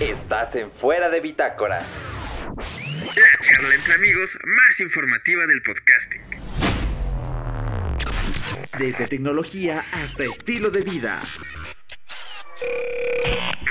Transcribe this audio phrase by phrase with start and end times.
[0.00, 1.80] Estás en Fuera de Bitácora.
[1.80, 6.22] La charla entre amigos más informativa del podcasting.
[8.78, 11.20] Desde tecnología hasta estilo de vida.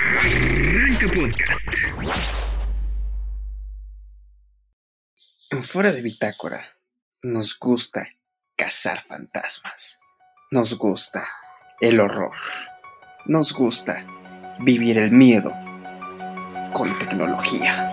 [0.06, 1.68] Arranca Podcast.
[5.48, 6.76] En Fuera de Bitácora
[7.22, 8.06] nos gusta
[8.54, 9.98] cazar fantasmas.
[10.50, 11.26] Nos gusta
[11.80, 12.36] el horror.
[13.24, 14.06] Nos gusta
[14.60, 15.67] vivir el miedo
[16.78, 17.92] con tecnología.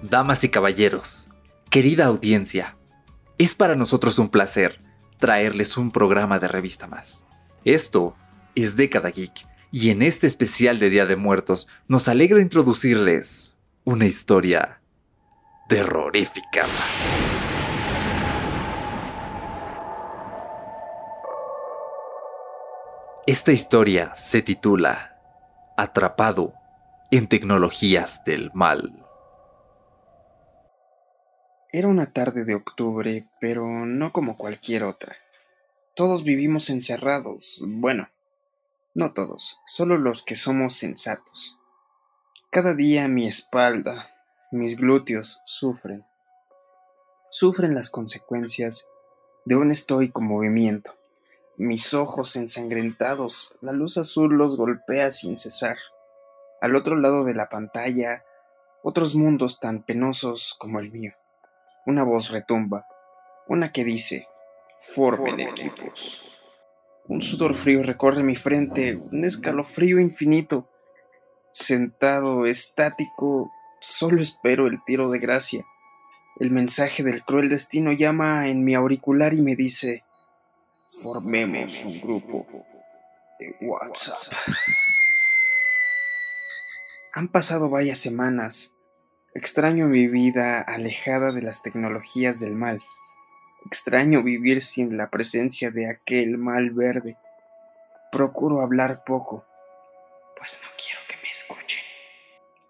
[0.00, 1.28] Damas y caballeros,
[1.70, 2.76] querida audiencia,
[3.36, 4.80] es para nosotros un placer
[5.18, 7.24] traerles un programa de revista más.
[7.64, 8.14] Esto
[8.54, 14.04] es Década Geek y en este especial de Día de Muertos nos alegra introducirles una
[14.04, 14.82] historia
[15.68, 16.66] terrorífica.
[23.26, 25.18] Esta historia se titula
[25.78, 26.52] Atrapado
[27.10, 29.06] en tecnologías del mal.
[31.70, 35.16] Era una tarde de octubre, pero no como cualquier otra.
[35.94, 37.64] Todos vivimos encerrados.
[37.66, 38.08] Bueno,
[38.94, 41.58] no todos, solo los que somos sensatos.
[42.50, 44.14] Cada día mi espalda,
[44.50, 46.04] mis glúteos sufren.
[47.30, 48.86] Sufren las consecuencias
[49.46, 50.98] de un estoico movimiento.
[51.56, 55.78] Mis ojos ensangrentados, la luz azul los golpea sin cesar.
[56.60, 58.24] Al otro lado de la pantalla,
[58.82, 61.12] otros mundos tan penosos como el mío.
[61.86, 62.86] Una voz retumba,
[63.48, 64.28] una que dice,
[64.78, 66.41] formen equipos.
[67.12, 70.70] Un sudor frío recorre mi frente, un escalofrío infinito.
[71.52, 75.62] Sentado, estático, solo espero el tiro de gracia.
[76.40, 80.04] El mensaje del cruel destino llama en mi auricular y me dice,
[81.02, 82.46] formemos un grupo
[83.38, 84.32] de WhatsApp.
[87.12, 88.74] Han pasado varias semanas.
[89.34, 92.80] Extraño mi vida alejada de las tecnologías del mal.
[93.64, 97.16] Extraño vivir sin la presencia de aquel mal verde.
[98.10, 99.46] Procuro hablar poco,
[100.36, 101.80] pues no quiero que me escuchen.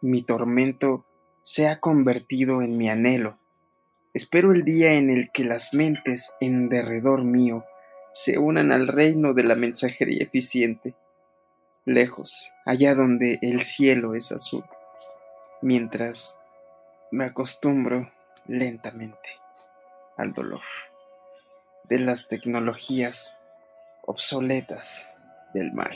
[0.01, 1.05] Mi tormento
[1.43, 3.39] se ha convertido en mi anhelo.
[4.15, 7.65] Espero el día en el que las mentes en derredor mío
[8.13, 10.95] se unan al reino de la mensajería eficiente,
[11.87, 14.65] lejos, allá donde el cielo es azul,
[15.63, 16.39] mientras
[17.11, 18.13] me acostumbro
[18.47, 19.42] lentamente
[20.23, 20.63] al dolor
[21.85, 23.39] de las tecnologías
[24.03, 25.15] obsoletas
[25.53, 25.95] del mal.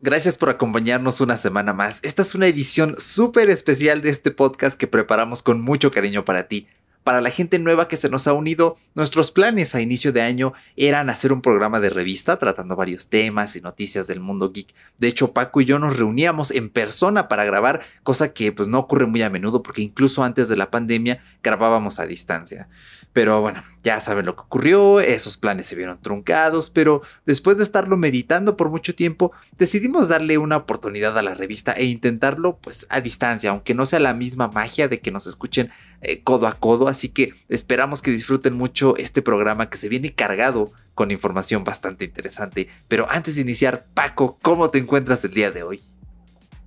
[0.00, 1.98] Gracias por acompañarnos una semana más.
[2.04, 6.46] Esta es una edición súper especial de este podcast que preparamos con mucho cariño para
[6.46, 6.68] ti.
[7.02, 10.52] Para la gente nueva que se nos ha unido, nuestros planes a inicio de año
[10.76, 14.72] eran hacer un programa de revista tratando varios temas y noticias del mundo geek.
[14.98, 18.78] De hecho, Paco y yo nos reuníamos en persona para grabar, cosa que pues no
[18.78, 22.68] ocurre muy a menudo porque incluso antes de la pandemia grabábamos a distancia.
[23.18, 27.64] Pero bueno, ya saben lo que ocurrió, esos planes se vieron truncados, pero después de
[27.64, 32.86] estarlo meditando por mucho tiempo, decidimos darle una oportunidad a la revista e intentarlo pues
[32.90, 36.60] a distancia, aunque no sea la misma magia de que nos escuchen eh, codo a
[36.60, 41.64] codo, así que esperamos que disfruten mucho este programa que se viene cargado con información
[41.64, 42.68] bastante interesante.
[42.86, 45.80] Pero antes de iniciar, Paco, ¿cómo te encuentras el día de hoy?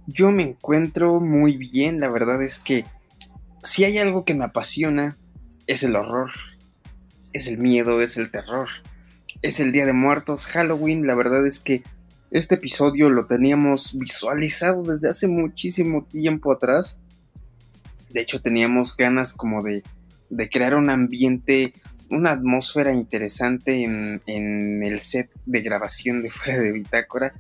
[0.05, 2.83] Yo me encuentro muy bien, la verdad es que
[3.63, 5.15] si hay algo que me apasiona,
[5.71, 6.29] es el horror,
[7.31, 8.67] es el miedo, es el terror,
[9.41, 11.81] es el Día de Muertos, Halloween, la verdad es que
[12.29, 16.97] este episodio lo teníamos visualizado desde hace muchísimo tiempo atrás.
[18.09, 19.81] De hecho, teníamos ganas como de,
[20.29, 21.73] de crear un ambiente,
[22.09, 27.33] una atmósfera interesante en, en, el set de grabación de Fuera de Bitácora,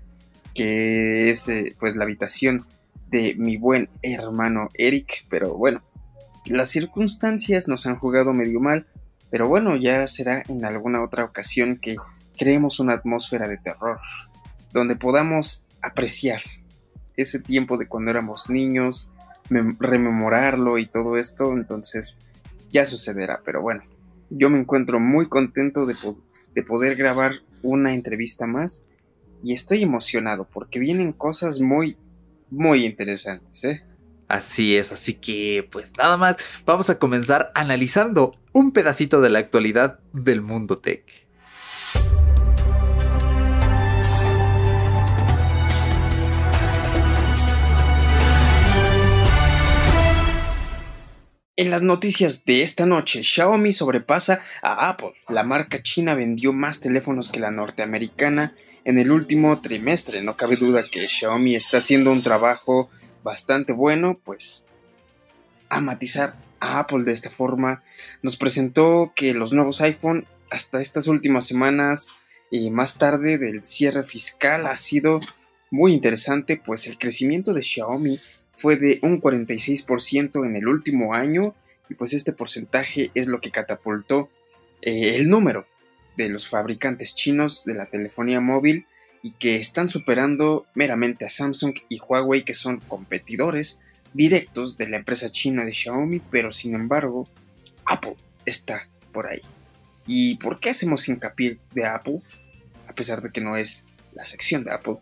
[0.53, 2.65] que es eh, pues la habitación
[3.09, 5.25] de mi buen hermano Eric.
[5.29, 5.83] Pero bueno,
[6.51, 8.87] las circunstancias nos han jugado medio mal,
[9.29, 11.95] pero bueno, ya será en alguna otra ocasión que
[12.37, 13.99] creemos una atmósfera de terror,
[14.73, 16.41] donde podamos apreciar
[17.15, 19.11] ese tiempo de cuando éramos niños,
[19.49, 22.17] rememorarlo y todo esto, entonces
[22.71, 23.83] ya sucederá, pero bueno,
[24.29, 25.95] yo me encuentro muy contento de,
[26.53, 28.85] de poder grabar una entrevista más
[29.43, 31.97] y estoy emocionado porque vienen cosas muy,
[32.49, 33.83] muy interesantes, ¿eh?
[34.31, 39.39] Así es, así que pues nada más, vamos a comenzar analizando un pedacito de la
[39.39, 41.03] actualidad del mundo tech.
[51.57, 55.11] En las noticias de esta noche, Xiaomi sobrepasa a Apple.
[55.27, 58.55] La marca china vendió más teléfonos que la norteamericana
[58.85, 60.21] en el último trimestre.
[60.21, 62.89] No cabe duda que Xiaomi está haciendo un trabajo
[63.23, 64.65] bastante bueno, pues
[65.69, 67.83] a matizar a Apple de esta forma.
[68.21, 72.09] Nos presentó que los nuevos iPhone hasta estas últimas semanas
[72.49, 75.19] y más tarde del cierre fiscal ha sido
[75.69, 78.19] muy interesante, pues el crecimiento de Xiaomi
[78.53, 81.55] fue de un 46% en el último año
[81.89, 84.29] y pues este porcentaje es lo que catapultó
[84.81, 85.65] eh, el número
[86.17, 88.85] de los fabricantes chinos de la telefonía móvil
[89.23, 93.79] y que están superando meramente a Samsung y Huawei que son competidores
[94.13, 97.27] directos de la empresa china de Xiaomi, pero sin embargo
[97.85, 98.15] Apple
[98.45, 99.41] está por ahí.
[100.07, 102.21] ¿Y por qué hacemos hincapié de Apple?
[102.87, 104.97] A pesar de que no es la sección de Apple,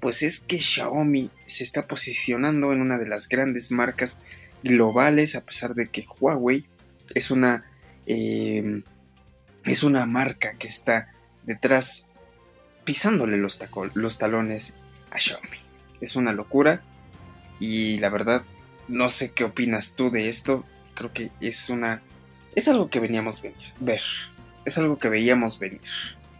[0.00, 4.20] pues es que Xiaomi se está posicionando en una de las grandes marcas
[4.62, 6.66] globales, a pesar de que Huawei
[7.14, 7.64] es una,
[8.06, 8.82] em,
[9.64, 11.12] es una marca que está
[11.42, 12.06] detrás
[12.84, 13.58] pisándole los,
[14.18, 14.76] talones
[15.10, 15.58] a Xiaomi.
[16.00, 16.82] Es una locura
[17.60, 18.44] y la verdad
[18.88, 20.64] no sé qué opinas tú de esto.
[20.94, 22.02] Creo que es una
[22.54, 24.00] es algo que veníamos venir, ver.
[24.64, 25.80] Es algo que veíamos venir.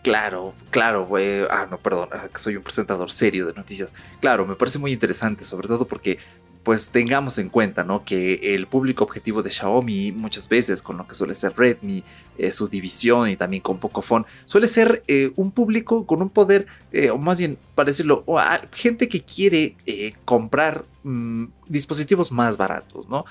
[0.03, 1.43] Claro, claro, güey.
[1.51, 3.93] Ah, no, perdón, ah, soy un presentador serio de noticias.
[4.21, 6.19] Claro, me parece muy interesante, sobre todo porque
[6.65, 8.05] pues tengamos en cuenta, ¿no?
[8.05, 12.03] Que el público objetivo de Xiaomi muchas veces con lo que suele ser Redmi,
[12.39, 16.67] eh, su división y también con Pocophone, suele ser eh, un público con un poder,
[16.93, 18.25] eh, o más bien, para decirlo,
[18.73, 19.77] gente que quiere
[20.25, 23.25] comprar mm, dispositivos más baratos, ¿no?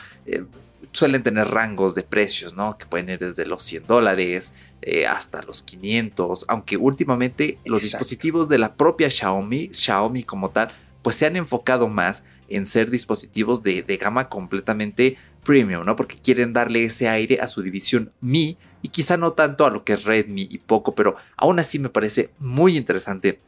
[0.93, 2.77] suelen tener rangos de precios, ¿no?
[2.77, 8.47] Que pueden ir desde los 100 dólares eh, hasta los 500, aunque últimamente los dispositivos
[8.47, 10.71] de la propia Xiaomi, Xiaomi como tal,
[11.01, 15.95] pues se han enfocado más en ser dispositivos de, de gama completamente premium, ¿no?
[15.95, 19.83] Porque quieren darle ese aire a su división Mi y quizá no tanto a lo
[19.83, 23.39] que es Redmi y poco, pero aún así me parece muy interesante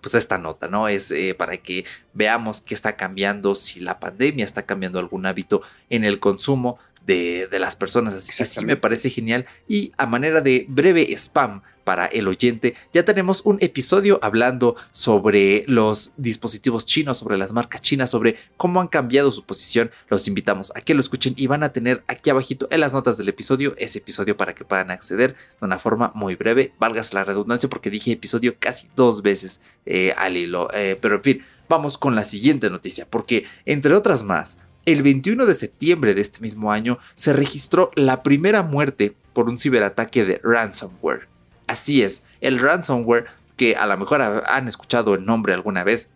[0.00, 0.86] pues esta nota, ¿no?
[0.86, 5.62] Es eh, para que veamos qué está cambiando, si la pandemia está cambiando algún hábito
[5.88, 8.12] en el consumo de, las personas.
[8.12, 9.46] Así que sí me parece genial.
[9.66, 12.74] Y a manera de breve spam, para el oyente.
[12.92, 18.80] Ya tenemos un episodio hablando sobre los dispositivos chinos, sobre las marcas chinas, sobre cómo
[18.80, 19.90] han cambiado su posición.
[20.08, 23.16] Los invitamos a que lo escuchen y van a tener aquí abajito en las notas
[23.16, 26.72] del episodio ese episodio para que puedan acceder de una forma muy breve.
[26.78, 30.68] Valgas la redundancia porque dije episodio casi dos veces eh, al hilo.
[30.72, 35.46] Eh, pero en fin, vamos con la siguiente noticia porque entre otras más, el 21
[35.46, 40.40] de septiembre de este mismo año se registró la primera muerte por un ciberataque de
[40.42, 41.33] ransomware.
[41.66, 43.26] Así es, el ransomware,
[43.56, 46.08] que a lo mejor han escuchado el nombre alguna vez,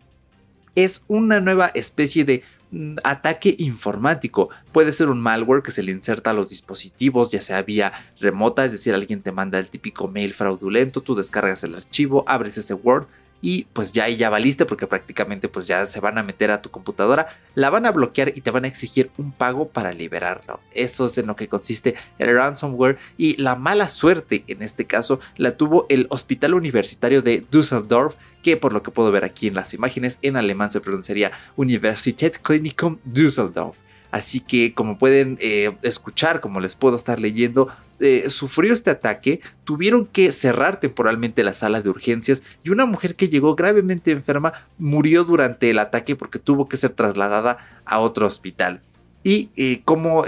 [0.75, 4.51] es una nueva especie de mm, ataque informático.
[4.73, 8.65] Puede ser un malware que se le inserta a los dispositivos, ya sea vía remota,
[8.65, 12.75] es decir, alguien te manda el típico mail fraudulento, tú descargas el archivo, abres ese
[12.75, 13.07] Word
[13.41, 16.63] y pues ya ahí ya valiste porque prácticamente pues ya se van a meter a
[16.63, 20.61] tu computadora, la van a bloquear y te van a exigir un pago para liberarlo.
[20.73, 25.21] Eso es en lo que consiste el ransomware y la mala suerte en este caso
[25.37, 29.55] la tuvo el Hospital Universitario de Düsseldorf que por lo que puedo ver aquí en
[29.55, 33.77] las imágenes en alemán se pronunciaría Universität Klinikum Düsseldorf.
[34.19, 37.69] Así que como pueden eh, escuchar, como les puedo estar leyendo,
[38.01, 43.15] eh, sufrió este ataque, tuvieron que cerrar temporalmente la sala de urgencias y una mujer
[43.15, 48.27] que llegó gravemente enferma murió durante el ataque porque tuvo que ser trasladada a otro
[48.27, 48.81] hospital.
[49.23, 50.25] Y eh, cómo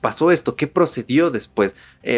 [0.00, 1.74] pasó esto, qué procedió después,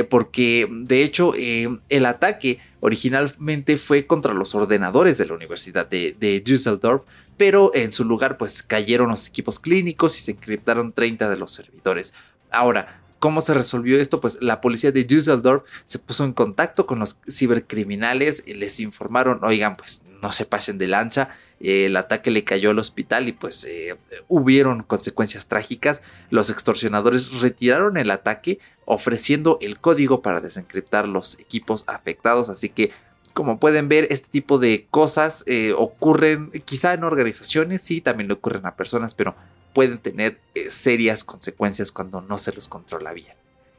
[0.08, 6.40] porque de hecho el ataque originalmente fue contra los ordenadores de la Universidad de, de
[6.40, 7.02] Düsseldorf,
[7.36, 11.52] pero en su lugar pues cayeron los equipos clínicos y se encriptaron 30 de los
[11.52, 12.12] servidores.
[12.50, 14.20] Ahora, ¿Cómo se resolvió esto?
[14.20, 19.38] Pues la policía de Düsseldorf se puso en contacto con los cibercriminales y les informaron,
[19.44, 23.64] oigan, pues no se pasen de lancha, el ataque le cayó al hospital y pues
[23.64, 23.96] eh,
[24.28, 26.02] hubieron consecuencias trágicas.
[26.30, 32.92] Los extorsionadores retiraron el ataque ofreciendo el código para desencriptar los equipos afectados, así que
[33.32, 38.34] como pueden ver, este tipo de cosas eh, ocurren quizá en organizaciones, sí, también le
[38.34, 39.34] ocurren a personas, pero
[39.72, 43.34] pueden tener eh, serias consecuencias cuando no se los controla bien.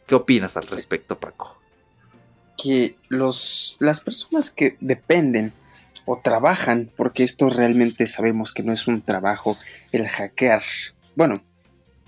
[0.08, 1.56] ¿Qué opinas al respecto, Paco?
[2.58, 5.54] Que los, las personas que dependen
[6.06, 9.58] o trabajan, porque esto realmente sabemos que no es un trabajo
[9.92, 10.62] el hackear.
[11.16, 11.36] Bueno,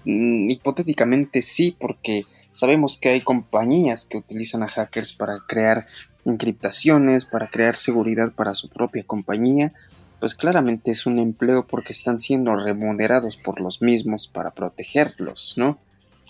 [0.06, 5.86] mm, hipotéticamente sí, porque sabemos que hay compañías que utilizan a hackers para crear
[6.26, 9.74] encriptaciones, para crear seguridad para su propia compañía,
[10.20, 15.78] pues claramente es un empleo porque están siendo remunerados por los mismos para protegerlos, ¿no?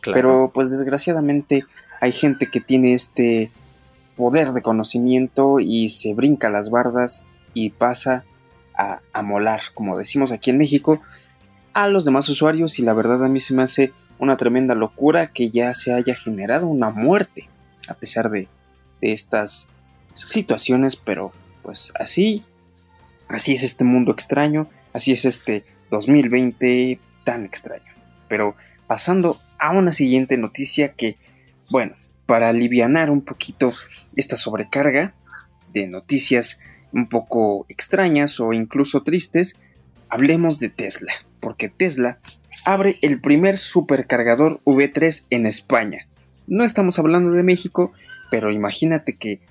[0.04, 1.64] Pero pues desgraciadamente
[2.02, 3.52] hay gente que tiene este
[4.16, 8.26] poder de conocimiento y se brinca las bardas y pasa
[8.78, 11.02] a, a molar, como decimos aquí en México,
[11.74, 15.32] a los demás usuarios y la verdad a mí se me hace una tremenda locura
[15.32, 17.50] que ya se haya generado una muerte
[17.88, 18.48] a pesar de,
[19.02, 19.70] de estas
[20.14, 21.32] situaciones, pero
[21.62, 22.44] pues así,
[23.28, 27.84] así es este mundo extraño, así es este 2020 tan extraño.
[28.28, 28.56] Pero
[28.88, 31.18] pasando a una siguiente noticia que,
[31.70, 31.94] bueno,
[32.26, 33.74] para alivianar un poquito
[34.16, 35.14] esta sobrecarga
[35.74, 36.60] de noticias
[36.96, 39.58] un poco extrañas o incluso tristes,
[40.10, 42.20] hablemos de Tesla, porque Tesla
[42.64, 46.08] abre el primer supercargador V3 en España.
[46.48, 47.92] No estamos hablando de México,
[48.32, 49.42] pero imagínate que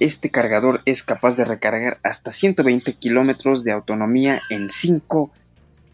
[0.00, 5.30] este cargador es capaz de recargar hasta 120 kilómetros de autonomía en 5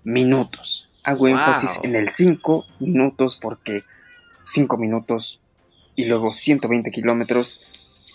[0.05, 0.89] minutos.
[1.03, 3.83] Hago énfasis en el 5 minutos porque
[4.45, 5.41] 5 minutos
[5.97, 7.61] y luego 120 kilómetros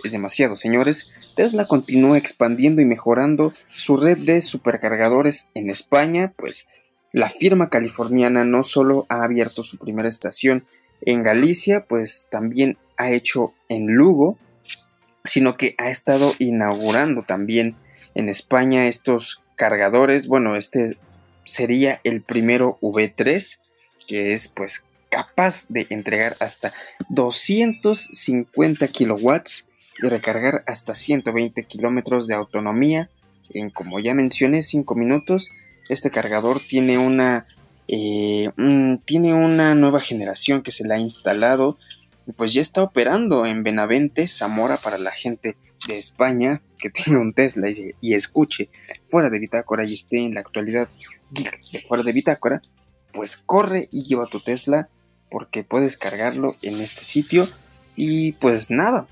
[0.05, 1.11] es demasiado, señores.
[1.35, 6.67] Tesla continúa expandiendo y mejorando su red de supercargadores en España, pues
[7.11, 10.63] la firma californiana no solo ha abierto su primera estación
[11.01, 14.37] en Galicia, pues también ha hecho en Lugo,
[15.23, 17.75] sino que ha estado inaugurando también
[18.13, 20.27] en España estos cargadores.
[20.27, 20.97] Bueno, este
[21.45, 23.59] sería el primero V3,
[24.07, 26.73] que es pues capaz de entregar hasta
[27.09, 29.67] 250 kilowatts
[30.01, 33.09] y recargar hasta 120 kilómetros de autonomía
[33.53, 35.51] en, como ya mencioné, 5 minutos.
[35.89, 37.47] Este cargador tiene una,
[37.87, 38.49] eh,
[39.05, 41.77] tiene una nueva generación que se le ha instalado
[42.33, 47.33] pues ya está operando en Benavente, Zamora para la gente de España que tenga un
[47.33, 48.69] Tesla y, escuche
[49.07, 50.87] fuera de Bitácora y esté en la actualidad
[51.71, 52.61] de fuera de Bitácora,
[53.11, 54.89] pues corre y lleva tu Tesla
[55.29, 57.47] porque puedes cargarlo en este sitio
[57.95, 59.07] y pues nada,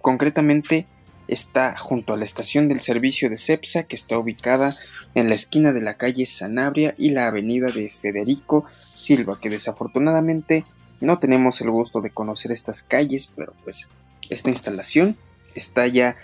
[0.00, 0.86] concretamente
[1.28, 4.74] está junto a la estación del servicio de CEPSA que está ubicada
[5.14, 8.64] en la esquina de la calle Sanabria y la avenida de Federico
[8.94, 10.64] Silva que desafortunadamente
[11.00, 13.88] no tenemos el gusto de conocer estas calles, pero pues
[14.30, 15.16] esta instalación
[15.54, 16.16] está ya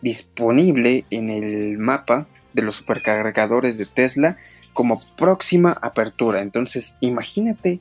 [0.00, 4.38] disponible en el mapa de los supercargadores de Tesla
[4.72, 6.42] como próxima apertura.
[6.42, 7.80] Entonces, imagínate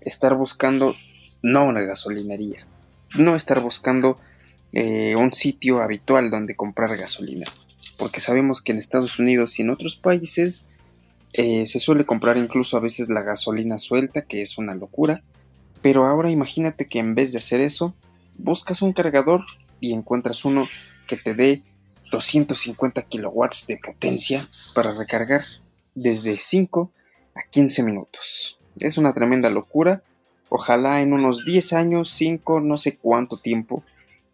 [0.00, 0.94] estar buscando
[1.42, 2.66] no una gasolinería,
[3.16, 4.18] no estar buscando
[4.74, 7.46] eh, un sitio habitual donde comprar gasolina,
[7.96, 10.66] porque sabemos que en Estados Unidos y en otros países
[11.32, 15.22] eh, se suele comprar incluso a veces la gasolina suelta, que es una locura.
[15.80, 17.94] Pero ahora imagínate que en vez de hacer eso,
[18.36, 19.42] buscas un cargador
[19.80, 20.66] y encuentras uno
[21.06, 21.62] que te dé
[22.10, 24.42] 250 kilowatts de potencia
[24.74, 25.42] para recargar
[25.94, 26.90] desde 5
[27.34, 28.58] a 15 minutos.
[28.78, 30.02] Es una tremenda locura.
[30.48, 33.84] Ojalá en unos 10 años, 5, no sé cuánto tiempo,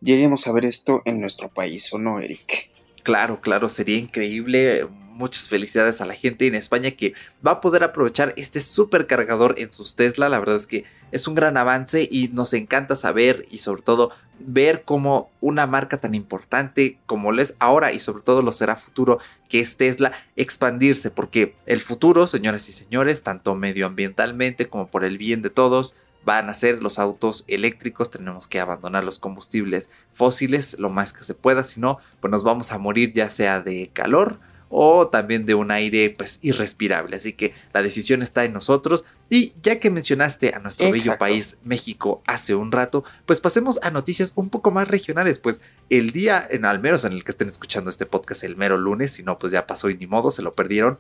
[0.00, 2.70] lleguemos a ver esto en nuestro país, ¿o no, Eric?
[3.02, 4.86] Claro, claro, sería increíble
[5.20, 7.12] muchas felicidades a la gente en España que
[7.46, 10.30] va a poder aprovechar este supercargador en sus Tesla.
[10.30, 14.12] La verdad es que es un gran avance y nos encanta saber y sobre todo
[14.38, 18.76] ver cómo una marca tan importante como lo es ahora y sobre todo lo será
[18.76, 19.18] futuro
[19.50, 25.18] que es Tesla expandirse porque el futuro, señoras y señores, tanto medioambientalmente como por el
[25.18, 30.78] bien de todos, van a ser los autos eléctricos, tenemos que abandonar los combustibles fósiles
[30.78, 33.90] lo más que se pueda, si no, pues nos vamos a morir ya sea de
[33.92, 34.38] calor
[34.70, 37.16] o también de un aire pues irrespirable.
[37.16, 39.04] Así que la decisión está en nosotros.
[39.28, 43.90] Y ya que mencionaste a nuestro bello país México hace un rato, pues pasemos a
[43.90, 45.40] noticias un poco más regionales.
[45.40, 45.60] Pues
[45.90, 49.10] el día, en al menos en el que estén escuchando este podcast, el mero lunes,
[49.10, 50.98] si no, pues ya pasó y ni modo, se lo perdieron.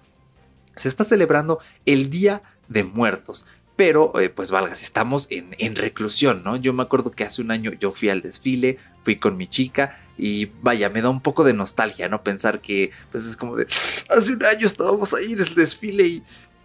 [0.74, 3.46] Se está celebrando el Día de Muertos
[3.80, 6.56] pero eh, pues valgas, estamos en, en, reclusión, ¿no?
[6.56, 9.98] Yo me acuerdo que hace un año yo fui al desfile, fui con mi chica
[10.18, 12.22] y vaya, me da un poco de nostalgia, ¿no?
[12.22, 13.66] Pensar que pues es como de,
[14.10, 16.22] hace un año estábamos ahí en el desfile y,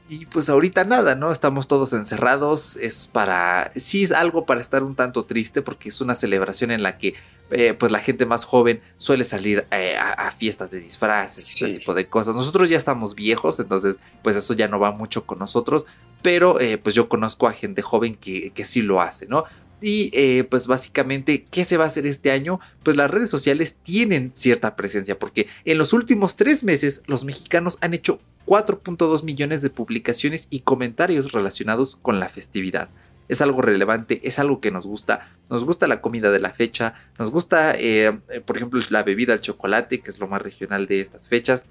[0.10, 1.31] y pues ahorita nada, ¿no?
[1.31, 6.01] Estamos todos encerrados, es para, sí es algo para estar un tanto triste porque es
[6.01, 7.15] una celebración en la que
[7.51, 11.93] eh, pues la gente más joven suele salir eh, a, fiestas de disfraces, ese tipo
[11.93, 12.36] de cosas.
[12.36, 15.86] Nosotros ya estamos viejos, entonces pues eso ya no va mucho con nosotros,
[16.25, 19.44] pero eh, pues yo conozco a gente joven que, que sí lo hace, ¿no?
[19.79, 22.60] Y eh, pues básicamente, ¿qué se va a hacer este año?
[22.82, 27.77] Pues las redes sociales tienen cierta presencia porque en los últimos tres meses los mexicanos
[27.82, 28.17] han hecho
[28.48, 32.89] 4.2 millones de publicaciones y comentarios relacionados con la festividad.
[33.27, 35.29] Es algo relevante, es algo que nos gusta.
[35.51, 38.17] Nos gusta la comida de la fecha, nos gusta, eh,
[38.48, 41.67] por ejemplo, la bebida, el chocolate, que es lo más regional de estas fechas.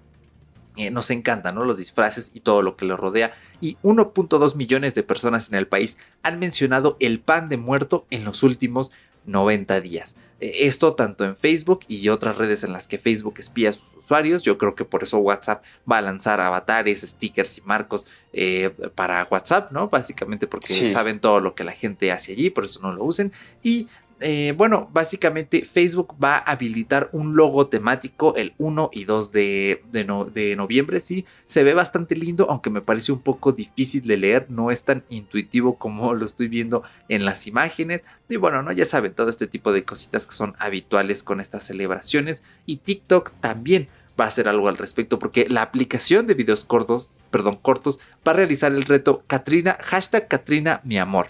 [0.76, 1.64] Eh, nos encantan ¿no?
[1.64, 3.34] los disfraces y todo lo que lo rodea.
[3.60, 8.24] Y 1.2 millones de personas en el país han mencionado el pan de muerto en
[8.24, 8.90] los últimos
[9.26, 10.16] 90 días.
[10.40, 13.94] Eh, esto tanto en Facebook y otras redes en las que Facebook espía a sus
[13.96, 14.42] usuarios.
[14.42, 19.26] Yo creo que por eso WhatsApp va a lanzar avatares, stickers y marcos eh, para
[19.30, 19.88] WhatsApp, ¿no?
[19.88, 23.32] Básicamente porque saben todo lo que la gente hace allí, por eso no lo usen.
[23.62, 23.88] Y
[24.20, 30.54] eh, bueno, básicamente Facebook va a habilitar un logo temático el 1 y 2 de,
[30.56, 31.00] noviembre.
[31.00, 34.46] Sí, se ve bastante lindo, aunque me parece un poco difícil de leer.
[34.48, 38.02] No es tan intuitivo como lo estoy viendo en las imágenes.
[38.28, 38.72] Y bueno, ¿no?
[38.72, 42.42] ya saben, todo este tipo de cositas que son habituales con estas celebraciones.
[42.66, 47.10] Y TikTok también va a hacer algo al respecto porque la aplicación de videos cortos,
[47.30, 51.28] perdón, cortos va a realizar el reto Katrina, hashtag Katrina mi amor.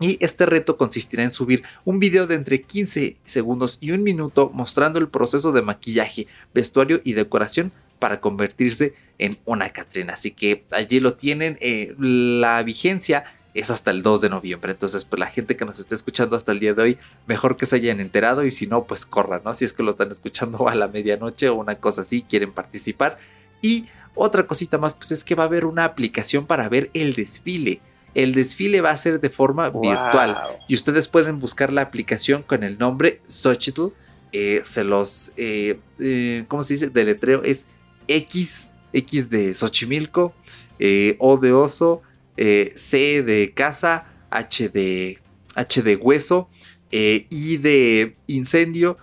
[0.00, 4.50] Y este reto consistirá en subir un video de entre 15 segundos y un minuto
[4.52, 10.14] mostrando el proceso de maquillaje, vestuario y decoración para convertirse en una Catrina.
[10.14, 11.56] Así que allí lo tienen.
[11.60, 14.72] Eh, la vigencia es hasta el 2 de noviembre.
[14.72, 17.66] Entonces, pues la gente que nos está escuchando hasta el día de hoy, mejor que
[17.66, 19.54] se hayan enterado y si no, pues corran, ¿no?
[19.54, 23.18] Si es que lo están escuchando a la medianoche o una cosa así, quieren participar.
[23.60, 27.14] Y otra cosita más, pues es que va a haber una aplicación para ver el
[27.14, 27.80] desfile.
[28.14, 30.36] El desfile va a ser de forma virtual
[30.68, 33.88] y ustedes pueden buscar la aplicación con el nombre Xochitl.
[34.32, 36.88] Eh, se los, eh, eh, ¿cómo se dice?
[36.88, 37.66] Deletreo es
[38.08, 40.34] X, X de Xochimilco,
[41.18, 42.02] O de oso,
[42.36, 45.18] C de casa, H de,
[45.54, 46.50] H de hueso,
[46.90, 48.98] I de incendio,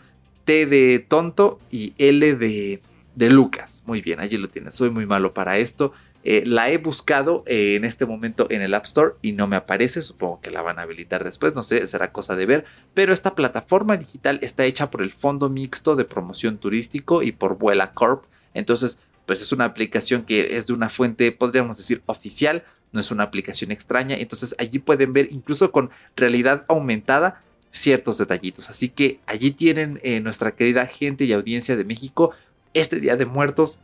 [0.45, 2.81] T de tonto y L de,
[3.15, 3.83] de Lucas.
[3.85, 4.71] Muy bien, allí lo tienen.
[4.71, 5.93] Soy muy malo para esto.
[6.23, 9.55] Eh, la he buscado eh, en este momento en el App Store y no me
[9.55, 10.01] aparece.
[10.01, 12.65] Supongo que la van a habilitar después, no sé, será cosa de ver.
[12.93, 17.57] Pero esta plataforma digital está hecha por el Fondo Mixto de Promoción Turístico y por
[17.57, 18.25] Vuela Corp.
[18.53, 22.63] Entonces, pues es una aplicación que es de una fuente, podríamos decir, oficial.
[22.91, 24.15] No es una aplicación extraña.
[24.17, 28.69] Entonces allí pueden ver incluso con realidad aumentada ciertos detallitos.
[28.69, 32.33] Así que allí tienen eh, nuestra querida gente y audiencia de México.
[32.73, 33.79] Este Día de Muertos,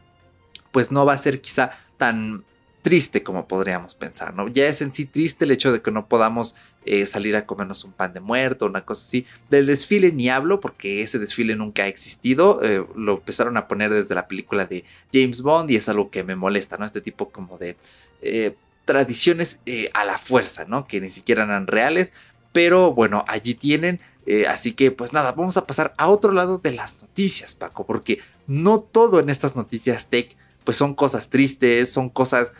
[0.71, 2.43] pues no va a ser quizá tan
[2.85, 4.47] triste como podríamos pensar, ¿no?
[4.47, 6.53] Ya es en sí triste el hecho de que no podamos
[6.85, 9.25] eh, salir a comernos un pan de muerto, una cosa así.
[9.49, 13.91] Del desfile ni hablo porque ese desfile nunca ha existido, eh, lo empezaron a poner
[13.91, 16.85] desde la película de James Bond y es algo que me molesta, ¿no?
[16.85, 17.75] Este tipo como de
[18.21, 18.53] eh,
[18.85, 19.59] tradiciones
[19.95, 20.85] a la fuerza, ¿no?
[20.85, 22.13] Que ni siquiera eran reales,
[22.53, 23.99] pero bueno, allí tienen.
[24.47, 28.19] así que pues nada, vamos a pasar a otro lado de las noticias, Paco, porque
[28.45, 32.53] no todo en estas noticias tech pues son cosas tristes, son cosas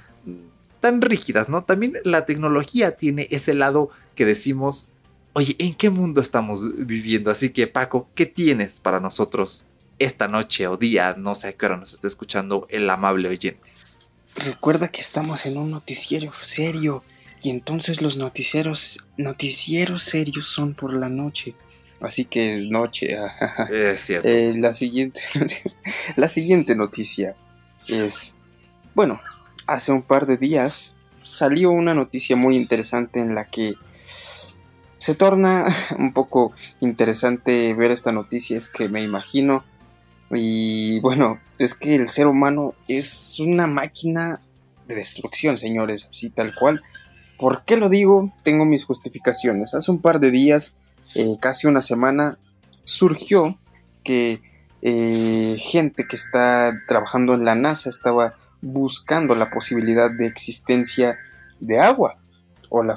[0.80, 1.64] tan rígidas, ¿no?
[1.64, 4.90] También la tecnología tiene ese lado que decimos,
[5.34, 7.32] oye, ¿en qué mundo estamos viviendo?
[7.32, 9.66] Así que Paco, ¿qué tienes para nosotros
[9.98, 11.16] esta noche o día?
[11.18, 13.60] No sé a qué hora nos está escuchando el amable oyente.
[14.36, 17.04] Recuerda que estamos en un noticiero serio
[17.42, 21.56] y entonces los noticieros, noticieros serios son por la noche.
[22.00, 23.18] Así que es noche.
[23.72, 24.28] es cierto.
[24.28, 25.22] Eh, la, siguiente,
[26.16, 27.36] la siguiente noticia
[27.88, 28.36] es,
[28.94, 29.20] bueno,
[29.68, 33.76] hace un par de días salió una noticia muy interesante en la que
[34.98, 35.66] se torna
[36.00, 39.64] un poco interesante ver esta noticia, es que me imagino,
[40.32, 44.42] y bueno, es que el ser humano es una máquina
[44.88, 46.82] de destrucción, señores, así tal cual.
[47.38, 48.34] ¿Por qué lo digo?
[48.44, 49.74] Tengo mis justificaciones.
[49.74, 50.78] Hace un par de días,
[51.16, 52.40] eh, casi una semana,
[52.84, 53.60] surgió
[54.04, 54.42] que
[54.82, 61.18] eh, gente que está trabajando en la NASA estaba buscando la posibilidad de existencia
[61.60, 62.18] de agua
[62.70, 62.96] o la,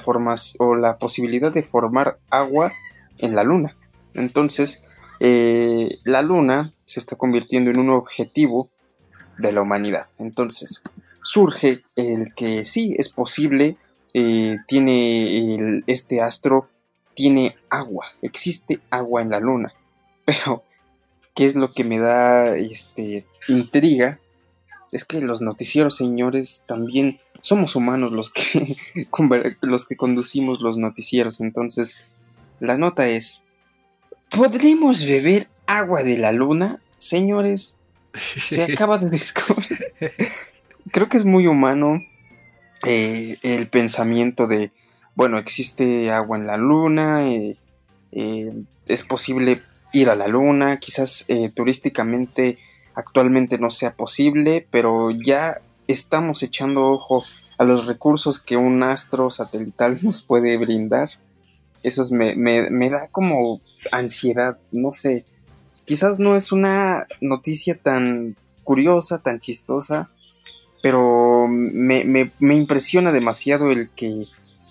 [0.58, 2.72] o la posibilidad de formar agua
[3.18, 3.76] en la Luna.
[4.14, 4.82] Entonces,
[5.20, 8.68] eh, la Luna se está convirtiendo en un objetivo
[9.38, 10.06] de la humanidad.
[10.18, 10.82] Entonces,
[11.22, 13.76] surge el que sí es posible,
[14.14, 16.68] eh, tiene este astro,
[17.14, 19.72] tiene agua, existe agua en la Luna,
[20.24, 20.64] pero
[21.38, 24.18] qué es lo que me da este, intriga,
[24.90, 28.77] es que los noticieros, señores, también somos humanos los que,
[29.61, 31.40] los que conducimos los noticieros.
[31.40, 32.03] Entonces,
[32.59, 33.44] la nota es,
[34.31, 36.83] ¿podremos beber agua de la luna?
[36.98, 37.77] Señores,
[38.14, 39.94] se acaba de descubrir.
[40.90, 42.03] Creo que es muy humano
[42.85, 44.72] eh, el pensamiento de,
[45.14, 47.57] bueno, existe agua en la luna, eh,
[48.88, 52.59] es posible ir a la luna, quizás turísticamente
[52.94, 57.24] actualmente no sea posible, pero ya estamos echando ojo
[57.57, 61.11] a los recursos que un astro satelital nos puede brindar.
[61.85, 63.61] Eso me, me, da como
[63.92, 65.24] ansiedad, no sé.
[65.85, 70.11] Quizás no es una noticia tan curiosa, tan chistosa,
[70.83, 74.24] pero me, me impresiona demasiado el que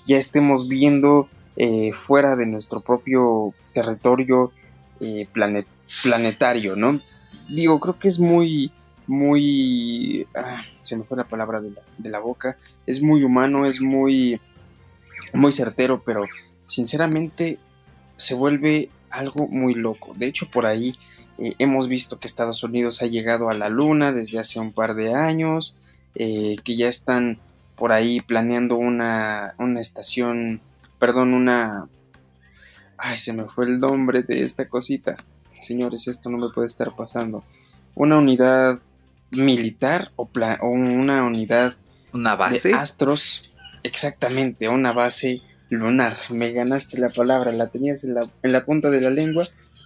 [0.06, 4.52] ya estemos viendo eh, fuera de nuestro propio territorio
[5.00, 5.28] eh,
[6.04, 7.00] planetario, ¿no?
[7.50, 8.72] Digo, creo que es muy,
[9.08, 10.28] muy...
[10.36, 12.58] Ah, se me fue la palabra de la, de la boca.
[12.86, 14.40] Es muy humano, es muy,
[15.34, 16.26] muy certero, pero
[16.66, 17.60] sinceramente
[18.16, 20.14] se vuelve algo muy loco.
[20.16, 20.98] De hecho, por ahí
[21.38, 24.96] eh, hemos visto que Estados Unidos ha llegado a la Luna desde hace un par
[24.96, 25.78] de años,
[26.16, 27.40] eh, que ya están
[27.76, 30.62] por ahí planeando una, una estación,
[31.00, 31.88] perdón, una...
[32.98, 35.18] Ay, se me fue el nombre de esta cosita.
[35.62, 37.44] Señores, esto no me puede estar pasando.
[37.96, 38.80] Una unidad
[39.32, 40.30] militar o,
[40.62, 41.76] o una unidad...
[42.14, 42.70] ¿Una base?
[42.70, 43.52] De astros.
[43.84, 46.16] Exactamente, una base lunar.
[46.30, 49.46] Me ganaste la palabra, la tenías en la, en la punta de la lengua.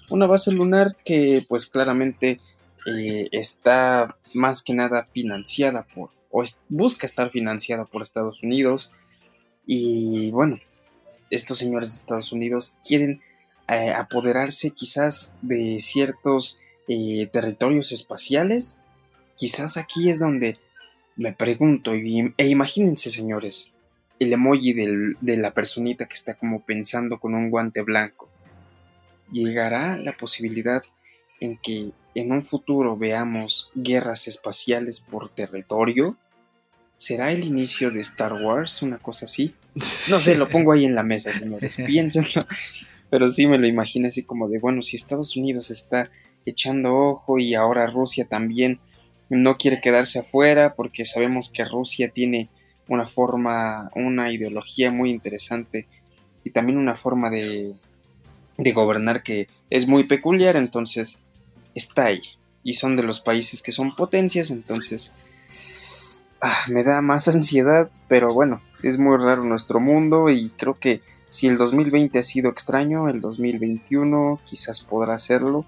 [0.10, 2.39] Una base lunar que pues claramente
[2.86, 8.93] eh, está más que nada financiada por, o busca estar financiada por Estados Unidos.
[9.65, 10.60] Y bueno,
[11.32, 13.22] estos señores de Estados Unidos quieren
[13.67, 18.82] eh, apoderarse quizás de ciertos eh, territorios espaciales.
[19.36, 20.60] Quizás aquí es donde
[21.15, 23.74] me pregunto, e imagínense señores,
[24.20, 28.30] el emoji de la personita que está como pensando con un guante blanco.
[29.32, 30.84] ¿Llegará la posibilidad
[31.39, 36.17] en que en un futuro veamos guerras espaciales por territorio?
[37.01, 38.83] ¿Será el inicio de Star Wars?
[38.83, 39.55] Una cosa así.
[40.07, 41.77] No sé, lo pongo ahí en la mesa, señores.
[41.87, 42.45] Piénsenlo.
[43.09, 46.11] Pero sí me lo imagino así como de, bueno, si Estados Unidos está
[46.45, 48.79] echando ojo y ahora Rusia también
[49.29, 52.51] no quiere quedarse afuera porque sabemos que Rusia tiene
[52.87, 55.87] una forma, una ideología muy interesante
[56.43, 57.73] y también una forma de,
[58.59, 61.17] de gobernar que es muy peculiar, entonces
[61.73, 62.21] está ahí.
[62.63, 65.13] Y son de los países que son potencias, entonces
[66.41, 71.01] ah, me da más ansiedad, pero bueno, es muy raro nuestro mundo y creo que
[71.30, 75.65] si el 2020 ha sido extraño, el 2021 quizás podrá serlo.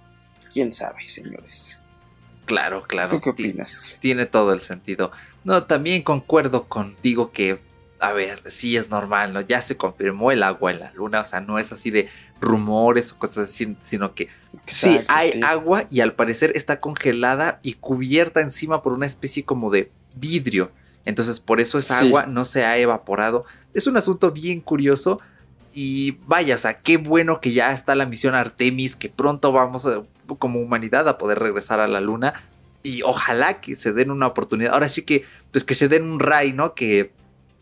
[0.52, 1.82] Quién sabe, señores.
[2.46, 3.10] Claro, claro.
[3.10, 3.98] ¿Tú qué opinas?
[4.02, 5.12] Tiene todo el sentido.
[5.46, 7.62] No, también concuerdo contigo que,
[8.02, 9.42] a ver, sí es normal, ¿no?
[9.42, 12.10] Ya se confirmó el agua en la luna, o sea, no es así de
[12.42, 14.28] rumores o cosas así, sino que
[14.66, 19.72] sí hay agua y al parecer está congelada y cubierta encima por una especie como
[19.72, 20.72] de vidrio.
[21.06, 23.46] Entonces, por eso esa agua no se ha evaporado.
[23.74, 25.20] Es un asunto bien curioso.
[25.74, 29.88] Y vaya, o sea, qué bueno que ya está la misión Artemis, que pronto vamos
[30.38, 32.34] como humanidad a poder regresar a la luna
[32.84, 34.74] y ojalá que se den una oportunidad.
[34.74, 36.76] Ahora sí que, pues que se den un ray, ¿no?
[36.76, 37.12] Que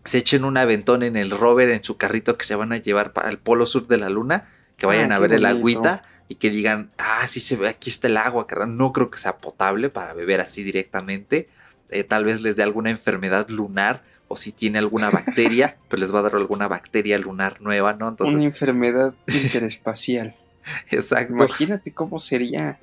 [0.04, 3.14] se echen un aventón en el rover, en su carrito que se van a llevar
[3.14, 6.36] para el polo sur de la luna, que vayan ah, a ver el agüita y
[6.36, 9.38] que digan, ah, sí se ve, aquí está el agua, que no creo que sea
[9.38, 11.50] potable para beber así directamente.
[11.92, 16.14] Eh, tal vez les dé alguna enfermedad lunar o si tiene alguna bacteria, pues les
[16.14, 18.10] va a dar alguna bacteria lunar nueva, ¿no?
[18.10, 18.36] Entonces...
[18.36, 20.36] Una enfermedad interespacial.
[20.90, 21.34] Exacto.
[21.34, 22.80] Imagínate cómo sería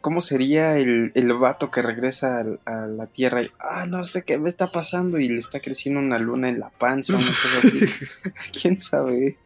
[0.00, 4.38] ¿Cómo sería el, el vato que regresa a, la Tierra y, ah, no sé qué
[4.38, 7.86] me está pasando y le está creciendo una luna en la panza, una cosa así?
[8.60, 9.36] ¿Quién sabe?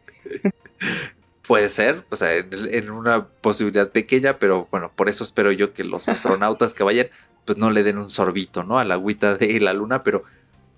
[1.45, 5.83] Puede ser, o sea, en, una posibilidad pequeña, pero bueno, por eso espero yo que
[5.83, 7.07] los astronautas que vayan,
[7.45, 8.79] pues no le den un sorbito, ¿no?
[8.79, 10.23] A la agüita de la luna, pero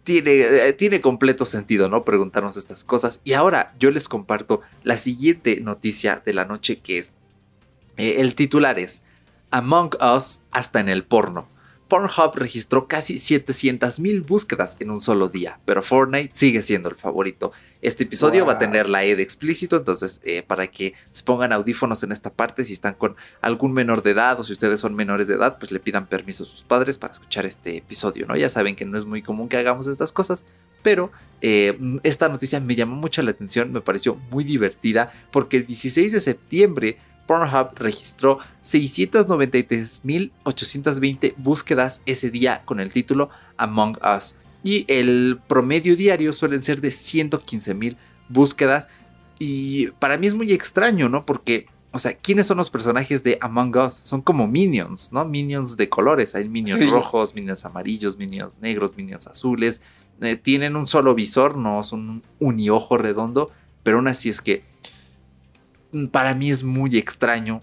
[0.04, 2.04] tiene, eh, tiene completo sentido, ¿no?
[2.04, 3.22] Preguntarnos estas cosas.
[3.24, 7.14] Y ahora yo les comparto la siguiente noticia de la noche que es,
[7.98, 9.02] eh, el titular es,
[9.52, 11.48] Among Us hasta en el porno.
[11.88, 17.52] Pornhub registró casi 700.000 búsquedas en un solo día, pero Fortnite sigue siendo el favorito.
[17.82, 21.52] Este episodio va a tener la E de explícito, entonces eh, para que se pongan
[21.52, 24.96] audífonos en esta parte, si están con algún menor de edad o si ustedes son
[24.96, 28.38] menores de edad, pues le pidan permiso a sus padres para escuchar este episodio, ¿no?
[28.38, 30.46] Ya saben que no es muy común que hagamos estas cosas,
[30.82, 35.66] pero eh, esta noticia me llamó mucho la atención, me pareció muy divertida, porque el
[35.66, 44.36] 16 de septiembre Pornhub registró 693.820 búsquedas ese día con el título Among Us.
[44.64, 47.98] Y el promedio diario suelen ser de 115.000
[48.30, 48.88] búsquedas.
[49.40, 51.26] Y para mí es muy extraño, ¿no?
[51.26, 54.00] Porque, o sea, ¿quiénes son los personajes de Among Us?
[54.04, 55.26] Son como minions, ¿no?
[55.26, 56.34] Minions de colores.
[56.36, 59.82] Hay minions rojos, minions amarillos, minions negros, minions azules,
[60.22, 63.52] eh, tienen un solo visor, no son un uniojo redondo,
[63.84, 64.64] pero aún así es que
[66.12, 67.62] para mí es muy extraño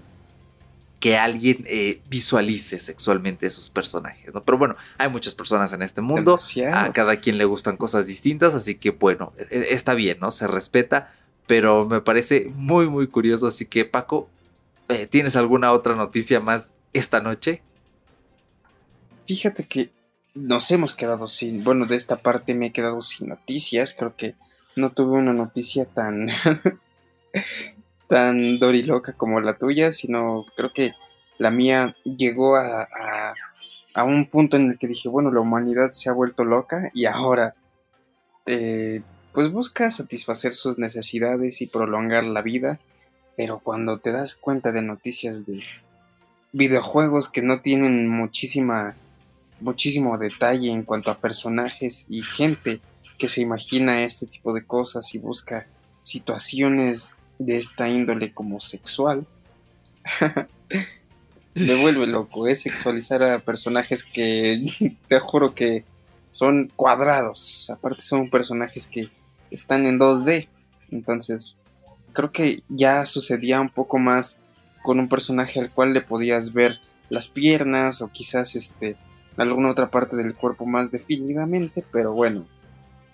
[1.00, 4.44] que alguien eh, visualice sexualmente esos personajes, ¿no?
[4.44, 6.38] Pero bueno, hay muchas personas en este mundo,
[6.72, 10.30] a cada quien le gustan cosas distintas, así que bueno, e, e, está bien, ¿no?
[10.30, 11.14] Se respeta,
[11.46, 14.28] pero me parece muy, muy curioso, así que Paco,
[14.90, 17.62] eh, ¿tienes alguna otra noticia más esta noche?
[19.26, 19.90] Fíjate que
[20.34, 24.34] nos hemos quedado sin, bueno, de esta parte me he quedado sin noticias, creo que
[24.76, 26.28] no tuve una noticia tan
[28.10, 30.94] tan doriloca como la tuya, sino creo que
[31.38, 32.88] la mía llegó a,
[33.94, 37.04] a, un punto en el que dije, bueno, la humanidad se ha vuelto loca y
[37.04, 37.54] ahora
[38.46, 42.80] eh, pues busca satisfacer sus necesidades y prolongar la vida,
[43.36, 45.62] pero cuando te das cuenta de noticias de
[46.52, 48.96] videojuegos que no tienen muchísima
[49.60, 52.80] muchísimo detalle en cuanto a personajes y gente
[53.18, 55.68] que se imagina este tipo de cosas y busca
[56.02, 59.26] situaciones de esta índole como sexual.
[61.54, 65.84] Me vuelve loco, es sexualizar a personajes que te juro que
[66.30, 67.70] son cuadrados.
[67.70, 69.08] Aparte son personajes que
[69.50, 70.48] están en 2D.
[70.92, 71.56] Entonces,
[72.12, 74.38] creo que ya sucedía un poco más
[74.82, 78.96] con un personaje al cual le podías ver las piernas o quizás este
[79.36, 82.46] alguna otra parte del cuerpo más definidamente, pero bueno,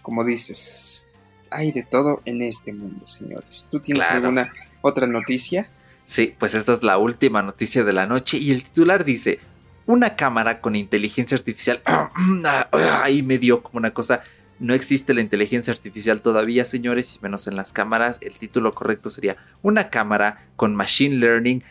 [0.03, 1.09] como dices,
[1.51, 3.69] hay de todo en este mundo, señores.
[3.71, 4.51] ¿Tú tienes alguna
[4.83, 5.71] otra noticia?
[6.05, 9.41] Sí, pues esta es la última noticia de la noche y el titular dice,
[9.87, 11.83] una cámara con inteligencia artificial,
[13.03, 14.23] ahí me dio como una cosa,
[14.59, 19.11] no existe la inteligencia artificial todavía, señores, y menos en las cámaras, el título correcto
[19.11, 21.65] sería, una cámara con machine learning,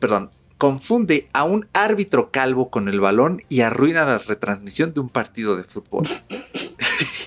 [0.00, 5.08] perdón, confunde a un árbitro calvo con el balón y arruina la retransmisión de un
[5.08, 6.06] partido de fútbol.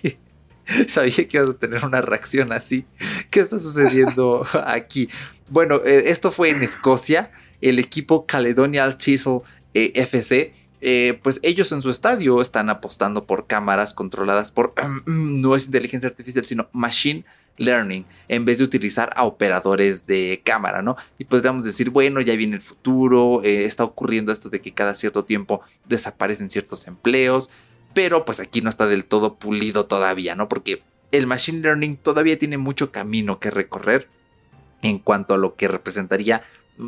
[0.88, 2.86] Sabía que ibas a tener una reacción así.
[3.30, 5.10] ¿Qué está sucediendo aquí?
[5.50, 7.32] Bueno, eh, esto fue en Escocia.
[7.62, 9.42] El equipo Caledonial Chisel
[9.74, 10.54] eh, FC.
[10.82, 14.74] Eh, pues ellos en su estadio están apostando por cámaras controladas por
[15.06, 17.26] no es inteligencia artificial, sino machine
[17.58, 20.98] learning en vez de utilizar a operadores de cámara, ¿no?
[21.18, 25.24] Y podríamos decir, bueno, ya viene el futuro, está ocurriendo esto de que cada cierto
[25.24, 27.50] tiempo desaparecen ciertos empleos,
[27.96, 30.50] pero pues aquí no está del todo pulido todavía, ¿no?
[30.50, 34.10] Porque el Machine Learning todavía tiene mucho camino que recorrer
[34.82, 36.44] en cuanto a lo que representaría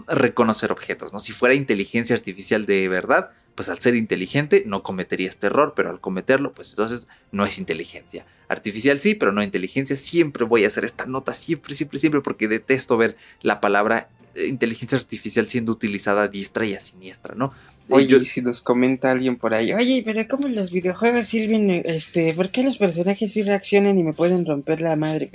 [0.08, 1.20] reconocer objetos, ¿no?
[1.20, 5.90] Si fuera inteligencia artificial de verdad, pues al ser inteligente no cometería este error, pero
[5.90, 8.26] al cometerlo, pues entonces no es inteligencia.
[8.50, 9.96] Artificial sí, pero no inteligencia.
[9.96, 14.48] Siempre voy a hacer esta nota, siempre, siempre, siempre, porque detesto ver la palabra eh,
[14.48, 17.54] inteligencia artificial siendo utilizada a diestra y a siniestra, ¿no?
[17.90, 21.70] Oye, si nos comenta alguien por ahí, oye, pero ¿cómo los videojuegos sirven?
[21.70, 25.30] Este, ¿por qué los personajes sí reaccionan y me pueden romper la madre?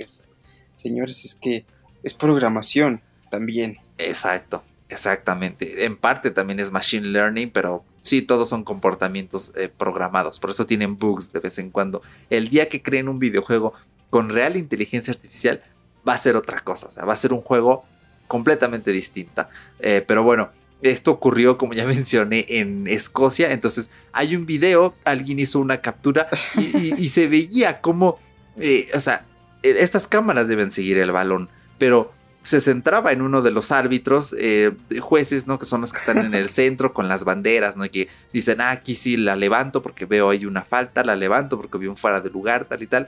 [0.75, 1.65] Señores, es que
[2.03, 3.79] es programación también.
[3.97, 5.85] Exacto, exactamente.
[5.85, 10.39] En parte también es machine learning, pero sí, todos son comportamientos eh, programados.
[10.39, 12.01] Por eso tienen bugs de vez en cuando.
[12.29, 13.73] El día que creen un videojuego
[14.11, 15.63] con real inteligencia artificial,
[16.07, 16.87] va a ser otra cosa.
[16.87, 17.83] O sea, va a ser un juego
[18.27, 19.49] completamente distinta.
[19.79, 20.51] Eh, pero bueno
[20.83, 23.51] esto ocurrió, como ya mencioné, en Escocia.
[23.51, 28.19] Entonces hay un video, alguien hizo una captura y, se veía como,
[28.57, 29.25] eh, o sea,
[29.63, 32.11] e, estas cámaras deben seguir el balón, pero
[32.43, 35.57] se centraba en uno de los árbitros, eh, jueces, ¿no?
[35.57, 37.85] Que son los que están en el centro con las banderas, ¿no?
[37.85, 41.57] Y que dicen, ah, aquí sí la levanto porque veo ahí una falta, la levanto
[41.57, 43.07] porque veo un fuera de lugar, tal y tal.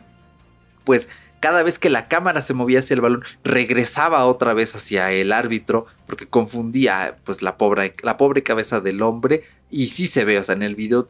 [0.85, 1.09] Pues
[1.39, 5.31] cada vez que la cámara se movía hacia el balón, regresaba otra vez hacia el
[5.31, 9.43] árbitro, porque confundía pues la pobre, la pobre cabeza del hombre.
[9.69, 11.07] Y sí se ve, o sea, en el video.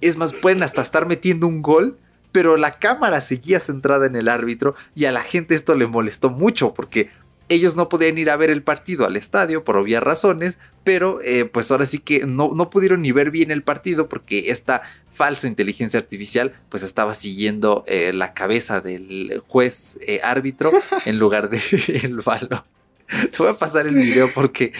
[0.00, 1.98] Es más, pueden hasta estar metiendo un gol,
[2.32, 6.30] pero la cámara seguía centrada en el árbitro y a la gente esto le molestó
[6.30, 7.10] mucho porque
[7.48, 11.44] ellos no podían ir a ver el partido al estadio por obvias razones, pero eh,
[11.44, 14.82] pues ahora sí que no, no pudieron ni ver bien el partido porque esta
[15.14, 20.70] falsa inteligencia artificial pues estaba siguiendo eh, la cabeza del juez eh, árbitro
[21.06, 21.60] en lugar de
[22.02, 22.62] el balón.
[23.06, 24.72] Te voy a pasar el video porque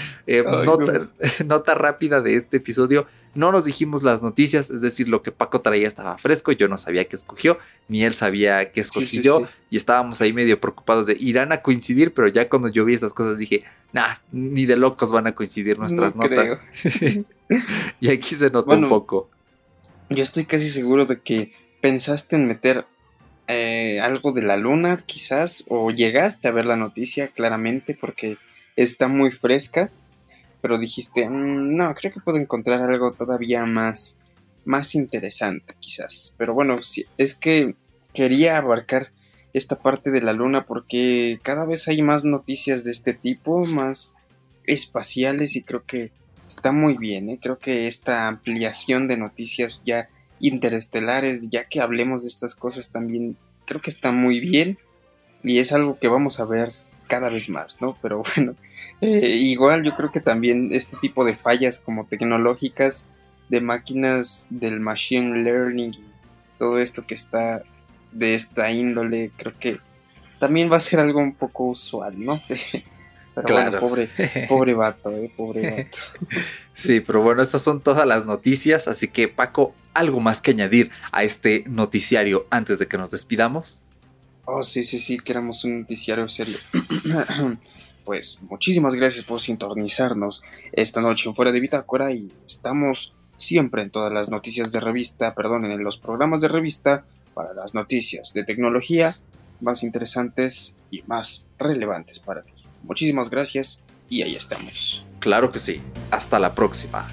[0.64, 1.08] nota,
[1.46, 5.60] nota rápida de este episodio no nos dijimos las noticias, es decir, lo que Paco
[5.60, 10.20] traía estaba fresco, yo no sabía que escogió, ni él sabía que escogió, y estábamos
[10.20, 13.64] ahí medio preocupados de irán a coincidir, pero ya cuando yo vi estas cosas dije,
[13.92, 16.60] nah, ni de locos van a coincidir nuestras notas.
[18.00, 19.30] y aquí se notó un poco.
[20.10, 22.84] Yo estoy casi seguro de que pensaste en meter
[23.46, 28.38] eh, algo de la luna, quizás, o llegaste a ver la noticia claramente porque
[28.76, 29.90] está muy fresca
[30.64, 34.16] pero dijiste, mm, no, creo que puedo encontrar algo todavía más
[34.64, 36.34] más interesante quizás.
[36.38, 36.76] Pero bueno,
[37.18, 37.74] es que
[38.14, 39.12] quería abarcar
[39.52, 44.14] esta parte de la luna porque cada vez hay más noticias de este tipo, más
[44.64, 46.12] espaciales y creo que
[46.48, 47.38] está muy bien, ¿eh?
[47.40, 50.08] creo que esta ampliación de noticias ya
[50.40, 54.78] interestelares, ya que hablemos de estas cosas también, creo que está muy bien
[55.42, 56.72] y es algo que vamos a ver
[57.06, 57.96] cada vez más, ¿no?
[58.02, 58.54] Pero bueno,
[59.00, 63.06] eh, igual yo creo que también este tipo de fallas como tecnológicas
[63.48, 65.92] de máquinas del machine learning
[66.58, 67.62] todo esto que está
[68.12, 69.80] de esta índole, creo que
[70.38, 72.58] también va a ser algo un poco usual, no sé.
[73.34, 73.80] Pero claro.
[73.80, 74.08] pobre,
[74.48, 75.98] pobre vato, eh, pobre vato.
[76.76, 80.90] Sí, pero bueno, estas son todas las noticias, así que Paco, ¿algo más que añadir
[81.12, 83.80] a este noticiario antes de que nos despidamos?
[84.44, 86.56] Oh, sí, sí, sí, queremos un noticiario serio.
[88.04, 90.42] pues muchísimas gracias por sintonizarnos
[90.72, 95.34] esta noche en Fuera de Bitácora y estamos siempre en todas las noticias de revista,
[95.34, 99.14] perdón, en los programas de revista para las noticias de tecnología
[99.60, 102.63] más interesantes y más relevantes para ti.
[102.84, 105.04] Muchísimas gracias y ahí estamos.
[105.18, 105.80] Claro que sí.
[106.10, 107.10] Hasta la próxima.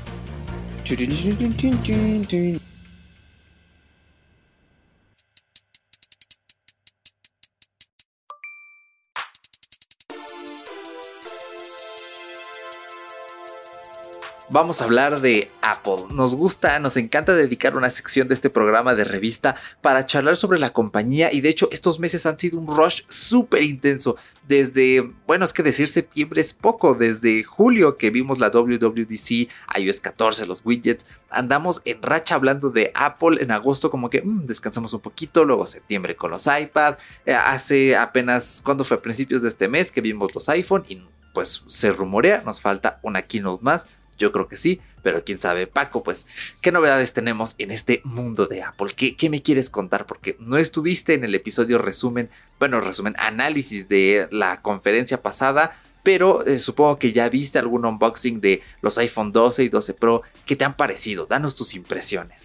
[14.52, 16.14] Vamos a hablar de Apple.
[16.14, 20.60] Nos gusta, nos encanta dedicar una sección de este programa de revista para charlar sobre
[20.60, 24.18] la compañía y de hecho estos meses han sido un rush súper intenso.
[24.48, 30.02] Desde, bueno, es que decir septiembre es poco, desde julio que vimos la WWDC, iOS
[30.02, 34.94] 14, los widgets, andamos en racha hablando de Apple, en agosto como que mm, descansamos
[34.94, 38.98] un poquito, luego septiembre con los iPad, eh, hace apenas, cuando fue?
[38.98, 41.02] A principios de este mes que vimos los iPhone y
[41.34, 43.88] pues se rumorea, nos falta una keynote más
[44.22, 46.28] yo creo que sí, pero quién sabe, Paco, pues,
[46.62, 48.94] ¿qué novedades tenemos en este mundo de Apple?
[48.96, 50.06] ¿Qué, me quieres contar?
[50.06, 52.30] Porque no estuviste en el episodio resumen,
[52.60, 58.40] bueno, resumen, análisis de la conferencia pasada, pero eh, supongo que ya viste algún unboxing
[58.40, 60.22] de los iPhone 12 y 12 Pro.
[60.46, 61.26] ¿Qué te han parecido?
[61.26, 62.42] Danos tus impresiones.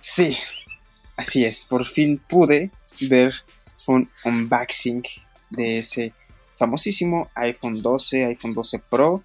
[0.00, 0.38] Sí,
[1.16, 2.70] así es, por fin pude
[3.08, 3.34] ver
[3.88, 5.02] un unboxing
[5.50, 6.14] de ese
[6.56, 9.22] famosísimo iPhone 12, iPhone 12 Pro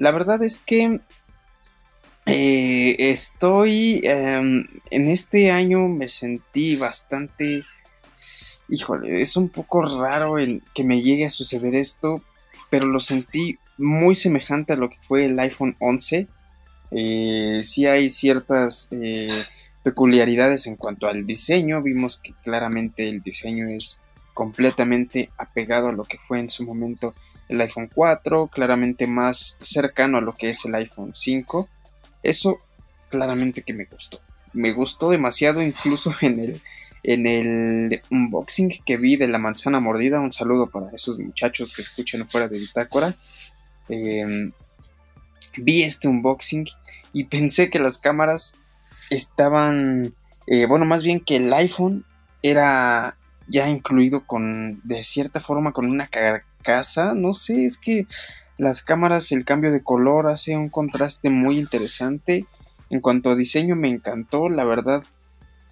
[0.00, 1.00] la verdad es que
[2.26, 7.64] eh, estoy em, en este año me sentí bastante
[8.68, 12.22] híjole es un poco raro el que me llegue a suceder esto
[12.70, 16.28] pero lo sentí muy semejante a lo que fue el iPhone 11
[16.92, 19.44] eh, sí hay ciertas eh,
[19.82, 21.82] peculiaridades en cuanto al diseño.
[21.82, 24.00] Vimos que claramente el diseño es
[24.34, 27.14] completamente apegado a lo que fue en su momento
[27.50, 31.68] el iPhone 4, claramente más cercano a lo que es el iPhone 5.
[32.22, 32.60] Eso
[33.08, 34.20] claramente que me gustó.
[34.52, 36.62] Me gustó demasiado incluso en el,
[37.02, 40.20] en el unboxing que vi de la manzana mordida.
[40.20, 43.16] Un saludo para esos muchachos que escuchan fuera de bitácora.
[43.88, 44.52] Em,
[45.56, 46.66] vi este unboxing
[47.12, 48.54] y pensé que las cámaras
[49.10, 50.14] estaban,
[50.46, 52.04] eh, bueno, más bien que el iPhone
[52.42, 53.16] era
[53.48, 56.06] ya incluido con, de cierta forma, con una
[56.62, 58.06] casa, no sé, es que
[58.58, 62.46] las cámaras, el cambio de color hace un contraste muy interesante.
[62.90, 65.02] En cuanto a diseño me encantó, la verdad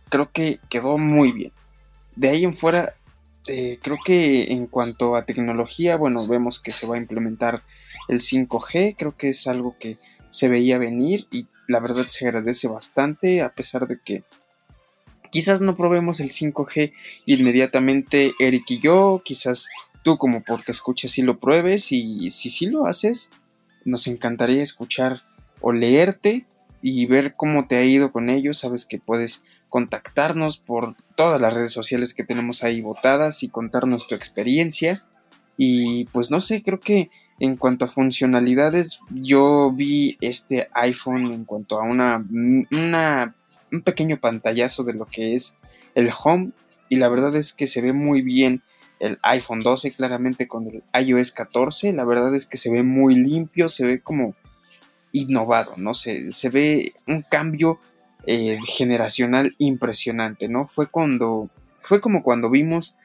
[0.09, 1.53] creo que quedó muy bien.
[2.17, 2.95] De ahí en fuera,
[3.47, 7.63] eh, creo que en cuanto a tecnología, bueno, vemos que se va a implementar
[8.09, 9.99] el 5G, creo que es algo que
[10.31, 14.23] se veía venir y la verdad se agradece bastante a pesar de que
[15.31, 16.93] quizás no probemos el 5G
[17.27, 19.69] inmediatamente Eric y yo, quizás
[20.03, 23.31] tú como porque escuchas si lo pruebes y si sí lo haces,
[23.85, 25.23] nos encantaría escuchar
[25.61, 26.47] o leerte
[26.83, 28.59] y ver cómo te ha ido con ellos.
[28.59, 34.07] Sabes que puedes contactarnos por todas las redes sociales que tenemos ahí votadas y contarnos
[34.07, 35.03] tu experiencia.
[35.57, 41.45] Y pues no sé, creo que en cuanto a funcionalidades, yo vi este iPhone en
[41.45, 42.25] cuanto a una,
[42.71, 43.35] una
[43.71, 45.57] un pequeño pantallazo de lo que es
[45.95, 46.51] el home
[46.89, 48.63] y la verdad es que se ve muy bien
[49.01, 51.93] el iPhone 12 claramente con el iOS 14.
[51.93, 54.35] La verdad es que se ve muy limpio, se ve como
[55.13, 55.95] innovado, ¿no?
[55.95, 57.79] Se, se ve un cambio
[58.27, 60.67] eh, generacional impresionante, ¿no?
[60.67, 61.49] Fue cuando,
[61.83, 62.97] fue como cuando vimos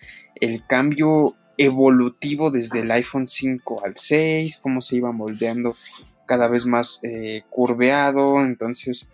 [0.42, 5.76] el cambio evolutivo desde el iPhone 5 al 6, cómo se iba moldeando
[6.26, 9.10] cada vez más eh, curveado, entonces,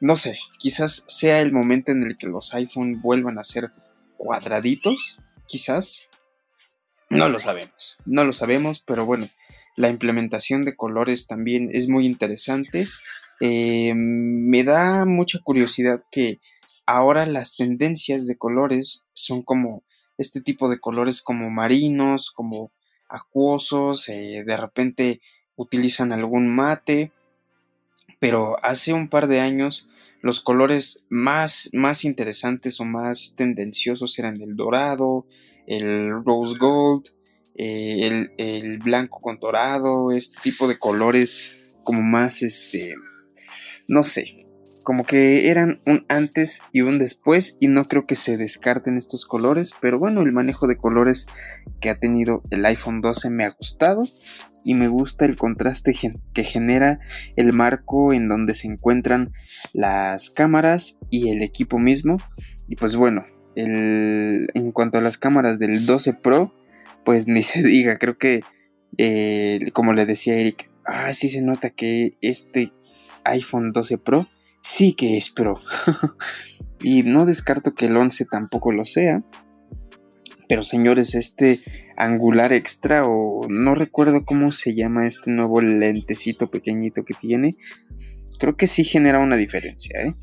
[0.00, 3.72] no sé, quizás sea el momento en el que los iPhone vuelvan a ser
[4.16, 6.07] cuadraditos, quizás,
[7.10, 9.28] no lo sabemos, no lo sabemos, pero bueno,
[9.76, 12.86] la implementación de colores también es muy interesante.
[13.40, 16.40] eh, me da mucha curiosidad que
[16.86, 19.84] ahora las tendencias de colores son como
[20.16, 22.72] este tipo de colores como marinos, como
[23.08, 25.20] acuosos, eh, de repente
[25.54, 27.12] utilizan algún mate,
[28.18, 29.88] pero hace un par de años
[30.20, 35.26] los colores más, más interesantes o más tendenciosos eran el dorado,
[35.66, 37.08] el rose gold,
[37.56, 42.94] eh, el, el, blanco con dorado, este tipo de colores como más, este,
[43.86, 44.47] no sé,
[44.84, 49.26] como que eran un antes y un después y no creo que se descarten estos
[49.26, 51.26] colores, pero bueno, el manejo de colores
[51.80, 54.00] que ha tenido el iPhone 12 me ha gustado
[54.64, 55.92] y me gusta el contraste
[56.34, 57.00] que genera
[57.36, 59.32] el marco en donde se encuentran
[59.72, 62.18] las cámaras y el equipo mismo.
[62.66, 63.24] Y pues bueno,
[63.54, 66.54] en cuanto a las cámaras del 12 Pro,
[67.04, 68.42] pues ni se diga, creo que
[68.96, 72.72] eh, como le decía Eric, ah, sí se nota que este
[73.24, 74.28] iPhone 12 Pro
[74.60, 75.54] sí que es Pro.
[76.82, 79.22] y no descarto que el 11 tampoco lo sea.
[80.48, 81.60] Pero señores, este
[81.96, 87.54] angular extra o no recuerdo cómo se llama este nuevo lentecito pequeñito que tiene,
[88.38, 90.14] creo que sí genera una diferencia, ¿eh?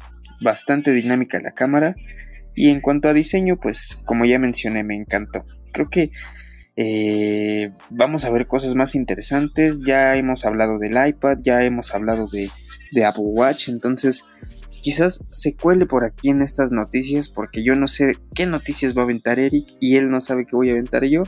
[0.41, 1.95] Bastante dinámica la cámara
[2.55, 5.45] y en cuanto a diseño, pues como ya mencioné, me encantó.
[5.73, 6.11] Creo que
[6.77, 9.83] eh, vamos a ver cosas más interesantes.
[9.85, 12.49] Ya hemos hablado del iPad, ya hemos hablado de,
[12.95, 14.25] de Apple Watch, entonces
[14.81, 19.01] quizás se cuele por aquí en estas noticias porque yo no sé qué noticias va
[19.01, 21.23] a aventar Eric y él no sabe qué voy a aventar yo.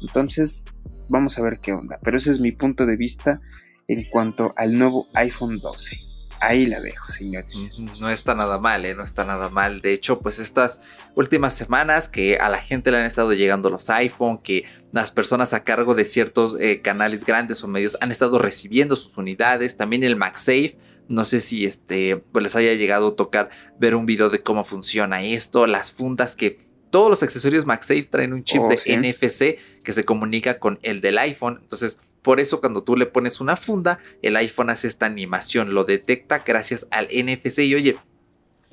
[0.00, 0.64] Entonces,
[1.10, 1.98] vamos a ver qué onda.
[2.02, 3.38] Pero ese es mi punto de vista
[3.86, 5.98] en cuanto al nuevo iPhone 12.
[6.40, 7.76] Ahí la dejo, señores.
[8.00, 8.94] No está nada mal, ¿eh?
[8.94, 9.82] No está nada mal.
[9.82, 10.80] De hecho, pues estas
[11.14, 15.52] últimas semanas que a la gente le han estado llegando los iPhone, que las personas
[15.52, 19.76] a cargo de ciertos eh, canales grandes o medios han estado recibiendo sus unidades.
[19.76, 20.78] También el MagSafe
[21.10, 24.64] no sé si este, pues les haya llegado a tocar ver un video de cómo
[24.64, 29.58] funciona esto, las fundas que todos los accesorios MagSafe traen un chip oh, de NFC
[29.82, 31.58] que se comunica con el del iPhone.
[31.62, 35.84] Entonces, por eso cuando tú le pones una funda, el iPhone hace esta animación, lo
[35.84, 37.60] detecta gracias al NFC.
[37.60, 37.96] Y oye,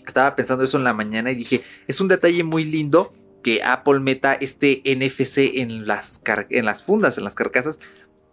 [0.05, 3.13] estaba pensando eso en la mañana y dije, es un detalle muy lindo
[3.43, 7.79] que Apple meta este NFC en las, en las fundas, en las carcasas,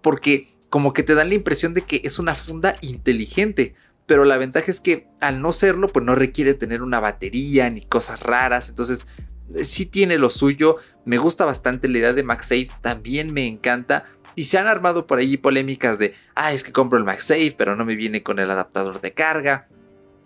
[0.02, 3.74] porque como que te dan la impresión de que es una funda inteligente
[4.06, 7.82] pero la ventaja es que al no serlo, pues no requiere tener una batería ni
[7.82, 9.06] cosas raras, entonces
[9.54, 14.06] eh, sí tiene lo suyo, me gusta bastante la idea de MagSafe, también me encanta.
[14.36, 17.76] Y se han armado por ahí polémicas de, ah, es que compro el MagSafe, pero
[17.76, 19.68] no me viene con el adaptador de carga.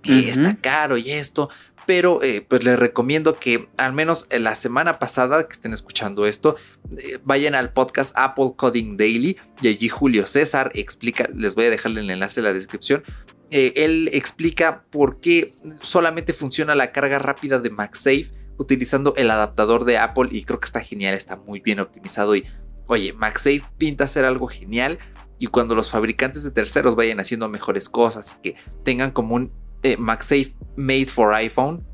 [0.03, 1.51] Y está caro y esto.
[1.87, 6.57] Pero eh, pues les recomiendo que al menos la semana pasada que estén escuchando esto,
[6.97, 11.71] eh, vayan al podcast Apple Coding Daily y allí Julio César explica, les voy a
[11.71, 13.03] dejarle el enlace en la descripción,
[13.51, 19.85] eh, él explica por qué solamente funciona la carga rápida de MagSafe utilizando el adaptador
[19.85, 22.45] de Apple y creo que está genial, está muy bien optimizado y
[22.87, 24.99] oye, MagSafe pinta ser algo genial
[25.39, 29.53] y cuando los fabricantes de terceros vayan haciendo mejores cosas y que tengan como un
[29.83, 31.87] eh, MagSafe made for iPhone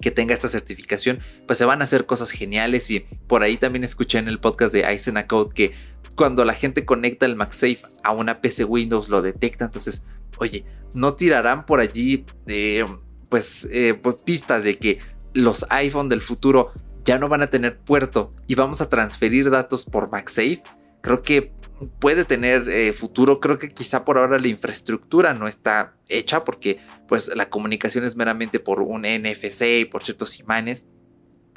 [0.00, 3.84] que tenga esta certificación, pues se van a hacer cosas geniales y por ahí también
[3.84, 5.72] escuché en el podcast de Aizen Code que
[6.16, 10.02] cuando la gente conecta el MagSafe a una PC Windows lo detecta, entonces
[10.42, 10.64] oye,
[10.94, 12.84] no tirarán por allí eh,
[13.28, 14.98] pues, eh, pues, pistas de que
[15.32, 16.72] los iPhone del futuro
[17.04, 20.62] ya no van a tener puerto y vamos a transferir datos por MagSafe.
[21.00, 21.52] Creo que
[21.98, 23.40] puede tener eh, futuro.
[23.40, 26.78] Creo que quizá por ahora la infraestructura no está hecha porque
[27.08, 30.86] pues la comunicación es meramente por un NFC y por ciertos imanes.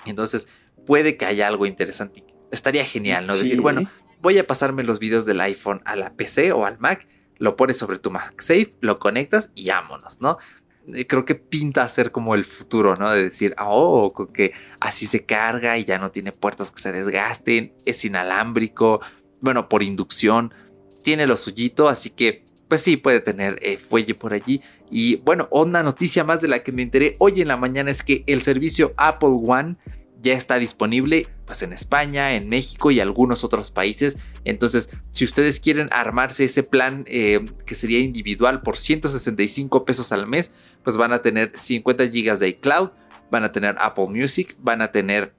[0.06, 0.48] Entonces
[0.86, 2.24] puede que haya algo interesante.
[2.52, 3.36] Estaría genial, ¿no?
[3.36, 3.90] Decir, bueno,
[4.22, 7.08] voy a pasarme los videos del iPhone a la PC o al Mac
[7.38, 10.38] lo pones sobre tu MagSafe, lo conectas y vámonos, ¿no?
[10.94, 13.12] Eh, creo que pinta a ser como el futuro, ¿no?
[13.12, 17.74] De decir, oh, que así se carga y ya no tiene puertos que se desgasten,
[17.86, 19.02] es inalámbrico,
[19.42, 20.54] bueno, por inducción,
[21.04, 24.62] tiene lo suyito, así que, pues sí, puede tener eh, fuelle por allí.
[24.90, 28.04] Y bueno, una noticia más de la que me enteré hoy en la mañana es
[28.04, 29.78] que el servicio Apple One
[30.22, 34.18] ya está disponible pues en España, en México y algunos otros países.
[34.44, 40.28] Entonces, si ustedes quieren armarse ese plan eh, que sería individual por 165 pesos al
[40.28, 40.52] mes,
[40.84, 42.92] pues van a tener 50 gigas de iCloud,
[43.32, 45.34] van a tener Apple Music, van a tener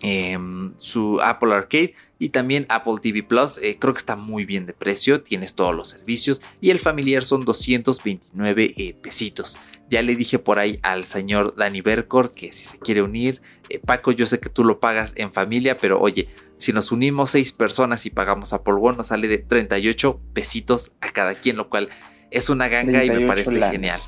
[0.00, 3.58] em, su Apple Arcade y también Apple TV Plus.
[3.58, 7.24] Eh, creo que está muy bien de precio, tienes todos los servicios y el familiar
[7.24, 9.58] son 229 eh, pesitos.
[9.90, 13.80] Ya le dije por ahí al señor Dani Bercor que si se quiere unir, eh,
[13.80, 17.50] Paco, yo sé que tú lo pagas en familia, pero oye, si nos unimos seis
[17.50, 21.88] personas y pagamos a One, nos sale de 38 pesitos a cada quien, lo cual
[22.30, 23.98] Es una ganga y me parece genial.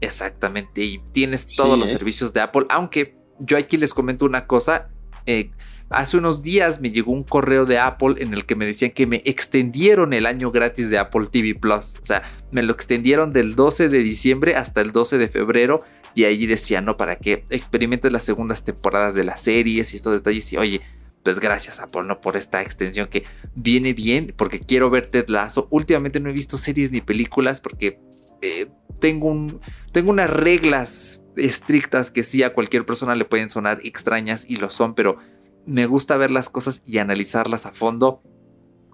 [0.00, 4.90] Exactamente, y tienes todos los servicios de Apple, aunque yo aquí les comento una cosa.
[5.26, 5.52] Eh,
[5.94, 9.06] hace unos días me llegó un correo de Apple en el que me decían que
[9.06, 11.96] me extendieron el año gratis de Apple TV Plus.
[12.00, 12.22] O sea,
[12.52, 15.82] me lo extendieron del 12 de diciembre hasta el 12 de febrero.
[16.14, 20.12] Y allí decía, no, para que experimentes las segundas temporadas de las series y estos
[20.12, 20.52] detalles.
[20.52, 20.80] Y oye,
[21.24, 22.20] pues gracias Apple, ¿no?
[22.20, 23.24] Por esta extensión que
[23.54, 25.66] viene bien, porque quiero ver Ted Lasso.
[25.70, 27.98] Últimamente no he visto series ni películas porque
[28.42, 28.66] eh,
[29.00, 34.44] tengo, un, tengo unas reglas estrictas que sí a cualquier persona le pueden sonar extrañas
[34.48, 35.18] y lo son, pero
[35.66, 38.22] me gusta ver las cosas y analizarlas a fondo.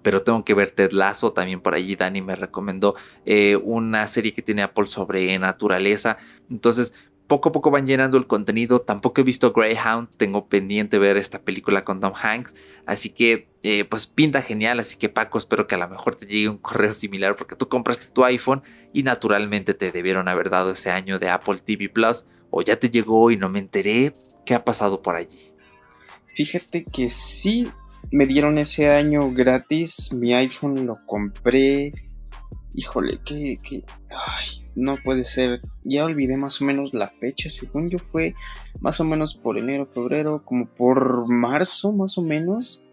[0.03, 4.33] Pero tengo que ver Ted Lasso, también por allí Dani me recomendó eh, una serie
[4.33, 6.17] que tiene Apple sobre naturaleza.
[6.49, 6.95] Entonces,
[7.31, 8.81] poco a poco van llenando el contenido.
[8.81, 12.55] Tampoco he visto Greyhound, tengo pendiente ver esta película con Tom Hanks.
[12.85, 14.79] Así que, eh, pues pinta genial.
[14.79, 17.69] Así que, Paco, espero que a lo mejor te llegue un correo similar porque tú
[17.69, 22.25] compraste tu iPhone y naturalmente te debieron haber dado ese año de Apple TV Plus.
[22.49, 24.11] O ya te llegó y no me enteré.
[24.45, 25.50] ¿Qué ha pasado por allí?
[26.35, 27.67] Fíjate que sí
[28.11, 30.13] me dieron ese año gratis.
[30.13, 31.93] Mi iPhone lo compré.
[32.73, 33.83] Híjole, que, que.
[34.09, 35.61] Ay, no puede ser.
[35.83, 37.49] Ya olvidé más o menos la fecha.
[37.49, 38.35] Según yo fue
[38.79, 42.83] más o menos por enero, febrero, como por marzo, más o menos.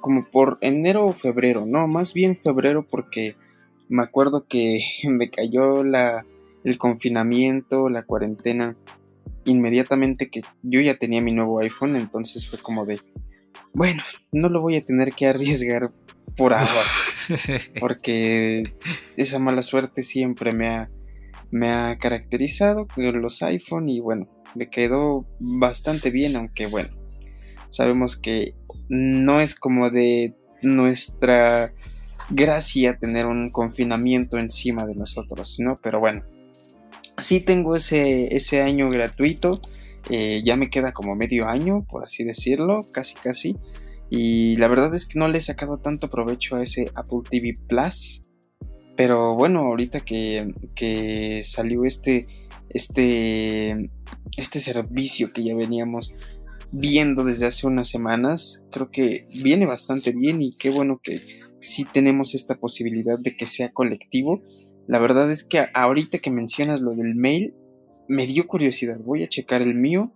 [0.00, 1.64] Como por enero o febrero.
[1.66, 3.36] No, más bien febrero porque
[3.88, 6.24] me acuerdo que me cayó la,
[6.64, 8.76] el confinamiento, la cuarentena
[9.44, 13.00] inmediatamente que yo ya tenía mi nuevo iPhone, entonces fue como de,
[13.72, 15.90] bueno, no lo voy a tener que arriesgar
[16.36, 16.70] por ahora.
[17.80, 18.74] porque
[19.16, 20.90] esa mala suerte siempre me ha,
[21.50, 26.90] me ha caracterizado con los iPhone y bueno, me quedó bastante bien, aunque bueno,
[27.68, 28.54] sabemos que
[28.88, 31.72] no es como de nuestra
[32.30, 35.78] gracia tener un confinamiento encima de nosotros, ¿no?
[35.82, 36.24] Pero bueno,
[37.20, 39.60] sí tengo ese, ese año gratuito.
[40.08, 43.56] Eh, ya me queda como medio año, por así decirlo, casi casi.
[44.10, 47.54] Y la verdad es que no le he sacado tanto provecho a ese Apple TV
[47.68, 48.22] Plus.
[48.96, 52.26] Pero bueno, ahorita que, que salió este,
[52.68, 53.90] este,
[54.36, 56.14] este servicio que ya veníamos
[56.72, 61.20] viendo desde hace unas semanas, creo que viene bastante bien y qué bueno que
[61.60, 64.42] sí tenemos esta posibilidad de que sea colectivo
[64.90, 67.54] la verdad es que ahorita que mencionas lo del mail,
[68.08, 68.96] me dio curiosidad.
[69.04, 70.12] Voy a checar el mío,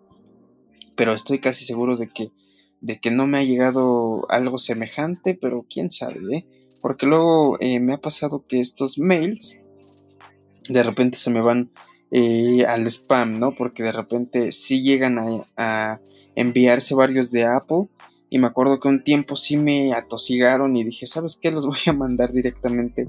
[0.97, 2.33] pero estoy casi seguro de que,
[2.81, 6.47] de que no me ha llegado algo semejante, pero quién sabe, ¿eh?
[6.83, 9.61] Porque luego eh, me ha pasado que estos mails
[10.69, 11.71] de repente se me van
[12.11, 13.55] eh, al spam, ¿no?
[13.55, 16.01] Porque de repente sí llegan a, a
[16.35, 17.87] enviarse varios de Apple
[18.35, 21.53] y me acuerdo que un tiempo sí me atosigaron y dije, ¿sabes qué?
[21.53, 23.07] Los voy a mandar directamente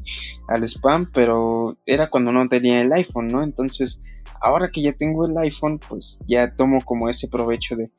[0.48, 3.42] al spam, pero era cuando no tenía el iPhone, ¿no?
[3.42, 4.04] Entonces,
[4.40, 7.90] ahora que ya tengo el iPhone, pues ya tomo como ese provecho de,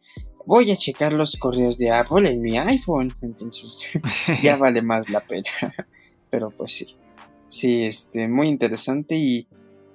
[0.47, 3.12] voy a checar los correos de Apple en mi iPhone.
[3.20, 4.01] Entonces,
[4.45, 5.51] ya vale más la pena.
[6.31, 6.97] pero pues sí,
[7.49, 9.49] sí, este, muy interesante y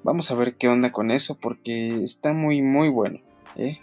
[0.03, 3.21] vamos a ver qué onda con eso porque está muy, muy bueno,
[3.55, 3.79] ¿eh?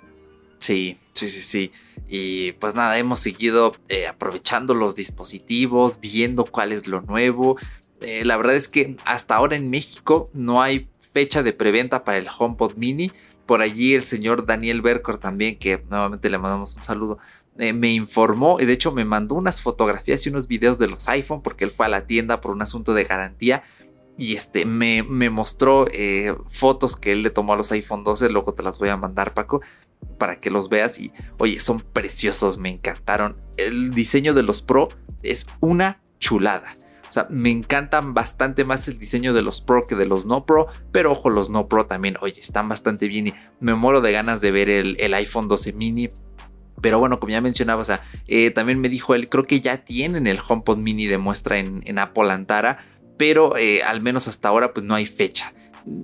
[0.68, 1.72] Sí, sí, sí, sí.
[2.08, 7.56] Y pues nada, hemos seguido eh, aprovechando los dispositivos, viendo cuál es lo nuevo.
[8.02, 12.18] Eh, la verdad es que hasta ahora en México no hay fecha de preventa para
[12.18, 13.10] el HomePod Mini.
[13.46, 17.18] Por allí el señor Daniel Bercor también, que nuevamente le mandamos un saludo,
[17.56, 21.08] eh, me informó y de hecho me mandó unas fotografías y unos videos de los
[21.08, 23.64] iPhone porque él fue a la tienda por un asunto de garantía
[24.18, 25.86] y este me, me mostró
[26.50, 29.32] fotos que él le tomó a los iPhone 12, luego te las voy a mandar
[29.32, 29.62] Paco,
[30.18, 33.36] para que los veas y oye, son preciosos, me encantaron.
[33.56, 34.88] El diseño de los Pro
[35.22, 36.74] es una chulada.
[37.08, 40.44] O sea, me encantan bastante más el diseño de los Pro que de los no
[40.44, 44.12] Pro, pero ojo, los no Pro también, oye, están bastante bien y me muero de
[44.12, 46.10] ganas de ver el, iPhone 12 mini.
[46.80, 49.78] Pero bueno, como ya mencionaba, o sea, eh, también me dijo él, creo que ya
[49.78, 52.84] tienen el HomePod mini de muestra en, Apple Antara,
[53.16, 55.52] pero eh, al menos hasta ahora pues no hay fecha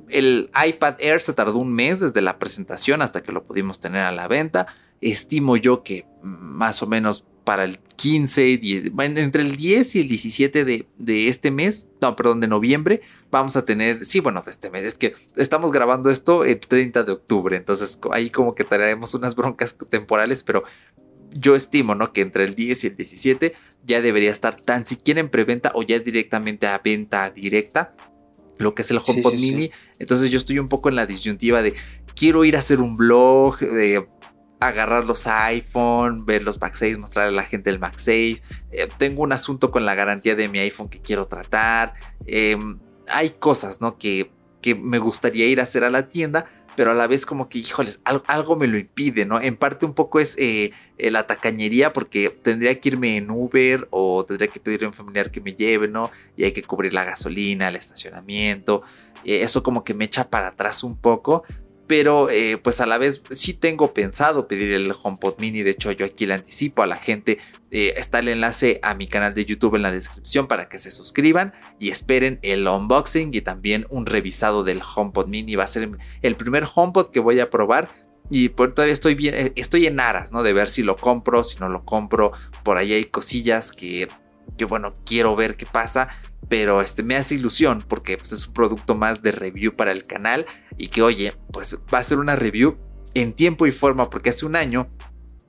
[0.09, 4.03] el iPad Air se tardó un mes desde la presentación hasta que lo pudimos tener
[4.03, 4.67] a la venta.
[5.01, 8.61] Estimo yo que más o menos para el 15,
[8.99, 13.55] entre el 10 y el 17 de, de, este mes, no, perdón, de noviembre, vamos
[13.57, 17.13] a tener, sí, bueno, de este mes, es que estamos grabando esto el 30 de
[17.13, 20.65] octubre, entonces ahí como que traeremos unas broncas temporales, pero
[21.33, 22.13] yo estimo, ¿no?
[22.13, 23.53] Que entre el 10 y el 17
[23.85, 27.95] ya debería estar tan siquiera en preventa o ya directamente a venta directa
[28.59, 29.71] lo que es el HomePod Mini.
[29.99, 31.75] Entonces yo estoy un poco en la disyuntiva de
[32.15, 34.07] quiero ir a hacer un blog, de
[34.61, 38.43] agarrar los iPhone, ver los MagSafe, mostrarle a la gente el MagSafe.
[38.71, 41.95] Eh, tengo un asunto con la garantía de mi iPhone que quiero tratar.
[42.27, 42.79] Em,
[43.09, 43.99] hay cosas, ¿no?
[43.99, 44.31] Que,
[44.63, 46.47] que me gustaría ir a hacer a la tienda,
[46.77, 49.41] pero a la vez como que, híjoles, algo, me lo impide, ¿no?
[49.41, 54.25] En parte un poco es eh, la tacañería porque tendría que irme en Uber o
[54.25, 56.11] tendría que pedirle a un familiar que me lleve, ¿no?
[56.37, 58.83] Y hay que cubrir la gasolina, el estacionamiento.
[59.25, 61.45] Eh, eso como que me echa para atrás un poco,
[61.87, 65.93] pero eh, pues a la vez sí tengo pensado pedir el HomePod mini, de hecho
[65.93, 67.39] yo aquí le anticipo a la gente,
[67.71, 70.91] eh, está el enlace a mi canal de YouTube en la descripción para que se
[70.91, 75.91] suscriban y esperen el unboxing y también un revisado del HomePod mini, va a ser
[76.23, 77.91] el primer HomePod que voy a probar
[78.31, 80.43] y por todavía estoy bien, eh, estoy en aras, ¿no?
[80.43, 82.33] De ver si lo compro, si no lo compro,
[82.63, 84.09] por ahí hay cosillas que,
[84.57, 86.09] que bueno, quiero ver qué pasa
[86.49, 90.07] pero este me hace ilusión porque pues, es un producto más de review para el
[90.07, 90.47] canal
[90.77, 92.77] y que oye, pues va a ser una review
[93.15, 94.89] en tiempo y forma porque hace un año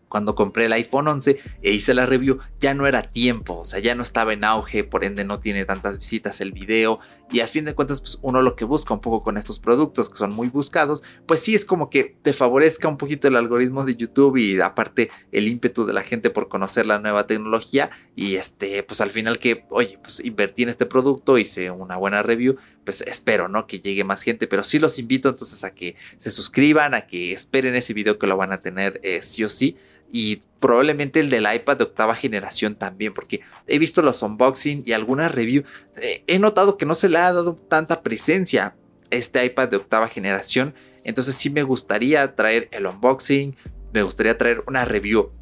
[0.07, 3.79] cuando compré el iPhone 11 e hice la review, ya no era tiempo, o sea,
[3.79, 6.99] ya no estaba en auge, por ende no tiene tantas visitas el video
[7.31, 10.09] y a fin de cuentas, pues uno lo que busca un poco con estos productos
[10.09, 13.83] que son muy buscados, pues sí es como que te favorezca un poquito el algoritmo
[13.83, 18.35] de YouTube y aparte el ímpetu de la gente por conocer la nueva tecnología y
[18.35, 22.57] este, pues al final que, oye, pues invertí en este producto, hice una buena review,
[22.83, 23.65] pues espero, ¿no?
[23.65, 27.33] Que llegue más gente, pero sí los invito entonces a que se suscriban, a que
[27.33, 29.77] esperen ese video que lo van a tener eh, sí o sí
[30.17, 34.93] y probablemente el del iPad de octava generación también, porque he visto los unboxing y
[34.93, 35.65] algunas review.
[35.97, 38.75] Eh, he notado que no se le ha dado tanta presencia a
[39.09, 43.57] este iPad de octava generación, entonces sí me gustaría traer el unboxing,
[43.93, 45.33] me gustaría traer una review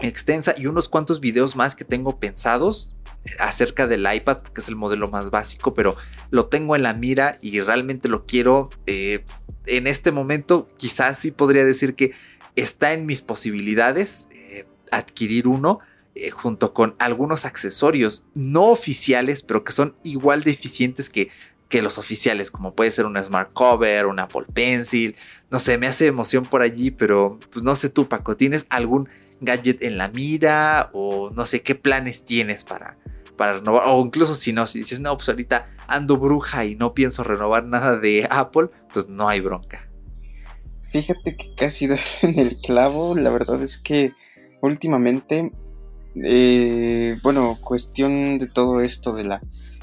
[0.00, 2.96] extensa y unos cuantos videos más que tengo pensados
[3.38, 5.96] acerca del iPad, que es el modelo más básico, pero
[6.30, 8.70] lo tengo en la mira y realmente lo quiero.
[8.86, 9.24] Eh,
[9.66, 12.12] en este momento, quizás sí podría decir que
[12.56, 15.80] está en mis posibilidades eh, adquirir uno
[16.16, 21.30] eh, junto con algunos accesorios no oficiales, pero que son igual de eficientes que,
[21.82, 25.14] los oficiales, como puede ser un Smart Cover, un Apple Pencil.
[25.52, 29.08] No sé, me hace emoción por allí, pero pues, no sé tú, Paco, ¿tienes algún
[29.40, 32.98] gadget en la mira o no sé qué planes tienes para,
[33.36, 33.84] para renovar?
[33.86, 37.64] O incluso si no, si dices, no, pues ahorita ando bruja y no pienso renovar
[37.64, 39.89] nada de Apple, pues no hay bronca.
[40.90, 41.86] Fíjate que casi
[42.22, 43.14] en el clavo.
[43.14, 44.12] La verdad es que
[44.60, 45.52] últimamente,
[46.16, 49.40] eh, bueno, cuestión de todo esto de la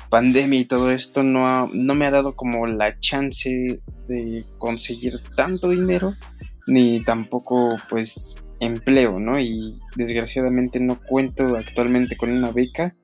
[0.09, 5.69] pandemia y todo esto no, no me ha dado como la chance de conseguir tanto
[5.69, 6.13] dinero
[6.65, 9.39] ni tampoco pues empleo, ¿no?
[9.39, 12.95] Y desgraciadamente no cuento actualmente con una beca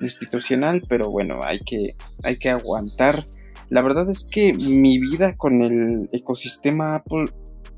[0.00, 1.94] institucional, pero bueno, hay que,
[2.24, 3.24] hay que aguantar
[3.70, 7.26] la verdad es que mi vida con el ecosistema Apple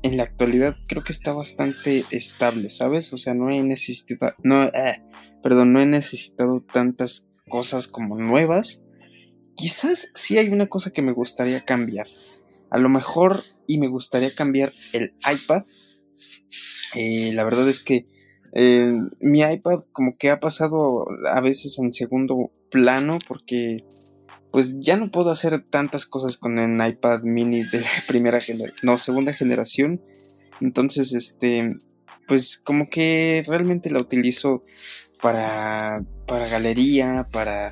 [0.03, 3.13] en la actualidad creo que está bastante estable, ¿sabes?
[3.13, 5.01] O sea, no he necesitado, no, eh,
[5.41, 8.83] perdón, no he necesitado tantas cosas como nuevas.
[9.55, 12.07] Quizás sí hay una cosa que me gustaría cambiar.
[12.69, 15.63] A lo mejor y me gustaría cambiar el iPad.
[16.95, 18.05] Eh, la verdad es que
[18.53, 23.77] eh, mi iPad como que ha pasado a veces en segundo plano porque
[24.53, 28.99] pues ya no puedo hacer tantas cosas con el iPad mini de primera generación, no,
[28.99, 29.99] segunda generación.
[30.61, 31.69] Entonces, este,
[32.27, 34.63] pues como que realmente la utilizo
[35.19, 37.71] para, para galería, para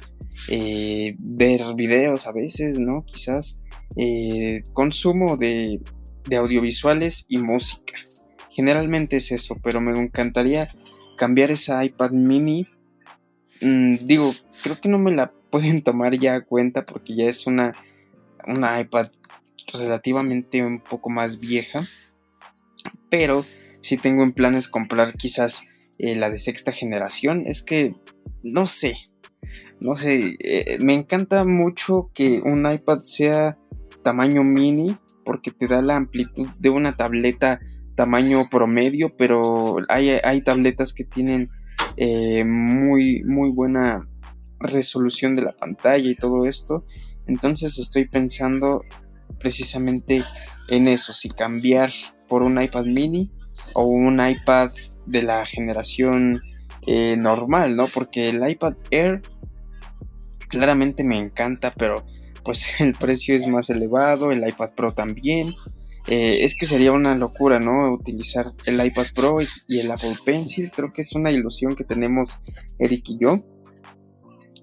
[0.50, 3.06] eh, ver videos a veces, ¿no?
[3.06, 3.62] Quizás
[3.96, 5.82] eh, consumo de,
[6.28, 7.94] de audiovisuales y música.
[8.50, 10.74] Generalmente es eso, pero me encantaría
[11.16, 12.68] cambiar esa iPad mini.
[13.62, 17.74] Mm, digo, creo que no me la pueden tomar ya cuenta porque ya es una,
[18.48, 19.10] una iPad
[19.74, 21.82] relativamente un poco más vieja.
[23.10, 23.46] Pero
[23.82, 25.64] si tengo en planes comprar quizás
[26.04, 27.44] eh, la de sexta generación.
[27.46, 27.96] Es que
[28.44, 28.96] no sé.
[29.80, 30.36] No sé.
[30.40, 33.60] Eh, me encanta mucho que un iPad sea
[34.04, 34.98] tamaño mini.
[35.24, 37.60] Porque te da la amplitud de una tableta
[37.96, 39.16] tamaño promedio.
[39.16, 41.50] Pero hay, hay tabletas que tienen
[41.98, 44.08] eh, muy, muy buena
[44.62, 46.86] resolución de la pantalla y todo esto.
[47.28, 48.84] Entonces estoy pensando
[49.40, 50.24] precisamente
[50.70, 51.92] en eso, si cambiar
[52.28, 53.32] por un iPad mini
[53.74, 54.72] o un iPad
[55.06, 56.42] de la generación
[56.88, 57.88] eh, normal, ¿no?
[57.88, 59.22] Porque el iPad Air
[60.48, 62.06] claramente me encanta, pero
[62.44, 65.54] pues el precio es más elevado, el iPad Pro también.
[66.08, 67.94] Eh, es que sería una locura, ¿no?
[67.94, 69.38] Utilizar el iPad Pro
[69.68, 70.72] y el Apple Pencil.
[70.72, 72.40] Creo que es una ilusión que tenemos
[72.80, 73.38] Eric y yo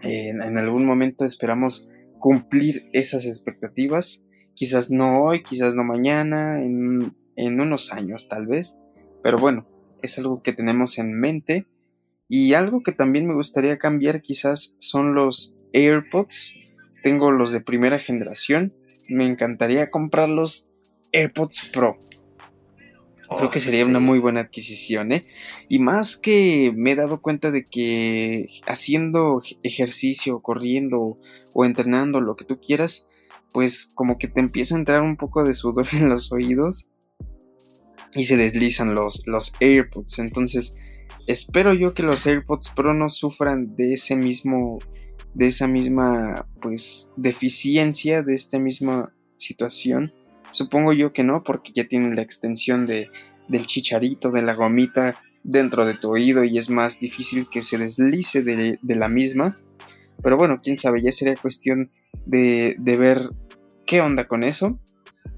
[0.02, 1.88] en, algún momento esperamos
[2.18, 4.22] cumplir esas expectativas.
[4.54, 8.76] Quizás no hoy, quizás no mañana, en, en unos años tal vez.
[9.22, 9.68] Pero bueno,
[10.02, 11.66] es algo que tenemos en mente.
[12.28, 16.54] Y algo que también me gustaría cambiar quizás son los AirPods.
[17.02, 18.74] tengo los de primera generación.
[19.08, 20.70] Me encantaría comprar los
[21.12, 21.96] AirPods Pro.
[23.36, 25.22] Creo que sería una muy buena adquisición, ¿eh?
[25.68, 31.18] Y más que me he dado cuenta de que haciendo ejercicio, corriendo
[31.52, 33.06] o entrenando, lo que tú quieras,
[33.52, 36.88] pues como que te empieza a entrar un poco de sudor en los oídos
[38.14, 40.20] y se deslizan los, los AirPods.
[40.20, 40.76] Entonces,
[41.26, 44.78] espero yo que los AirPods Pro no sufran de ese mismo,
[45.34, 50.14] de esa misma, pues, deficiencia, de esta misma situación
[50.50, 53.10] Supongo yo que no, porque ya tienen la extensión de,
[53.48, 57.78] del chicharito, de la gomita dentro de tu oído y es más difícil que se
[57.78, 59.56] deslice de, la misma.
[60.22, 61.90] Pero bueno, quién sabe, ya sería cuestión
[62.26, 63.20] de, de ver
[63.86, 64.78] qué onda con eso.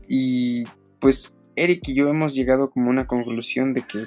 [0.09, 0.65] Y
[1.01, 4.07] pues Eric y yo hemos llegado como a una conclusión de que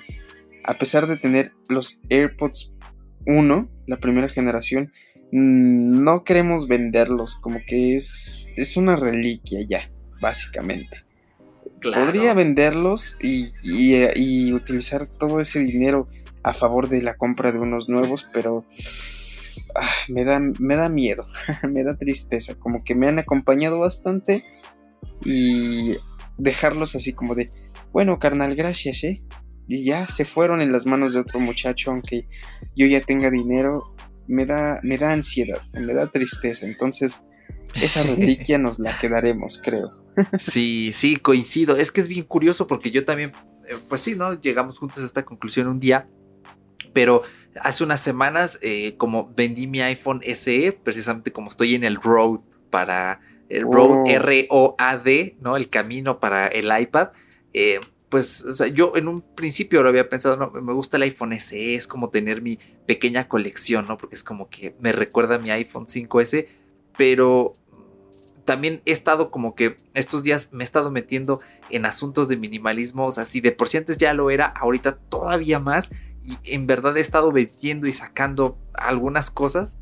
[0.65, 2.73] a pesar de tener los AirPods
[3.25, 4.91] 1, la primera generación,
[5.31, 9.92] no queremos venderlos, como que es, es una reliquia ya
[10.23, 11.01] básicamente.
[11.81, 16.07] Podría venderlos y, y, utilizar todo ese dinero
[16.41, 18.65] a favor de la compra de unos nuevos, pero
[19.75, 21.27] ah, me, da, me da miedo,
[21.69, 24.45] me da tristeza, como que me han acompañado bastante
[25.25, 25.95] y
[26.37, 27.49] dejarlos así como de,
[27.91, 29.21] bueno, carnal, gracias, ¿eh?
[29.67, 32.27] Y ya se fueron en las manos de otro muchacho, aunque
[32.77, 33.93] yo ya tenga dinero,
[34.27, 37.23] me da, me da ansiedad, me da tristeza, entonces
[37.81, 40.02] esa reliquia nos la quedaremos, creo.
[40.37, 41.75] Sí, sí, coincido.
[41.75, 43.33] Es que es bien curioso porque yo también,
[43.67, 44.39] eh, pues sí, ¿no?
[44.39, 46.07] Llegamos juntos a esta conclusión un día,
[46.93, 47.23] pero
[47.59, 52.41] hace unas semanas, eh, como vendí mi iPhone SE, precisamente como estoy en el road
[52.69, 54.07] para el road oh.
[54.07, 55.57] R-O-A-D, ¿no?
[55.57, 57.09] El camino para el iPad.
[57.53, 61.03] Eh, pues o sea, yo en un principio lo había pensado, no, me gusta el
[61.03, 63.97] iPhone SE, es como tener mi pequeña colección, ¿no?
[63.97, 66.47] Porque es como que me recuerda a mi iPhone 5S,
[66.95, 67.53] pero
[68.45, 71.39] también he estado como que estos días me he estado metiendo
[71.69, 74.97] en asuntos de minimalismo, o sea, si de por sí antes ya lo era, ahorita
[74.97, 75.91] todavía más,
[76.23, 79.77] y en verdad he estado vendiendo y sacando algunas cosas,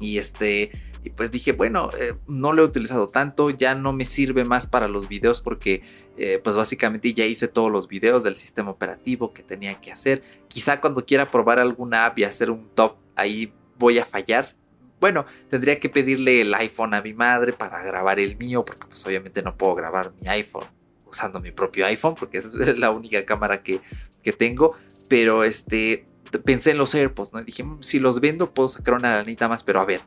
[0.00, 0.72] y este,
[1.02, 4.66] y pues dije, bueno, eh, no lo he utilizado tanto, ya no me sirve más
[4.66, 5.82] para los videos porque
[6.16, 10.22] eh, pues básicamente ya hice todos los videos del sistema operativo que tenía que hacer,
[10.48, 14.54] quizá cuando quiera probar alguna app y hacer un top, ahí voy a fallar,
[15.00, 19.04] bueno, tendría que pedirle el iPhone a mi madre para grabar el mío, porque pues
[19.06, 20.66] obviamente no puedo grabar mi iPhone
[21.06, 23.80] usando mi propio iPhone, porque es la única cámara que,
[24.22, 24.76] que tengo.
[25.08, 26.06] Pero este,
[26.44, 27.42] pensé en los AirPods, ¿no?
[27.42, 30.02] dije, mm, si los vendo puedo sacar una lanita más, pero a ver,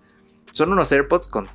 [0.51, 1.49] son unos AirPods con...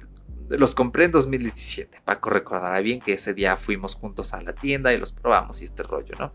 [0.50, 2.00] Los compré en 2017.
[2.04, 5.66] Paco recordará bien que ese día fuimos juntos a la tienda y los probamos y
[5.66, 6.32] este rollo, ¿no?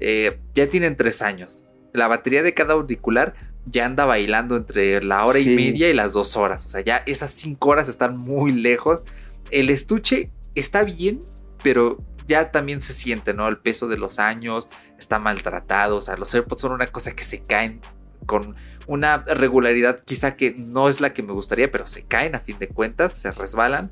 [0.00, 1.64] Eh, ya tienen tres años.
[1.94, 3.34] La batería de cada auricular
[3.70, 6.66] ya anda bailando entre la hora y media y las dos horas.
[6.66, 9.02] O sea, ya esas cinco horas están muy lejos.
[9.50, 11.20] El estuche está bien,
[11.62, 13.48] pero ya también se siente, ¿no?
[13.48, 15.96] El peso de los años está maltratado.
[15.96, 17.80] O sea, los AirPods son una cosa que se caen
[18.26, 18.56] con
[18.86, 22.58] una regularidad quizá que no es la que me gustaría, pero se caen a fin
[22.58, 23.90] de cuentas, se resbalan.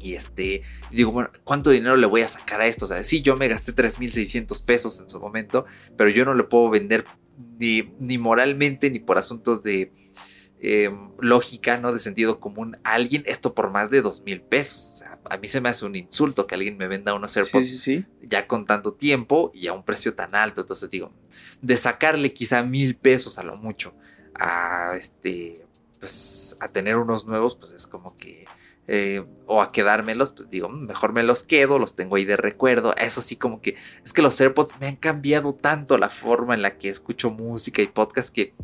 [0.00, 2.84] Y este, digo, bueno, ¿cuánto dinero le voy a sacar a esto?
[2.84, 5.66] O sea, sí, yo me gasté 3.600 pesos en su momento,
[5.96, 7.04] pero yo no le puedo vender
[7.58, 9.92] ni, moralmente ni por asuntos de
[10.60, 11.92] em, lógica, ¿no?
[11.92, 14.88] De sentido común a alguien esto por más de dos mil pesos.
[14.88, 17.86] O sea, a mí se me hace un insulto que alguien me venda unos AirPods
[18.22, 20.62] ya con tanto tiempo y a un precio tan alto.
[20.62, 21.12] Entonces digo,
[21.62, 23.94] de sacarle quizá mil pesos a lo mucho
[24.34, 25.66] a este,
[25.98, 28.46] pues a tener unos nuevos, pues es como que
[28.90, 32.94] eh, o a quedármelos, pues digo, mejor me los quedo, los tengo ahí de recuerdo.
[32.96, 36.62] Eso sí, como que es que los AirPods me han cambiado tanto la forma en
[36.62, 38.54] la que escucho música y podcast que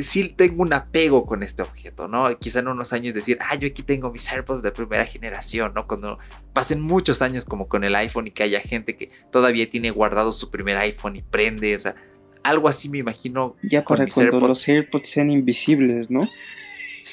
[0.00, 2.36] sí tengo un apego con este objeto, ¿no?
[2.38, 5.86] Quizá en unos años decir, ah, yo aquí tengo mis AirPods de primera generación, ¿no?
[5.86, 6.18] Cuando
[6.52, 10.32] pasen muchos años como con el iPhone y que haya gente que todavía tiene guardado
[10.32, 11.94] su primer iPhone y prende, o sea,
[12.42, 13.56] algo así me imagino.
[13.62, 16.28] Ya para cuando los AirPods sean invisibles, ¿no?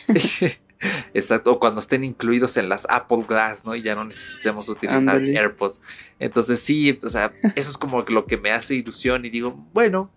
[1.14, 3.76] Exacto, o cuando estén incluidos en las Apple Glass, ¿no?
[3.76, 5.82] Y ya no necesitemos utilizar AirPods.
[6.20, 10.12] Entonces sí, o sea, eso es como lo que me hace ilusión y digo, bueno,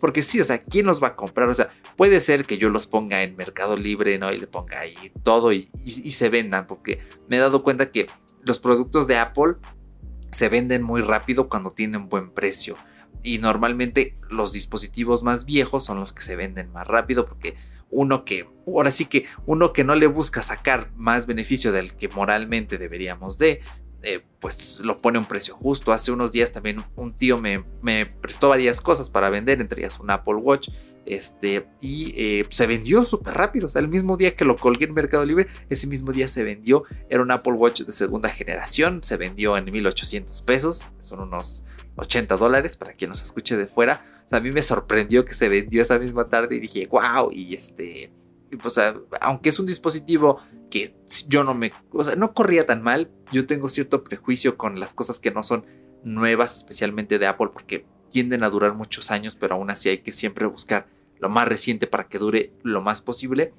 [0.00, 1.48] porque sí, o sea, ¿quién los va a comprar?
[1.48, 4.30] O sea, puede ser que yo los ponga en Mercado Libre, ¿no?
[4.32, 8.06] Y le ponga ahí todo y, y se vendan, porque me he dado cuenta que
[8.42, 9.54] los productos de Apple
[10.30, 12.76] se venden muy rápido cuando tienen buen precio.
[13.22, 17.56] Y normalmente los dispositivos más viejos son los que se venden más rápido porque
[17.90, 22.08] uno que, ahora sí que uno que no le busca sacar más beneficio del que
[22.08, 23.60] moralmente deberíamos de,
[24.04, 25.92] eh, pues lo pone a un precio justo.
[25.92, 29.98] Hace unos días también un tío me, me, prestó varias cosas para vender, entre ellas
[29.98, 30.68] un Apple Watch,
[31.06, 33.66] Este, y eh, se vendió súper rápido.
[33.66, 36.44] O sea, el mismo día que lo colgué en Mercado Libre, ese mismo día se
[36.44, 36.84] vendió.
[37.08, 39.02] Era un Apple Watch de segunda generación.
[39.02, 40.90] Se vendió en 1800 pesos.
[40.98, 41.64] Son unos
[41.96, 44.04] 80 dólares para quien nos escuche de fuera.
[44.30, 47.30] A mí me sorprendió que se vendió esa misma tarde y dije, wow.
[47.32, 48.12] Y este,
[48.60, 48.80] pues,
[49.20, 50.96] aunque es un dispositivo que
[51.28, 53.10] yo no me, o sea, no corría tan mal.
[53.32, 55.66] Yo tengo cierto prejuicio con las cosas que no son
[56.02, 60.12] nuevas, especialmente de Apple, porque tienden a durar muchos años, pero aún así hay que
[60.12, 60.86] siempre buscar
[61.18, 63.54] lo más reciente para que dure lo más posible.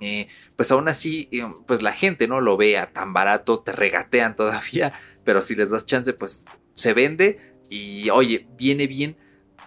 [0.00, 4.36] Eh, pues aún así, eh, pues la gente no lo vea tan barato, te regatean
[4.36, 4.92] todavía,
[5.24, 9.16] pero si les das chance, pues se vende y oye, viene bien,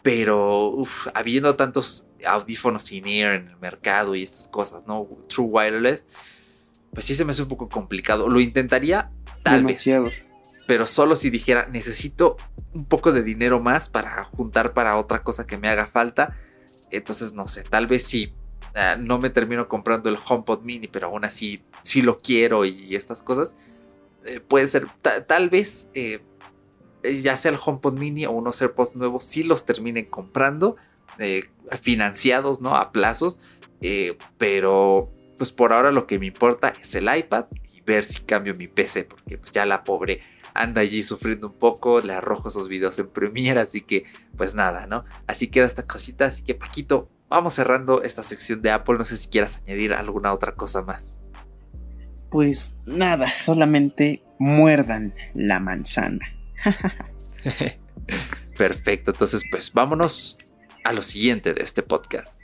[0.07, 0.83] pero
[1.13, 5.07] habiendo tantos audífonos in-ear en el mercado y estas cosas, ¿no?
[5.27, 6.05] True Wireless,
[6.93, 8.29] pues sí se me hace un poco complicado.
[8.29, 9.11] Lo intentaría,
[9.43, 9.85] tal vez.
[10.65, 12.37] Pero solo si dijera, necesito
[12.73, 16.35] un poco de dinero más para juntar para otra cosa que me haga falta
[16.91, 18.33] entonces, no sé, tal vez sí.
[18.75, 22.95] Ah, no me termino comprando el HomePod mini, pero aún así sí lo quiero y
[22.95, 23.55] estas cosas.
[24.25, 24.87] Eh, puede ser,
[25.27, 26.21] tal vez, eh,
[27.03, 30.75] ya sea el HomePod mini o unos AirPods nuevos, sí los terminen comprando,
[31.19, 31.43] eh,
[31.81, 32.75] financiados, ¿no?
[32.75, 33.39] A plazos.
[34.37, 38.55] pero, pues por ahora lo que me importa es el iPad y ver si cambio
[38.55, 40.21] mi PC, porque pues, ya la pobre
[40.57, 44.87] anda allí sufriendo un poco, le arrojo esos videos en Premiere, así que pues nada,
[44.87, 45.05] ¿no?
[45.27, 49.17] Así queda esta cosita, así que Paquito, vamos cerrando esta sección de Apple, no sé
[49.17, 51.17] si quieras añadir alguna otra cosa más.
[52.31, 56.36] Pues nada, solamente muerdan la manzana.
[58.57, 60.37] Perfecto, entonces pues vámonos
[60.83, 62.36] a lo siguiente de este podcast.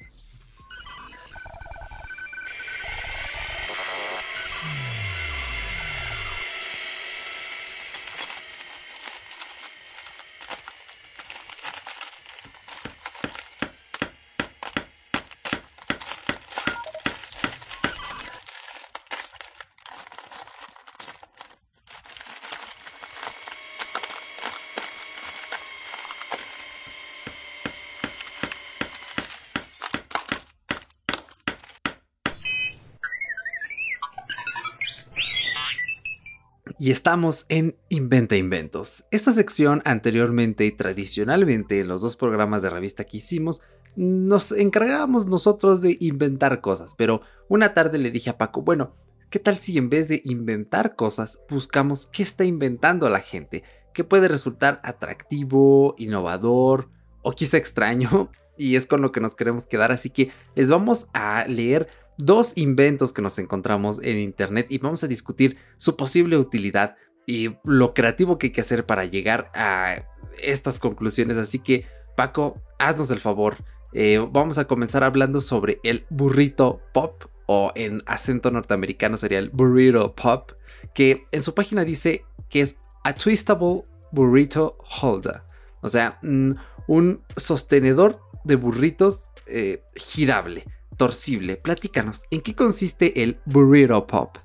[36.83, 39.05] Y estamos en Inventa Inventos.
[39.09, 43.61] Esta sección anteriormente y tradicionalmente en los dos programas de revista que hicimos,
[43.95, 48.97] nos encargábamos nosotros de inventar cosas, pero una tarde le dije a Paco, bueno,
[49.29, 53.63] ¿qué tal si en vez de inventar cosas buscamos qué está inventando la gente?
[53.93, 56.89] ¿Qué puede resultar atractivo, innovador
[57.21, 58.29] o quizá extraño?
[58.55, 62.53] Y es con lo que nos queremos quedar, así que les vamos a leer dos
[62.55, 66.95] inventos que nos encontramos en Internet y vamos a discutir su posible utilidad
[67.25, 70.03] y lo creativo que hay que hacer para llegar a
[70.41, 71.37] estas conclusiones.
[71.37, 71.85] Así que,
[72.15, 73.57] Paco, haznos el favor.
[73.93, 79.49] Eh, vamos a comenzar hablando sobre el burrito pop o en acento norteamericano sería el
[79.49, 80.51] burrito pop,
[80.93, 85.41] que en su página dice que es a twistable burrito holder.
[85.81, 86.51] O sea, mm,
[86.87, 90.65] un sostenedor de burritos eh, girable
[90.97, 91.57] torcible.
[91.57, 94.37] Platícanos, ¿en qué consiste el Burrito Pop?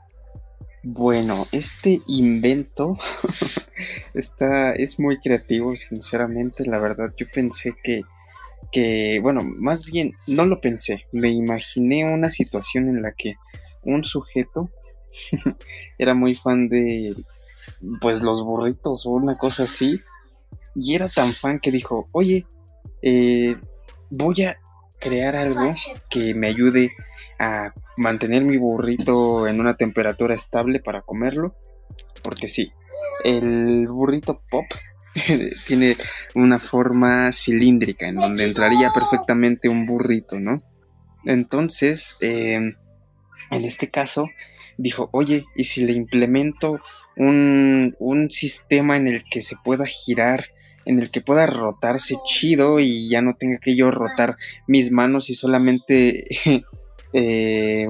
[0.82, 2.96] Bueno, este invento
[4.14, 6.64] está, es muy creativo, sinceramente.
[6.66, 8.02] La verdad, yo pensé que,
[8.70, 11.04] que, bueno, más bien, no lo pensé.
[11.12, 13.34] Me imaginé una situación en la que
[13.82, 14.70] un sujeto
[15.98, 17.14] era muy fan de,
[18.00, 20.00] pues, los burritos o una cosa así.
[20.74, 22.46] Y era tan fan que dijo, oye,
[23.02, 23.56] eh,
[24.10, 24.56] voy a
[24.98, 25.74] crear algo
[26.10, 26.90] que me ayude
[27.38, 31.54] a mantener mi burrito en una temperatura estable para comerlo.
[32.22, 32.72] Porque sí,
[33.24, 34.66] el burrito pop
[35.66, 35.96] tiene
[36.34, 40.60] una forma cilíndrica en donde entraría perfectamente un burrito, ¿no?
[41.24, 42.74] Entonces, em,
[43.50, 44.28] en este caso,
[44.76, 46.80] dijo, oye, ¿y si le implemento
[47.16, 50.44] un, un sistema en el que se pueda girar
[50.88, 55.28] en el que pueda rotarse chido y ya no tenga que yo rotar mis manos
[55.28, 56.24] y solamente
[57.12, 57.88] eh,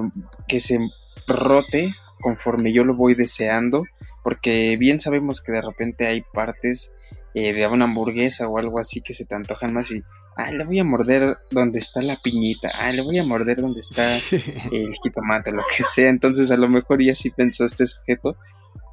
[0.49, 0.79] que se
[1.25, 3.85] rote conforme yo lo voy deseando,
[4.21, 6.91] porque bien sabemos que de repente hay partes
[7.33, 10.03] eh, de una hamburguesa o algo así que se te antojan más y,
[10.35, 13.79] ah, le voy a morder donde está la piñita, ah, le voy a morder donde
[13.79, 14.17] está
[14.73, 18.35] el jitomate, lo que sea, entonces a lo mejor ya sí pensó este sujeto.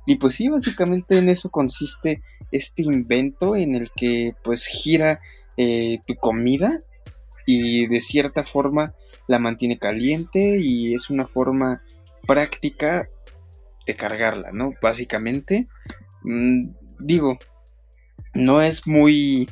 [0.06, 5.20] Y pues sí, básicamente en eso consiste este invento en el que pues gira
[5.56, 6.80] eh, tu comida
[7.44, 8.94] y de cierta forma
[9.26, 11.82] la mantiene caliente y es una forma
[12.26, 13.08] práctica
[13.86, 14.72] de cargarla, ¿no?
[14.80, 15.68] Básicamente,
[16.22, 16.68] mm,
[17.00, 17.38] digo,
[18.34, 19.48] no es muy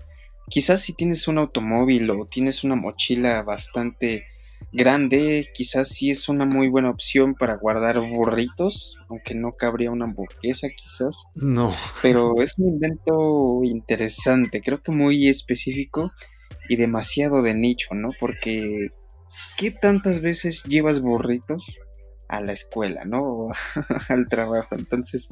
[0.49, 4.27] quizás si tienes un automóvil o tienes una mochila bastante
[4.73, 10.05] grande, quizás sí es una muy buena opción para guardar burritos, aunque no cabría una
[10.07, 11.25] hamburguesa quizás.
[11.35, 11.75] No.
[12.03, 16.11] Pero es un invento interesante, creo que muy específico
[16.69, 18.11] y demasiado de nicho, ¿no?
[18.19, 18.89] Porque
[19.57, 21.81] ¿qué tantas veces llevas burritos
[22.29, 23.49] a la escuela, ¿no?
[24.09, 24.75] al trabajo.
[24.77, 25.29] Entonces,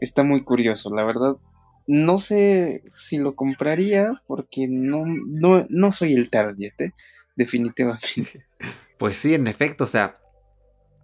[0.00, 1.36] está muy curioso, la verdad.
[1.86, 6.92] No sé si lo compraría porque no, no, no soy el target, ¿eh?
[7.38, 8.44] Definitivamente.
[8.98, 10.18] Pues sí, en efecto, o sea,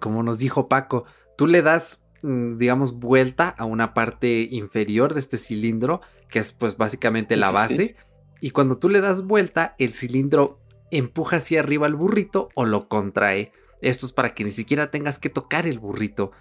[0.00, 1.04] como nos dijo Paco,
[1.38, 6.50] tú le das, mm, digamos, vuelta a una parte inferior de este cilindro, que es
[6.50, 7.94] pues básicamente la base,
[8.40, 10.56] y cuando tú le das vuelta, el cilindro
[10.90, 13.52] empuja hacia arriba el burrito o lo contrae.
[13.80, 16.32] Esto es para que ni siquiera tengas que tocar el burrito,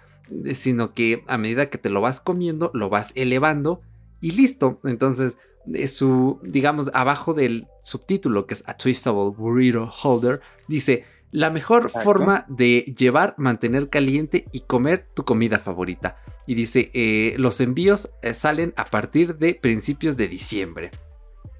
[0.44, 3.80] eh, sino que a medida que te lo vas comiendo, lo vas elevando
[4.20, 4.80] y listo.
[4.82, 5.38] Entonces,
[5.86, 12.46] su, digamos, abajo del subtítulo, que es A Twistable Burrito Holder, dice, la mejor forma
[12.48, 16.16] de llevar, mantener caliente y comer tu comida favorita.
[16.46, 20.90] Y dice, eh, los envíos eh, salen a partir de principios de diciembre.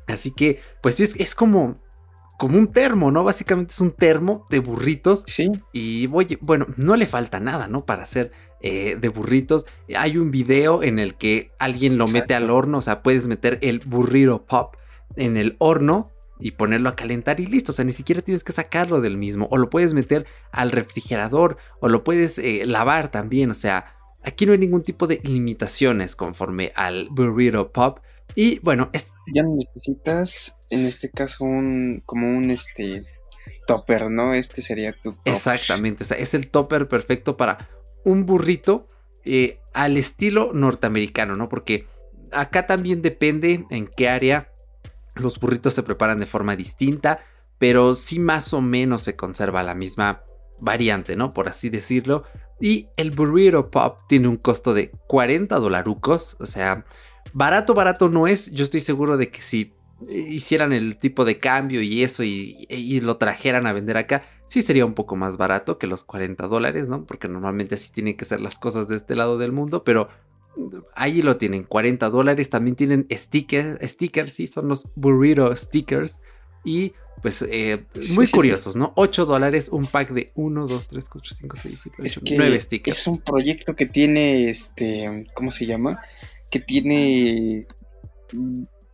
[0.07, 1.80] Así que, pues es, es como,
[2.38, 3.24] como un termo, ¿no?
[3.24, 5.24] Básicamente es un termo de burritos.
[5.26, 5.50] Sí.
[5.72, 7.84] Y oye, bueno, no le falta nada, ¿no?
[7.84, 8.30] Para hacer
[8.66, 9.66] eh, de burritos.
[9.94, 13.58] Hay un video en el que alguien lo mete al horno, o sea, puedes meter
[13.60, 14.76] el burrito pop
[15.16, 16.10] en el horno
[16.40, 19.48] y ponerlo a calentar y listo, o sea, ni siquiera tienes que sacarlo del mismo,
[19.50, 24.46] o lo puedes meter al refrigerador, o lo puedes eh, lavar también, o sea, aquí
[24.46, 27.98] no hay ningún tipo de limitaciones conforme al burrito pop.
[28.34, 29.12] Y bueno, es...
[29.34, 33.02] ya necesitas en este caso un como un este
[33.66, 34.32] topper, ¿no?
[34.32, 35.34] Este sería tu topper.
[35.34, 37.68] Exactamente, es el topper perfecto para
[38.05, 38.86] un burrito
[39.24, 41.48] eh, al estilo norteamericano, ¿no?
[41.48, 41.86] Porque
[42.32, 44.50] acá también depende en qué área
[45.14, 47.24] los burritos se preparan de forma distinta,
[47.59, 50.22] pero sí más o menos se conserva la misma
[50.61, 51.30] variante, ¿no?
[51.32, 52.24] Por así decirlo.
[52.61, 56.84] Y el burrito pop tiene un costo de 40 dolarucos, o sea,
[57.32, 58.50] barato, barato no es.
[58.52, 59.74] Yo estoy seguro de que si
[60.09, 64.86] hicieran el tipo de cambio y eso y, lo trajeran a vender acá, sí sería
[64.86, 67.05] un poco más barato que los 40 dólares, ¿no?
[67.05, 70.09] Porque normalmente así tienen que ser las cosas de este lado del mundo, pero
[70.95, 72.51] ahí lo tienen, 40 dólares.
[72.51, 76.20] También tienen stickers, stickers, sí, son los burrito stickers.
[76.64, 76.92] Y
[77.22, 77.84] pues eh,
[78.14, 78.92] muy curiosos, ¿no?
[78.97, 82.99] 8 dólares, un pack de 1, 2, 3, 4, 5, 6, 7, 8, 9 stickers.
[82.99, 86.03] Es un proyecto que tiene, este, ¿cómo se llama?
[86.51, 87.66] Que tiene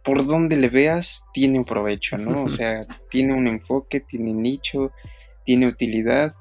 [0.04, 2.44] por donde le veas, tiene un provecho, ¿no?
[2.44, 4.92] O sea, tiene un enfoque, tiene nicho,
[5.50, 6.32] tiene utilidad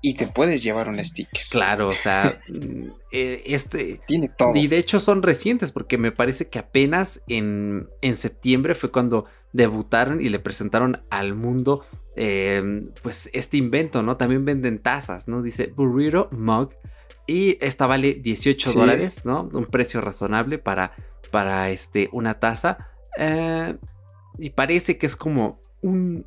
[0.00, 1.44] y te puedes llevar un sticker.
[1.48, 4.00] Claro, o sea, mm, eh, este...
[4.08, 4.56] Tiene todo.
[4.56, 9.26] Y de hecho son recientes porque me parece que apenas en, en septiembre fue cuando
[9.52, 11.86] debutaron y le presentaron al mundo
[12.16, 14.16] em, pues este invento, ¿no?
[14.16, 15.40] También venden tazas, ¿no?
[15.40, 16.70] Dice Burrito Mug
[17.28, 19.48] y esta vale 18 dólares, ¿no?
[19.52, 20.96] Un precio razonable para
[21.30, 22.90] para este, una taza.
[23.16, 23.76] Eh,
[24.38, 26.26] y parece que es como un,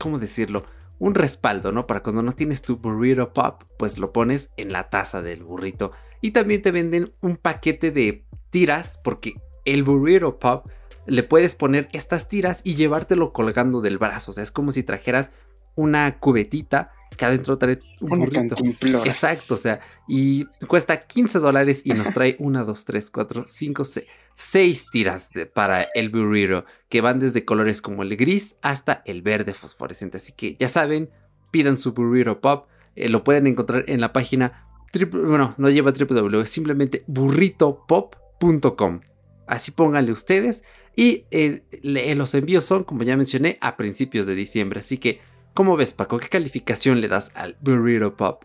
[0.00, 0.64] ¿cómo decirlo?
[1.04, 1.84] Un respaldo, ¿no?
[1.84, 5.92] Para cuando no tienes tu burrito pop, pues lo pones en la taza del burrito.
[6.22, 9.34] Y también te venden un paquete de tiras, porque
[9.66, 10.66] el burrito pop
[11.04, 14.30] le puedes poner estas tiras y llevártelo colgando del brazo.
[14.30, 15.30] O sea, es como si trajeras
[15.74, 18.56] una cubetita que adentro trae un burrito.
[19.04, 23.84] Exacto, o sea, y cuesta 15 dólares y nos trae 1, 2, 3, 4, 5,
[23.84, 29.22] 6 seis tiras para el burrito que van desde colores como el gris hasta el
[29.22, 30.16] verde fosforescente.
[30.16, 31.10] Así que ya saben,
[31.50, 32.66] pidan su burrito pop.
[32.96, 34.66] Eh, lo pueden encontrar en la página,
[35.10, 39.00] bueno, no lleva www, simplemente burritopop.com.
[39.46, 40.62] Así pónganle ustedes.
[40.96, 44.78] Y eh, los envíos son, como ya mencioné, a principios de diciembre.
[44.80, 45.20] Así que,
[45.54, 46.18] ¿cómo ves, Paco?
[46.18, 48.44] ¿Qué calificación le das al burrito pop?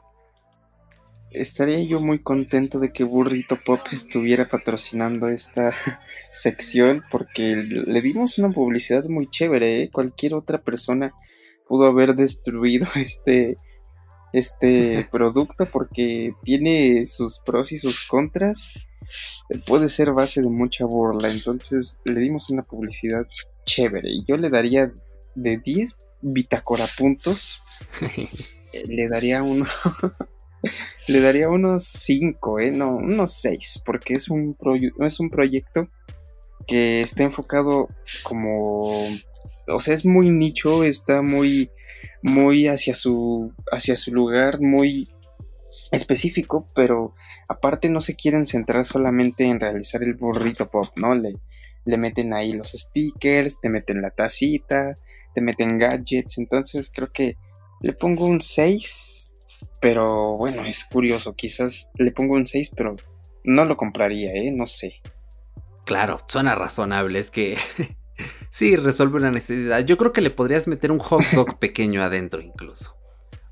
[1.31, 5.71] estaría yo muy contento de que Burrito Pop estuviera patrocinando esta
[6.31, 9.83] sección porque le dimos una publicidad muy chévere.
[9.83, 9.89] ¿eh?
[9.91, 11.13] Cualquier otra persona
[11.67, 13.57] pudo haber destruido este,
[14.33, 18.71] este producto porque tiene sus pros y sus contras.
[19.65, 21.29] Puede ser base de mucha burla.
[21.31, 23.25] Entonces le dimos una publicidad
[23.65, 24.09] chévere.
[24.09, 24.89] Y yo le daría
[25.35, 27.63] de 10 bitácora puntos.
[28.87, 29.65] le daría uno.
[31.07, 32.71] Le daría unos 5, ¿eh?
[32.71, 34.57] No, unos 6, porque es un,
[34.99, 35.87] es un proyecto
[36.67, 37.87] que está enfocado
[38.23, 39.07] como...
[39.67, 41.71] O sea, es muy nicho, está muy,
[42.21, 45.09] muy hacia su, hacia su lugar, muy
[45.91, 47.13] específico, pero
[47.47, 51.15] aparte no se quieren centrar solamente en realizar el burrito pop, ¿no?
[51.15, 51.35] Le,
[51.85, 54.95] le meten ahí los stickers, te meten la tacita,
[55.33, 57.37] te meten gadgets, entonces creo que
[57.81, 59.33] le pongo un 6,
[59.81, 62.95] pero bueno, es curioso, quizás le pongo un 6, pero
[63.43, 64.51] no lo compraría, ¿eh?
[64.51, 65.01] No sé.
[65.85, 67.57] Claro, suena razonable, es que
[68.51, 69.79] sí, resuelve una necesidad.
[69.85, 72.95] Yo creo que le podrías meter un hot dog pequeño adentro incluso.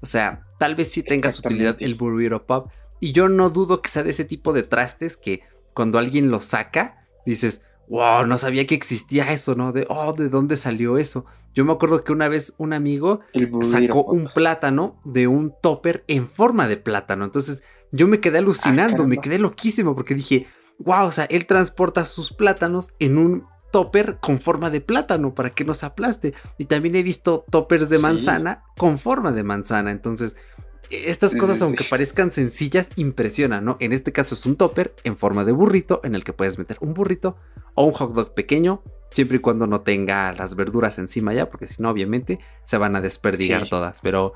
[0.01, 2.69] O sea, tal vez sí tenga su utilidad el burrito pop.
[2.99, 5.41] Y yo no dudo que sea de ese tipo de trastes que
[5.73, 9.71] cuando alguien lo saca, dices, wow, no sabía que existía eso, ¿no?
[9.71, 11.25] De, oh, ¿de dónde salió eso?
[11.53, 13.21] Yo me acuerdo que una vez un amigo
[13.61, 17.25] sacó un plátano de un topper en forma de plátano.
[17.25, 20.47] Entonces yo me quedé alucinando, me quedé loquísimo porque dije,
[20.79, 25.49] wow, o sea, él transporta sus plátanos en un topper con forma de plátano para
[25.49, 26.33] que no se aplaste.
[26.57, 29.91] Y también he visto toppers de manzana con forma de manzana.
[29.91, 30.35] Entonces,
[30.89, 33.77] estas cosas, aunque parezcan sencillas, impresionan, ¿no?
[33.79, 36.77] En este caso es un topper en forma de burrito en el que puedes meter
[36.79, 37.35] un burrito
[37.75, 38.81] o un hot dog pequeño,
[39.11, 42.95] siempre y cuando no tenga las verduras encima ya, porque si no, obviamente se van
[42.95, 44.01] a desperdigar todas.
[44.01, 44.33] Pero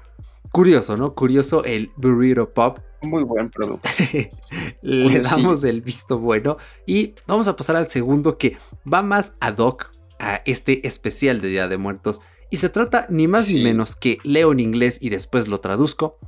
[0.52, 1.14] curioso, ¿no?
[1.14, 2.80] Curioso el burrito pop.
[3.02, 3.90] Muy buen producto.
[4.82, 8.58] Le damos el visto bueno y vamos a pasar al segundo que
[8.92, 12.22] va más ad hoc a este especial de Día de Muertos.
[12.52, 16.20] Y se trata ni más ni menos que leo en inglés y después lo traduzco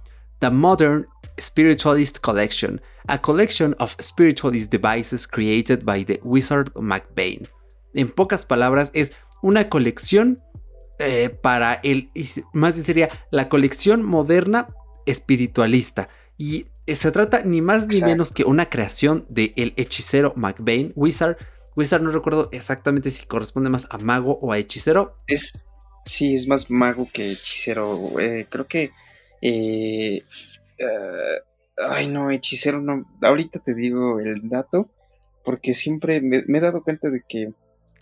[0.44, 1.08] The Modern
[1.40, 7.48] Spiritualist Collection, a collection of spiritualist devices created by the wizard McBain.
[7.94, 10.42] En pocas palabras, es una colección
[11.00, 12.10] eh, para el,
[12.52, 14.68] más bien sería la colección moderna
[15.06, 16.10] espiritualista.
[16.38, 20.92] Y eh, se trata ni más ni menos que una creación del el hechicero McBain,
[20.98, 21.38] Wizard.
[21.78, 25.16] Wizard no recuerdo exactamente si corresponde más a mago o a hechicero.
[25.26, 25.68] Es,
[26.04, 28.20] sí, es más mago que hechicero.
[28.20, 28.92] Eh, creo que
[29.46, 30.24] eh,
[30.78, 31.40] eh,
[31.78, 33.06] ay, no, hechicero, no.
[33.22, 34.90] Ahorita te digo el dato,
[35.44, 37.52] porque siempre me, he dado cuenta de que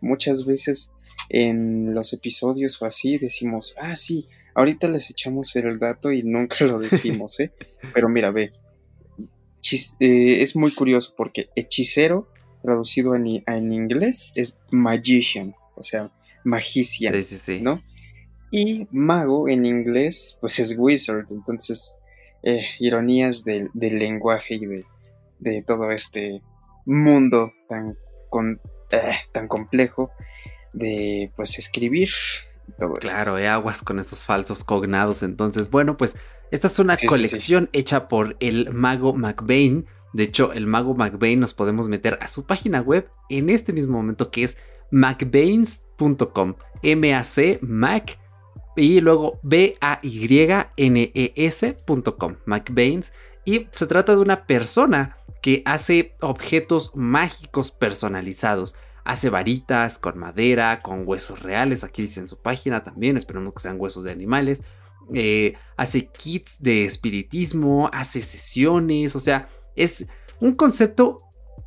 [0.01, 0.91] muchas veces
[1.29, 6.63] en los episodios o así decimos, ah, sí, ahorita les echamos el dato y nunca
[6.65, 7.51] lo decimos, ¿eh?
[7.93, 8.51] Pero mira, ve,
[9.99, 12.29] eh, es muy curioso porque hechicero,
[12.61, 16.11] traducido en, en, inglés, es magician, o sea,
[16.43, 17.61] magician, sí, sí, sí.
[17.61, 17.81] ¿no?
[18.51, 21.25] Y mago en inglés, pues es wizard.
[21.31, 21.97] Entonces,
[22.43, 24.65] eh, ironías del, lenguaje y
[25.39, 26.41] de, todo este
[26.85, 27.97] mundo tan,
[28.91, 30.11] eh, tan complejo
[30.73, 32.09] de pues escribir
[32.67, 35.23] y todo Claro, hay aguas con esos falsos cognados.
[35.23, 36.17] Entonces, bueno, pues
[36.51, 39.85] esta es una colección hecha por el mago McBain.
[40.13, 43.93] De hecho, el mago McBain nos podemos meter a su página web en este mismo
[43.93, 44.57] momento que es
[44.91, 46.55] macbains.com.
[46.83, 48.19] M-A-C, Mac
[48.75, 50.35] y luego B-A-Y-N-E-S.com,
[52.45, 53.11] McBains.
[53.43, 58.75] Y se trata de una persona que hace objetos mágicos personalizados.
[59.03, 61.83] Hace varitas con madera, con huesos reales.
[61.83, 63.17] Aquí dice en su página también.
[63.17, 64.61] Esperemos que sean huesos de animales.
[65.13, 67.89] Eh, hace kits de espiritismo.
[67.91, 69.15] Hace sesiones.
[69.15, 70.05] O sea, es
[70.39, 71.17] un concepto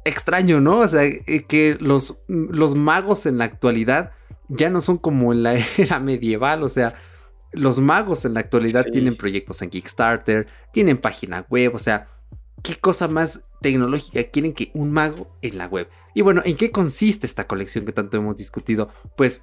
[0.04, 0.78] extraño, ¿no?
[0.78, 4.12] O sea, eh, que los, los magos en la actualidad
[4.48, 6.94] ya no son como en la era medieval, o sea,
[7.52, 12.06] los magos en la actualidad tienen proyectos en Kickstarter, tienen página web, o sea,
[12.62, 15.88] ¿qué cosa más tecnológica quieren que un mago en la web?
[16.14, 18.88] Y bueno, ¿en qué consiste esta colección que tanto hemos discutido?
[19.16, 19.42] Pues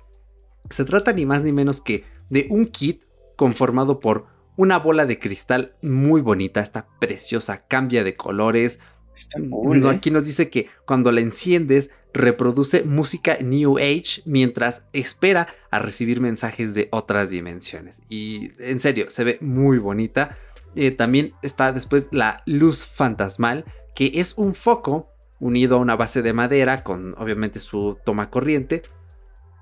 [0.69, 3.03] se trata ni más ni menos que de un kit
[3.35, 4.27] conformado por
[4.57, 8.79] una bola de cristal muy bonita, está preciosa, cambia de colores.
[9.15, 9.89] ¿Eh?
[9.89, 16.21] Aquí nos dice que cuando la enciendes reproduce música New Age mientras espera a recibir
[16.21, 18.01] mensajes de otras dimensiones.
[18.09, 20.37] Y en serio, se ve muy bonita.
[20.75, 23.65] Eh, también está después la luz fantasmal,
[23.95, 25.09] que es un foco
[25.39, 28.83] unido a una base de madera con obviamente su toma corriente.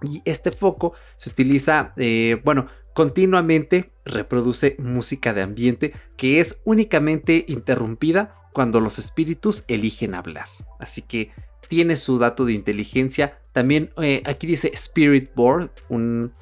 [0.01, 7.45] Y este foco se utiliza, eh, bueno, continuamente reproduce música de ambiente que es únicamente
[7.47, 10.47] interrumpida cuando los espíritus eligen hablar.
[10.79, 11.31] Así que
[11.69, 13.39] tiene su dato de inteligencia.
[13.53, 16.33] También eh, aquí dice Spirit Board, un...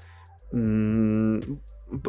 [0.51, 1.37] Mm,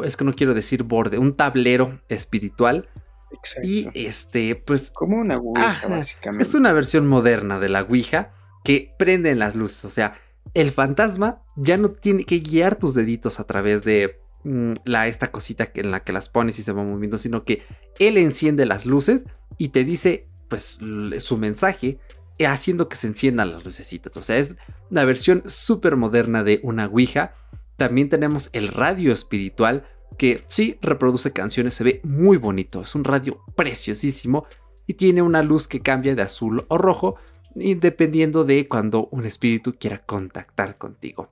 [0.03, 2.89] es que no quiero decir borde, un tablero espiritual.
[3.31, 3.67] Exacto.
[3.67, 4.89] Y este, pues...
[4.89, 6.43] Como una Ouija, básicamente.
[6.43, 8.31] Es una versión moderna de la Ouija
[8.63, 9.85] que prende en las luces.
[9.85, 10.15] O sea,
[10.55, 15.31] el fantasma ya no tiene que guiar tus deditos a través de mm, la, esta
[15.31, 17.63] cosita en la que las pones y se va moviendo, sino que
[17.99, 19.23] él enciende las luces
[19.57, 20.79] y te dice pues
[21.19, 21.99] su mensaje
[22.45, 24.15] haciendo que se enciendan las lucecitas.
[24.17, 24.55] O sea, es
[24.89, 27.35] una versión súper moderna de una Ouija.
[27.77, 29.85] También tenemos el radio espiritual,
[30.17, 32.81] que sí reproduce canciones, se ve muy bonito.
[32.81, 34.45] Es un radio preciosísimo
[34.87, 37.15] y tiene una luz que cambia de azul o rojo
[37.55, 41.31] dependiendo de cuando un espíritu quiera contactar contigo.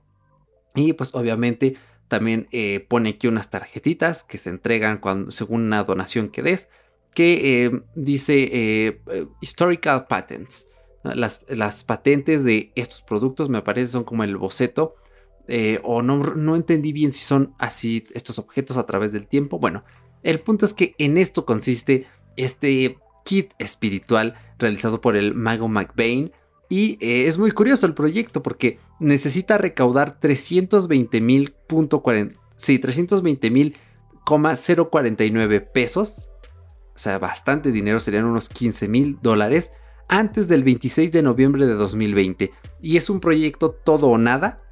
[0.74, 1.76] Y pues obviamente
[2.08, 6.68] también eh, pone aquí unas tarjetitas que se entregan cuando, según una donación que des,
[7.14, 9.00] que eh, dice eh,
[9.40, 10.66] Historical Patents.
[11.04, 14.96] Las, las, patentes de estos productos me parece son como el boceto.
[15.82, 19.58] o no, no entendí bien si son así estos objetos a través del tiempo.
[19.58, 19.84] Bueno,
[20.22, 22.06] el punto es que en esto consiste
[22.36, 26.32] este kit espiritual realizado por el mago McBain.
[26.68, 31.54] Y es muy curioso el proyecto porque necesita recaudar 320 mil
[32.56, 33.76] sí, 320 mil
[34.24, 36.28] 049 pesos.
[36.94, 39.70] O sea, bastante dinero, serían unos 15 mil dólares
[40.08, 42.52] antes del 26 de noviembre de 2020.
[42.80, 44.62] Y es un proyecto todo o nada.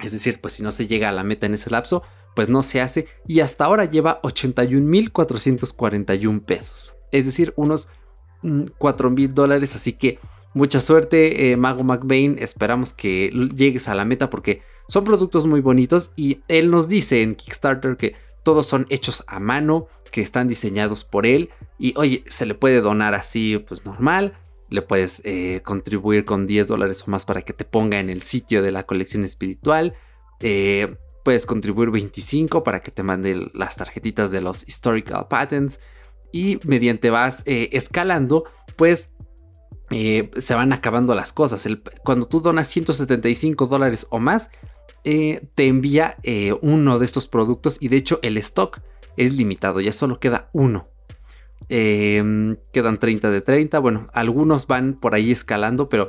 [0.00, 2.02] Es decir, pues si no se llega a la meta en ese lapso,
[2.34, 3.06] pues no se hace.
[3.26, 6.96] Y hasta ahora lleva 81 mil 441 pesos.
[7.12, 7.88] Es decir, unos
[8.78, 9.74] 4 mm, mil dólares.
[9.74, 10.18] Así que
[10.54, 12.36] Mucha suerte, eh, Mago McBain.
[12.38, 17.22] Esperamos que llegues a la meta porque son productos muy bonitos y él nos dice
[17.22, 18.14] en Kickstarter que
[18.44, 22.80] todos son hechos a mano, que están diseñados por él y oye, se le puede
[22.80, 24.38] donar así pues normal.
[24.70, 28.22] Le puedes eh, contribuir con 10 dólares o más para que te ponga en el
[28.22, 29.94] sitio de la colección espiritual.
[30.38, 35.80] Eh, puedes contribuir 25 para que te mande las tarjetitas de los historical patents.
[36.30, 38.44] Y mediante vas escalando,
[38.74, 39.10] pues
[39.90, 41.66] eh, se van acabando las cosas.
[42.02, 44.50] cuando tú donas 175 dólares o más,
[45.04, 48.80] eh, te envía eh, uno de estos productos y de hecho el stock
[49.16, 50.88] es limitado, ya solo queda uno.
[51.68, 56.08] Em, quedan 30 de 30, bueno, algunos van por ahí escalando, pero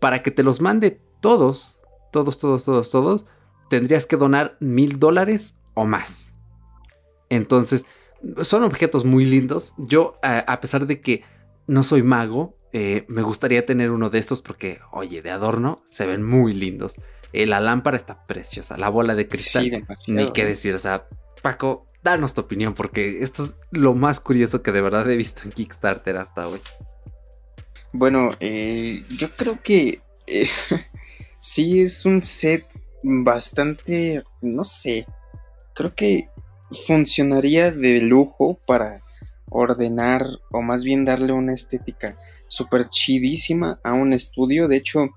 [0.00, 1.80] para que te los mande todos,
[2.12, 3.26] todos, todos, todos, todos,
[3.70, 6.32] tendrías que donar mil dólares o más.
[7.30, 7.86] Entonces,
[8.42, 9.74] son objetos muy lindos.
[9.78, 11.24] Yo, a pesar de que
[11.66, 16.06] no soy mago, eh, me gustaría tener uno de estos porque, oye, de adorno se
[16.06, 16.96] ven muy lindos.
[17.32, 20.74] Eh, la lámpara está preciosa, la bola de cristal, ni qué decir.
[20.74, 21.06] O sea,
[21.42, 25.42] Paco, danos tu opinión porque esto es lo más curioso que de verdad he visto
[25.44, 26.60] en Kickstarter hasta hoy.
[27.92, 30.00] Bueno, eh, yo creo que
[31.40, 32.66] sí es un set
[33.02, 35.06] bastante, no sé,
[35.74, 36.28] creo que
[36.86, 39.00] funcionaría de lujo para
[39.50, 42.16] ordenar o más bien darle una estética
[42.52, 44.68] súper chidísima a un estudio.
[44.68, 45.08] De hecho,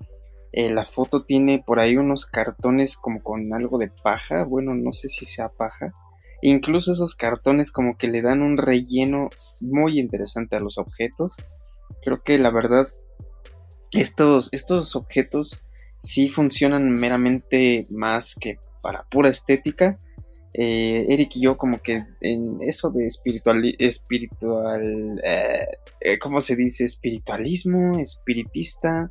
[0.52, 4.44] eh, la foto tiene por ahí unos cartones como con algo de paja.
[4.44, 5.92] Bueno, no sé si sea paja.
[6.40, 9.28] Incluso esos cartones como que le dan un relleno
[9.60, 11.36] muy interesante a los objetos.
[12.02, 12.88] Creo que la verdad,
[13.92, 15.62] estos, estos objetos
[15.98, 19.98] sí funcionan meramente más que para pura estética.
[20.58, 25.66] Eh, Eric y yo como que en eso de espiritual, espiritual, eh,
[26.00, 26.84] eh, ¿cómo se dice?
[26.84, 29.10] Espiritualismo, espiritista.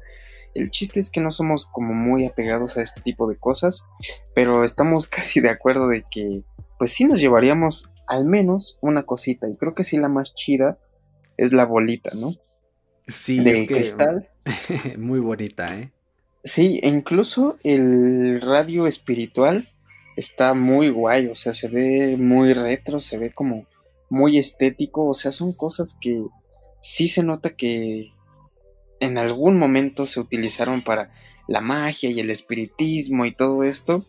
[0.55, 3.85] El chiste es que no somos como muy apegados a este tipo de cosas,
[4.33, 6.43] pero estamos casi de acuerdo de que
[6.79, 10.79] pues sí nos llevaríamos al menos una cosita y creo que sí la más chida
[11.37, 12.33] es la bolita, ¿no?
[13.07, 14.31] Sí, de cristal.
[14.97, 15.91] muy bonita, ¿eh?
[16.43, 19.69] Sí, e incluso el radio espiritual
[20.15, 23.65] está muy guay, o sea, se ve muy retro, se ve como
[24.09, 26.23] muy estético, o sea, son cosas que
[26.79, 28.09] sí se nota que
[28.99, 31.11] en algún momento se utilizaron para
[31.47, 34.05] la magia y el espiritismo y todo esto.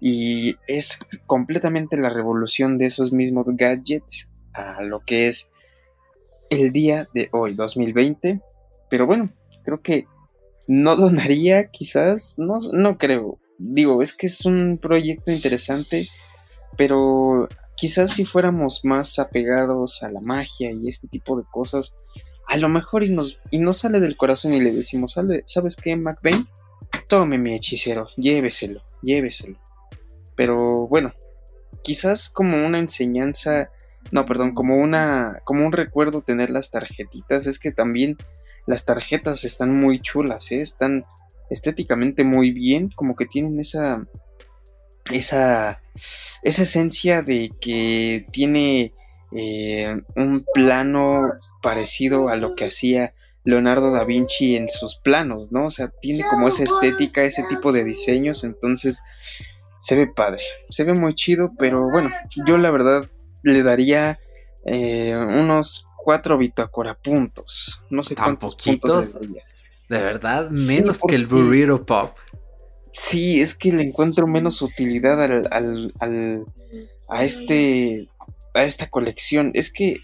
[0.00, 5.48] Y es completamente la revolución de esos mismos gadgets a lo que es
[6.50, 8.40] el día de hoy, 2020.
[8.90, 9.30] Pero bueno,
[9.64, 10.06] creo que
[10.66, 16.08] no donaría, quizás, no, no creo digo, es que es un proyecto interesante,
[16.76, 21.94] pero quizás si fuéramos más apegados a la magia y este tipo de cosas,
[22.46, 25.96] a lo mejor y nos, y nos sale del corazón y le decimos, ¿sabes qué,
[25.96, 26.46] McBain?
[27.08, 29.58] Tome mi hechicero, lléveselo, lléveselo.
[30.34, 31.12] Pero bueno,
[31.82, 33.70] quizás como una enseñanza,
[34.12, 38.16] no, perdón, como una, como un recuerdo tener las tarjetitas, es que también
[38.66, 40.60] las tarjetas están muy chulas, ¿eh?
[40.60, 41.04] están
[41.50, 44.06] estéticamente muy bien, como que tienen esa
[45.10, 45.80] esa
[46.42, 48.92] esa esencia de que tiene
[49.32, 53.14] eh, un plano parecido a lo que hacía
[53.44, 55.66] Leonardo da Vinci en sus planos, ¿no?
[55.66, 59.02] O sea, tiene como esa estética, ese tipo de diseños, entonces
[59.80, 62.10] se ve padre, se ve muy chido, pero bueno,
[62.46, 63.08] yo la verdad
[63.42, 64.18] le daría
[64.66, 69.42] eh, unos cuatro bitácora puntos, no sé cuántos puntos le
[69.88, 72.16] de verdad, menos que el Burrito Pop.
[72.92, 75.48] Sí, es que le encuentro menos utilidad al,
[76.00, 76.44] al,
[77.08, 78.08] a este
[78.54, 79.50] a esta colección.
[79.54, 79.96] Es que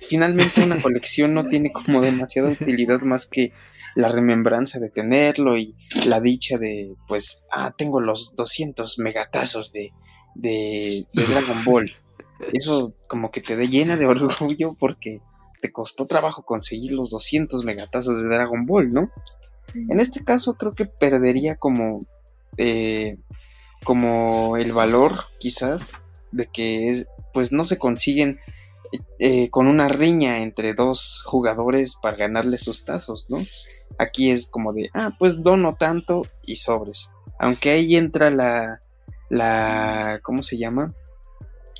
[0.00, 3.52] finalmente una colección no tiene como demasiada utilidad más que
[3.94, 5.74] la remembranza de tenerlo y
[6.06, 9.92] la dicha de, pues, ah, tengo los 200 megatazos de,
[10.34, 11.92] de, de Dragon Ball.
[12.52, 15.20] Eso como que te llena de orgullo porque
[15.60, 19.10] te costó trabajo conseguir los 200 megatazos de Dragon Ball, ¿no?
[19.74, 22.04] En este caso creo que perdería como,
[22.56, 23.18] eh,
[23.84, 26.00] como el valor quizás
[26.32, 28.40] de que pues no se consiguen
[29.18, 33.38] eh, con una riña entre dos jugadores para ganarle sus tazos, ¿no?
[33.98, 37.12] Aquí es como de, ah, pues dono tanto y sobres.
[37.38, 38.80] Aunque ahí entra la,
[39.28, 40.92] la, ¿cómo se llama?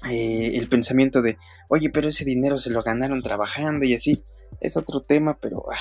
[0.08, 1.36] Eh, el pensamiento de,
[1.68, 4.22] oye, pero ese dinero se lo ganaron trabajando y así.
[4.60, 5.78] Es otro tema, pero ah,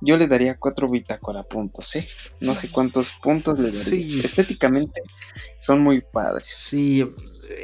[0.00, 2.06] yo le daría cuatro bitácora puntos, ¿eh?
[2.40, 4.24] No sé cuántos puntos le daría.
[4.24, 5.02] Estéticamente
[5.58, 6.44] son muy padres.
[6.48, 7.04] Sí,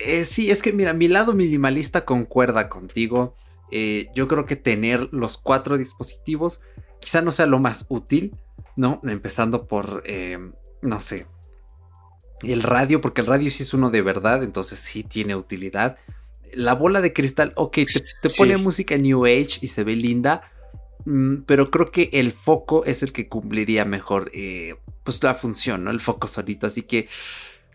[0.07, 3.37] eh, sí, es que mira, mi lado minimalista concuerda contigo.
[3.73, 6.61] Eh, yo creo que tener los cuatro dispositivos
[7.01, 8.37] quizá no sea lo más útil,
[8.77, 9.01] ¿no?
[9.05, 10.03] Empezando por,
[10.83, 11.27] no sé,
[12.43, 15.99] el radio, porque el radio sí es uno de verdad, entonces sí tiene utilidad.
[16.53, 17.79] La bola de cristal, ok,
[18.23, 20.43] te, pone música New Age y se ve linda,
[21.05, 25.85] mm, pero creo que el foco es el que cumpliría mejor eh, pues la función,
[25.85, 25.91] ¿no?
[25.91, 27.09] El foco solito, así que,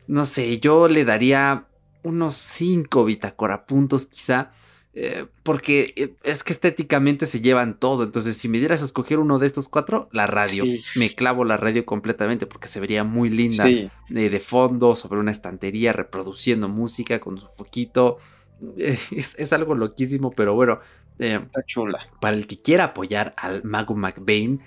[0.07, 1.67] no sé, yo le daría
[2.03, 4.51] unos 5 bitácora puntos quizá.
[4.97, 8.03] Eh, porque eh, es que estéticamente se llevan todo.
[8.03, 10.63] Entonces, si me dieras a escoger uno de estos cuatro, la radio.
[10.95, 15.31] Me clavo la radio completamente porque se vería muy linda eh, de fondo, sobre una
[15.31, 18.17] estantería, reproduciendo música con su foquito.
[19.11, 20.79] Es, algo loquísimo, pero bueno.
[21.19, 22.09] Está chula.
[22.21, 24.61] Para el que quiera apoyar al Mago McBain,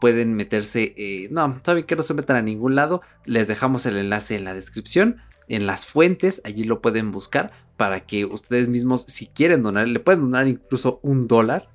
[0.00, 1.28] pueden meterse.
[1.30, 3.02] no, saben que no se metan a ningún lado.
[3.26, 7.50] Les dejamos el enlace en la descripción en las fuentes, allí lo pueden buscar
[7.80, 11.70] para que ustedes mismos, si quieren donar, le pueden donar incluso un dólar.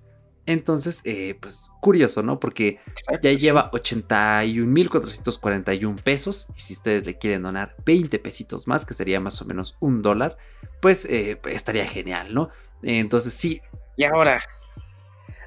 [0.45, 2.39] Entonces, eh, pues curioso, ¿no?
[2.39, 2.77] Porque
[3.23, 6.45] ya lleva 81.441 pesos.
[6.55, 10.03] Y si ustedes le quieren donar 20 pesitos más, que sería más o menos un
[10.03, 10.37] dólar,
[10.79, 12.51] pues eh, estaría genial, ¿no?
[12.83, 13.61] Entonces, sí.
[13.97, 14.43] Y ahora,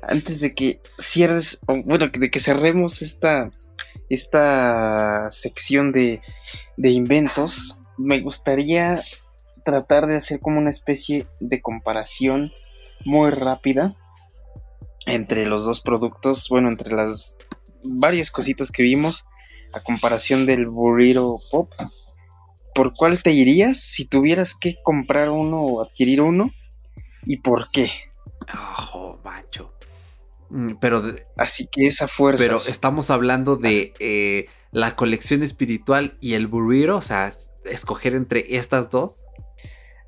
[0.03, 3.49] antes de que cierres, bueno, de que cerremos esta,
[4.09, 6.21] esta sección de,
[6.77, 9.05] de inventos, me gustaría
[9.65, 12.53] tratar de hacer como una especie de comparación
[13.05, 13.95] muy rápida
[15.07, 17.39] entre los dos productos, bueno, entre las
[17.83, 19.25] varias cositas que vimos,
[19.73, 21.73] a comparación del burrito pop.
[22.75, 26.53] ¿Por cuál te irías si tuvieras que comprar uno o adquirir uno?
[27.27, 27.91] ¿Y por qué?
[28.79, 29.73] Ojo, macho.
[30.51, 31.03] Mm, pero.
[31.37, 32.43] Así que esa fuerza.
[32.43, 37.33] Pero estamos hablando de eh, la colección espiritual y el burrito, o sea,
[37.65, 39.17] escoger entre estas dos?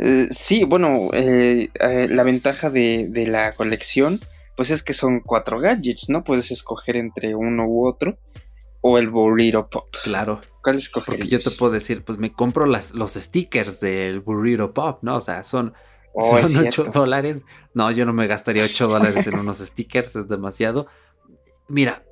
[0.03, 4.19] Eh, sí, bueno, eh, eh, la ventaja de, la colección,
[4.57, 6.25] pues es que son cuatro gadgets, ¿no?
[6.25, 8.19] Puedes escoger entre uno u otro.
[8.81, 9.95] O el Burrito Pop.
[10.03, 10.41] Claro.
[10.63, 11.29] ¿Cuál escogerías?
[11.29, 15.17] Porque yo te puedo decir, pues me compro las, los stickers del Burrito Pop, ¿no?
[15.17, 15.75] O sea, son,
[16.15, 17.43] oh, son 8 dólares.
[17.75, 20.87] No, yo no me gastaría 8 dólares en unos stickers, es demasiado.
[21.69, 22.03] Mira,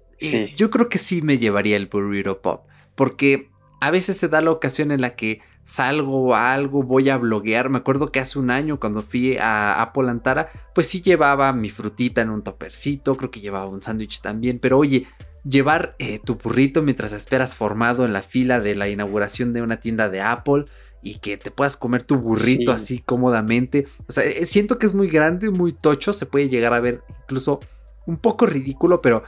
[0.54, 2.66] yo creo que sí me llevaría el Burrito Pop.
[2.94, 3.48] Porque
[3.80, 7.68] a veces se da la ocasión en la que salgo a algo, voy a bloguear.
[7.68, 11.68] Me acuerdo que hace un año cuando fui a Apple Antara, pues sí llevaba mi
[11.68, 15.06] frutita en un topercito, creo que llevaba un sándwich también, pero oye,
[15.44, 19.78] llevar eh, tu burrito mientras esperas formado en la fila de la inauguración de una
[19.78, 20.64] tienda de Apple
[21.02, 23.86] y que te puedas comer tu burrito así cómodamente.
[24.08, 27.02] O sea, eh, siento que es muy grande, muy tocho, se puede llegar a ver
[27.24, 27.60] incluso
[28.06, 29.22] un poco ridículo, pero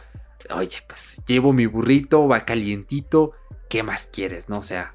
[0.54, 3.32] oye, pues llevo mi burrito, va calientito,
[3.68, 4.58] ¿qué más quieres, no?
[4.58, 4.94] O sea,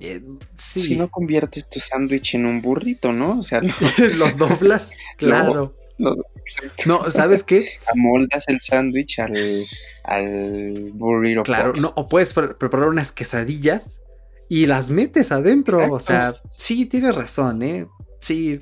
[0.00, 0.22] eh,
[0.56, 3.40] Si no conviertes tu sándwich en un burrito, ¿no?
[3.40, 3.60] O sea,
[4.16, 5.74] lo, doblas, claro.
[5.98, 7.66] no, ¿sabes qué?
[7.92, 9.66] Amoldas el sándwich al,
[10.04, 11.42] al burrito.
[11.42, 14.00] Claro, no, o puedes preparar unas quesadillas
[14.48, 15.92] y las metes adentro.
[15.92, 17.86] O sea, sí, tienes razón, ¿eh?
[18.20, 18.60] Sí.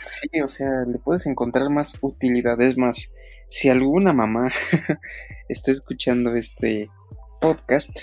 [0.00, 3.10] Sí, o sea, le puedes encontrar más utilidades más.
[3.48, 4.50] Si alguna mamá
[5.48, 6.88] está escuchando este
[7.40, 7.98] podcast,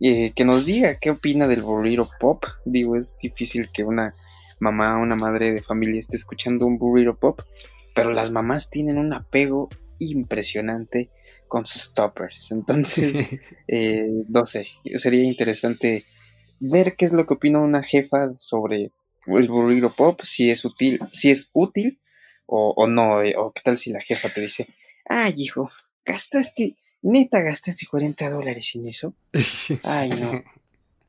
[0.00, 2.44] eh, que nos diga qué opina del burrito pop.
[2.64, 4.12] Digo, es difícil que una
[4.60, 7.40] mamá, una madre de familia esté escuchando un burrito pop,
[7.94, 9.68] pero las mamás tienen un apego
[9.98, 11.10] impresionante
[11.48, 12.50] con sus toppers.
[12.50, 13.20] Entonces,
[13.68, 14.66] eh, no sé,
[14.96, 16.04] sería interesante
[16.60, 18.90] ver qué es lo que opina una jefa sobre
[19.26, 21.98] el burrito pop, si es útil, si es útil
[22.46, 24.68] o, o no, eh, o qué tal si la jefa te dice,
[25.08, 25.70] ay hijo,
[26.04, 29.14] gastaste Neta, gastaste 40 dólares en eso.
[29.82, 30.42] Ay, no.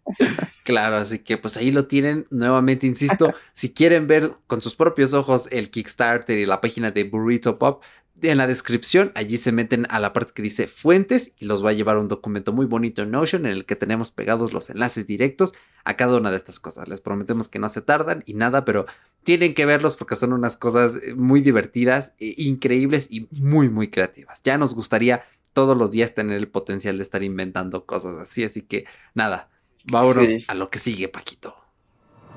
[0.64, 2.28] Claro, así que pues ahí lo tienen.
[2.30, 7.06] Nuevamente, insisto, si quieren ver con sus propios ojos el Kickstarter y la página de
[7.06, 7.84] Burrito Pop,
[8.22, 11.70] en la descripción, allí se meten a la parte que dice fuentes y los va
[11.70, 15.08] a llevar un documento muy bonito en Notion en el que tenemos pegados los enlaces
[15.08, 15.54] directos
[15.84, 16.88] a cada una de estas cosas.
[16.88, 18.86] Les prometemos que no se tardan y nada, pero
[19.24, 23.90] tienen que verlos porque son unas cosas eh, muy divertidas, e increíbles y muy, muy
[23.90, 24.42] creativas.
[24.44, 25.24] Ya nos gustaría
[25.58, 28.86] todos los días tener el potencial de estar inventando cosas así, así que
[29.16, 29.50] nada,
[29.92, 31.56] vámonos a lo que sigue, Paquito.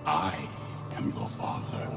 [0.06, 0.32] I
[0.96, 1.90] am your father.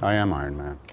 [0.00, 0.83] I am Iron Man.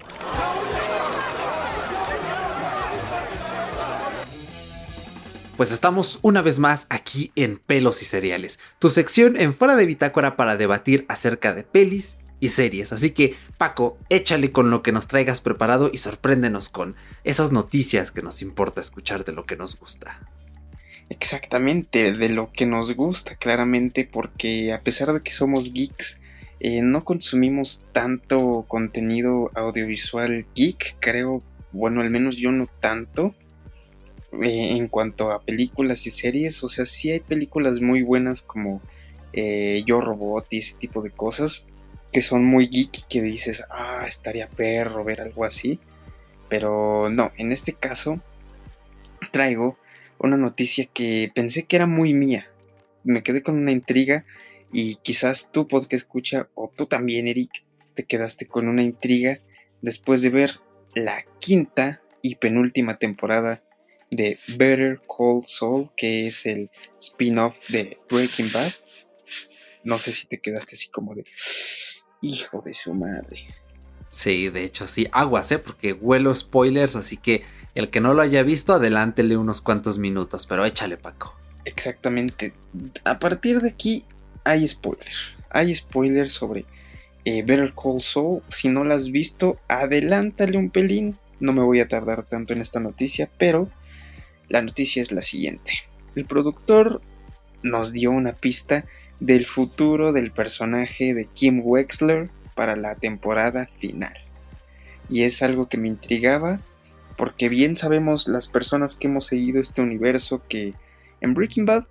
[5.56, 9.84] Pues estamos una vez más aquí en Pelos y Cereales, tu sección en fuera de
[9.84, 12.92] bitácora para debatir acerca de pelis y series.
[12.92, 18.12] Así que, Paco, échale con lo que nos traigas preparado y sorpréndenos con esas noticias
[18.12, 20.26] que nos importa escuchar de lo que nos gusta.
[21.10, 26.18] Exactamente, de lo que nos gusta, claramente, porque a pesar de que somos geeks,
[26.60, 31.42] eh, no consumimos tanto contenido audiovisual geek, creo,
[31.72, 33.34] bueno, al menos yo no tanto.
[34.40, 38.80] Eh, en cuanto a películas y series, o sea, sí hay películas muy buenas como
[39.34, 41.66] eh, Yo Robot y ese tipo de cosas
[42.12, 45.80] que son muy geek y que dices, ah, estaría perro ver algo así.
[46.48, 48.20] Pero no, en este caso
[49.30, 49.78] traigo
[50.18, 52.50] una noticia que pensé que era muy mía.
[53.04, 54.24] Me quedé con una intriga
[54.72, 57.50] y quizás tú, podcast escucha, o tú también, Eric,
[57.94, 59.40] te quedaste con una intriga
[59.82, 60.52] después de ver
[60.94, 63.62] la quinta y penúltima temporada
[64.12, 66.70] de Better Call Saul, que es el
[67.00, 68.72] spin-off de Breaking Bad.
[69.84, 71.24] No sé si te quedaste así como de
[72.20, 73.40] hijo de su madre.
[74.08, 75.58] Sí, de hecho sí, aguas, ¿eh?
[75.58, 77.42] Porque huelo spoilers, así que
[77.74, 81.34] el que no lo haya visto, adelántele unos cuantos minutos, pero échale Paco.
[81.64, 82.52] Exactamente.
[83.04, 84.04] A partir de aquí
[84.44, 85.08] hay spoiler.
[85.48, 86.66] Hay spoiler sobre
[87.24, 88.42] eh, Better Call Saul.
[88.48, 91.18] Si no la has visto, adelántale un pelín.
[91.40, 93.70] No me voy a tardar tanto en esta noticia, pero
[94.52, 95.72] la noticia es la siguiente.
[96.14, 97.00] El productor
[97.62, 98.84] nos dio una pista
[99.18, 104.12] del futuro del personaje de Kim Wexler para la temporada final.
[105.08, 106.60] Y es algo que me intrigaba
[107.16, 110.74] porque bien sabemos las personas que hemos seguido este universo que
[111.22, 111.84] en Breaking Bad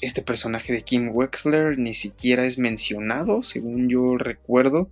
[0.00, 4.88] este personaje de Kim Wexler ni siquiera es mencionado, según yo recuerdo.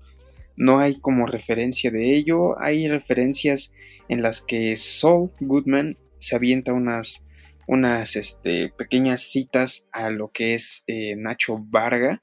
[0.56, 2.60] No hay como referencia de ello.
[2.60, 3.72] Hay referencias
[4.08, 7.24] en las que Saul Goodman se avienta unas,
[7.66, 12.22] unas este, pequeñas citas a lo que es eh, Nacho Varga,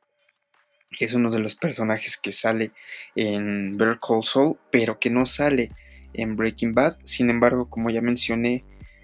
[0.89, 2.71] que es uno de los personajes que sale
[3.15, 5.71] en Better Call Saul, pero que no sale
[6.13, 6.97] en Breaking Bad.
[7.03, 8.63] Sin embargo, como ya mencioné,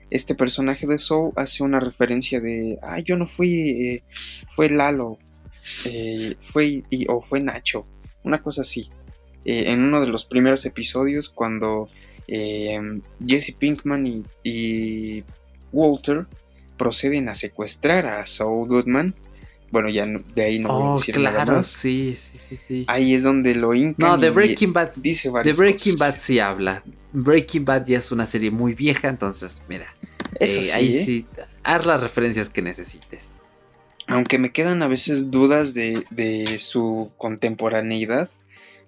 [0.10, 4.04] este personaje de Soul hace una referencia de, ah, yo no fui, eh,
[4.56, 5.20] fue Lalo,
[5.86, 7.86] eh, fue, o fue Nacho,
[8.24, 8.90] una cosa así.
[9.44, 11.88] En uno de los primeros episodios, cuando
[12.28, 15.24] Jesse Pinkman y, y,
[15.72, 16.26] Walter
[16.78, 19.16] proceden a secuestrar a Saul Goodman,
[19.72, 21.68] bueno, ya de ahí no voy a oh, decir claro, nada más.
[21.68, 22.86] Sí, sí, sí, sí.
[22.88, 24.92] Ahí es donde lo incan No, de Breaking Bad.
[24.96, 26.82] Dice De Breaking Bad sí habla.
[27.12, 29.94] Breaking Bad ya es una serie muy vieja, entonces, mira.
[30.40, 31.04] Eh, ahí ¿eh?
[31.04, 31.26] sí,
[31.64, 33.22] haz las referencias que necesites.
[34.08, 38.30] Aunque me quedan a veces dudas de, de su contemporaneidad,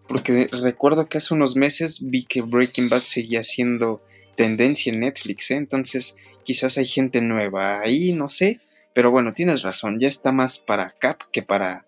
[0.08, 4.02] porque recuerdo que hace unos meses vi que Breaking Bad seguía siendo
[4.36, 5.56] tendencia en Netflix, ¿eh?
[5.56, 8.62] entonces quizás hay gente nueva ahí, no sé,
[8.94, 11.86] pero bueno, tienes razón, ya está más para Cap que para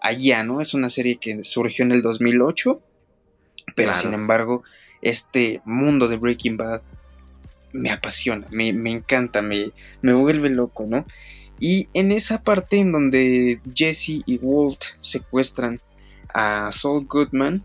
[0.00, 0.60] allá, ¿no?
[0.60, 2.80] Es una serie que surgió en el 2008,
[3.74, 4.62] pero sin embargo,
[5.02, 6.82] este mundo de Breaking Bad
[7.72, 9.72] me apasiona, me, encanta, me,
[10.02, 11.06] me vuelve loco, ¿no?
[11.58, 15.80] Y en esa parte en donde Jesse y Walt secuestran
[16.36, 17.64] a Saul Goodman,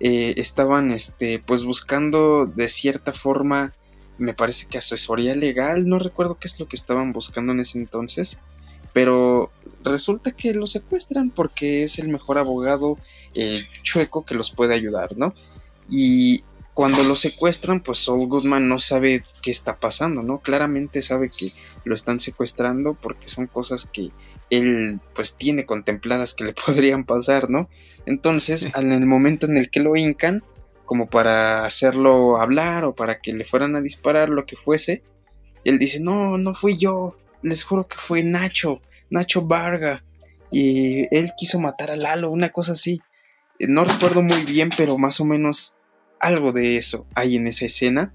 [0.00, 3.72] eh, estaban este, pues buscando de cierta forma
[4.18, 7.78] me parece que asesoría legal, no recuerdo qué es lo que estaban buscando en ese
[7.78, 8.38] entonces,
[8.92, 9.52] pero
[9.84, 12.98] resulta que lo secuestran porque es el mejor abogado
[13.34, 15.32] eh, chueco que los puede ayudar, ¿no?
[15.88, 16.42] Y
[16.74, 20.40] cuando lo secuestran, pues Saul Goodman no sabe qué está pasando, ¿no?
[20.40, 21.52] Claramente sabe que
[21.84, 24.10] lo están secuestrando porque son cosas que
[24.50, 27.68] él pues tiene contempladas que le podrían pasar, ¿no?
[28.06, 30.42] Entonces, en el momento en el que lo hincan,
[30.84, 35.02] como para hacerlo hablar o para que le fueran a disparar, lo que fuese.
[35.64, 40.04] él dice, no, no fui yo, les juro que fue Nacho, Nacho Varga.
[40.50, 43.00] y él quiso matar a Lalo, una cosa así.
[43.60, 45.76] No recuerdo muy bien, pero más o menos
[46.18, 48.12] algo de eso hay en esa escena.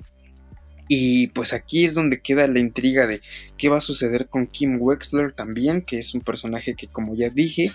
[0.87, 3.21] Y pues aquí es donde queda la intriga de
[3.57, 7.29] qué va a suceder con Kim Wexler también, que es un personaje que como ya
[7.29, 7.71] dije,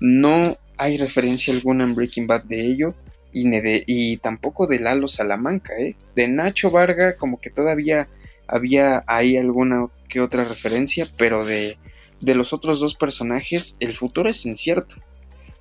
[0.00, 2.94] no hay referencia alguna en Breaking Bad de ello.
[3.32, 3.50] Y,
[3.86, 5.96] y tampoco de Lalo Salamanca, ¿eh?
[6.14, 8.08] De Nacho Varga como que todavía
[8.46, 11.76] había ahí alguna que otra referencia, pero de,
[12.20, 14.96] de los otros dos personajes el futuro es incierto.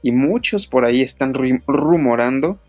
[0.03, 2.59] Y muchos por ahí están rumorando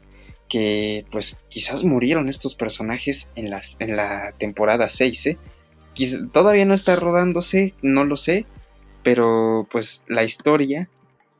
[0.54, 5.38] que pues quizás murieron estos personajes en, las, en la temporada 6, ¿eh?
[6.32, 8.46] todavía no está rodándose, no lo sé,
[9.02, 10.88] pero pues la historia,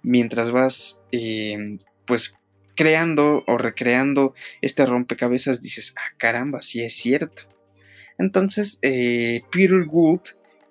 [0.03, 1.78] mientras vas eh,
[2.09, 2.39] pues
[2.74, 7.43] creando o recreando este rompecabezas, dices, ah caramba, sí es cierto.
[8.19, 10.23] Entonces, eh, Peter Gould,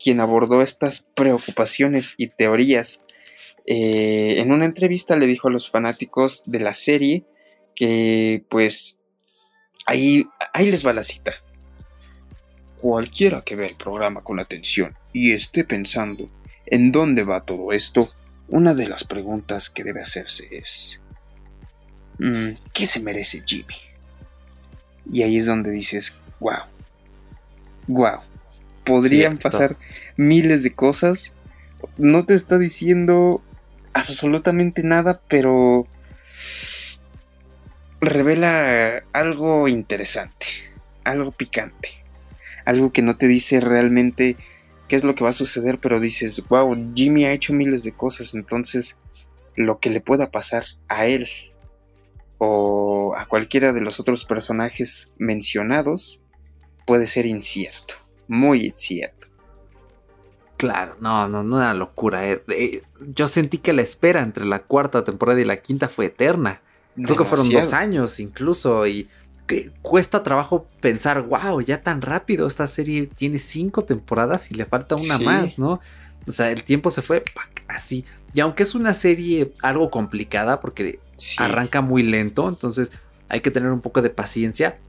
[0.03, 3.05] quien abordó estas preocupaciones y teorías,
[3.65, 7.23] eh, en una entrevista le dijo a los fanáticos de la serie
[7.75, 8.99] que pues
[9.85, 11.33] ahí, ahí les va la cita.
[12.79, 16.27] Cualquiera que vea el programa con atención y esté pensando
[16.65, 18.09] en dónde va todo esto,
[18.49, 21.01] una de las preguntas que debe hacerse es,
[22.19, 23.75] mm, ¿qué se merece Jimmy?
[25.11, 26.65] Y ahí es donde dices, wow,
[27.87, 28.19] wow,
[28.83, 29.77] podrían pasar
[30.17, 31.33] miles de cosas.
[31.97, 33.43] No te está diciendo
[33.93, 35.87] absolutamente nada, pero
[38.05, 40.47] revela algo interesante,
[41.03, 42.03] algo picante,
[42.65, 44.37] algo que no te dice realmente
[44.87, 47.93] qué es lo que va a suceder, pero dices, wow, Jimmy ha hecho miles de
[47.93, 48.97] cosas, entonces
[49.55, 51.27] lo que le pueda pasar a él
[52.37, 56.23] o a cualquiera de los otros personajes mencionados
[56.85, 57.95] puede ser incierto,
[58.27, 59.27] muy incierto.
[60.57, 62.29] Claro, no, no, no una locura.
[62.29, 62.43] Eh.
[62.47, 66.61] Eh, yo sentí que la espera entre la cuarta temporada y la quinta fue eterna.
[66.95, 69.09] Creo que fueron dos años incluso y
[69.47, 74.65] que cuesta trabajo pensar, wow, ya tan rápido esta serie tiene cinco temporadas y le
[74.65, 75.81] falta una más, ¿no?
[76.27, 77.23] O sea, el tiempo se fue
[77.67, 78.05] así.
[78.33, 80.99] Y aunque es una serie algo complicada porque
[81.37, 82.91] arranca muy lento, entonces
[83.29, 84.79] hay que tener un poco de paciencia.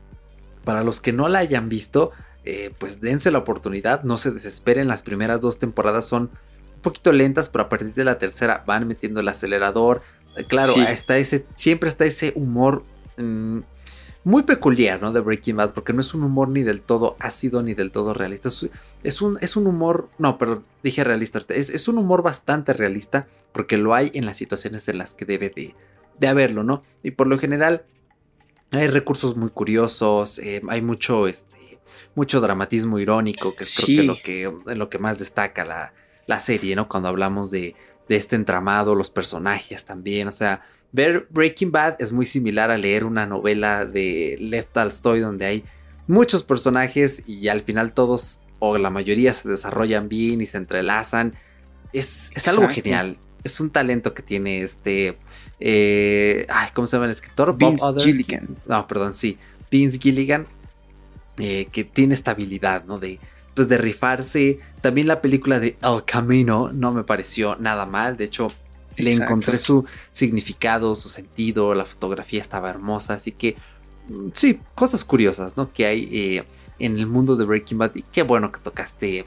[0.64, 2.12] Para los que no la hayan visto,
[2.44, 4.88] eh, pues dense la oportunidad, no se desesperen.
[4.88, 6.30] Las primeras dos temporadas son
[6.76, 10.02] un poquito lentas, pero a partir de la tercera van metiendo el acelerador,
[10.48, 12.84] Claro, está ese, siempre está ese humor
[13.16, 13.60] mm,
[14.24, 15.12] muy peculiar, ¿no?
[15.12, 18.14] De Breaking Bad, porque no es un humor ni del todo ácido ni del todo
[18.14, 18.48] realista.
[19.02, 23.28] Es, un, es un, humor, no, pero dije realista, es, es, un humor bastante realista,
[23.52, 25.74] porque lo hay en las situaciones en las que debe de,
[26.18, 26.82] de haberlo, ¿no?
[27.02, 27.84] Y por lo general
[28.70, 31.78] hay recursos muy curiosos, eh, hay mucho, este,
[32.14, 35.92] mucho dramatismo irónico, que es creo que lo que, lo que más destaca la,
[36.26, 36.88] la serie, ¿no?
[36.88, 37.76] Cuando hablamos de
[38.08, 40.28] de este entramado, los personajes también.
[40.28, 40.62] O sea,
[40.92, 45.64] ver Breaking Bad es muy similar a leer una novela de Lev Tolstoy donde hay
[46.06, 51.34] muchos personajes y al final todos o la mayoría se desarrollan bien y se entrelazan.
[51.92, 53.18] Es, algo genial.
[53.44, 55.18] Es un talento que tiene este.
[55.60, 57.56] Eh, ay, ¿cómo se llama el escritor?
[57.56, 58.56] Vince Gilligan.
[58.66, 59.38] No, perdón, sí.
[59.70, 60.44] Vince Gilligan.
[61.38, 62.98] Eh, que tiene estabilidad, ¿no?
[63.00, 63.18] De,
[63.54, 64.58] pues de rifarse.
[64.80, 68.16] También la película de El Camino no me pareció nada mal.
[68.16, 68.52] De hecho,
[68.96, 71.74] le encontré su significado, su sentido.
[71.74, 73.14] La fotografía estaba hermosa.
[73.14, 73.56] Así que,
[74.08, 75.72] mm, sí, cosas curiosas, ¿no?
[75.72, 76.44] Que hay eh,
[76.78, 77.94] en el mundo de Breaking Bad.
[77.94, 79.24] Y qué bueno que tocaste,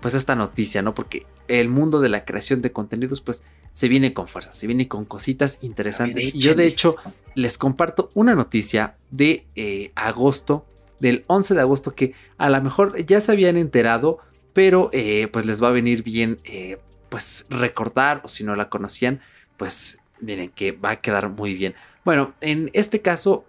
[0.00, 0.94] pues, esta noticia, ¿no?
[0.94, 3.42] Porque el mundo de la creación de contenidos, pues,
[3.72, 6.34] se viene con fuerza, se viene con cositas interesantes.
[6.34, 6.96] y yo, de hecho,
[7.34, 10.66] les comparto una noticia de eh, agosto
[11.00, 14.18] del 11 de agosto que a lo mejor ya se habían enterado,
[14.52, 16.76] pero eh, pues les va a venir bien eh,
[17.08, 19.20] pues recordar o si no la conocían,
[19.56, 21.74] pues miren que va a quedar muy bien.
[22.04, 23.44] Bueno, en este caso,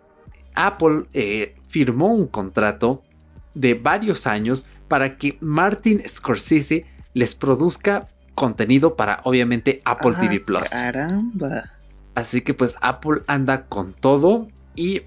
[0.55, 3.03] Apple eh, firmó un contrato
[3.53, 10.45] de varios años para que Martin Scorsese les produzca contenido para obviamente Apple TV ah,
[10.45, 10.69] Plus.
[10.69, 11.71] Caramba.
[12.15, 15.03] Así que pues Apple anda con todo y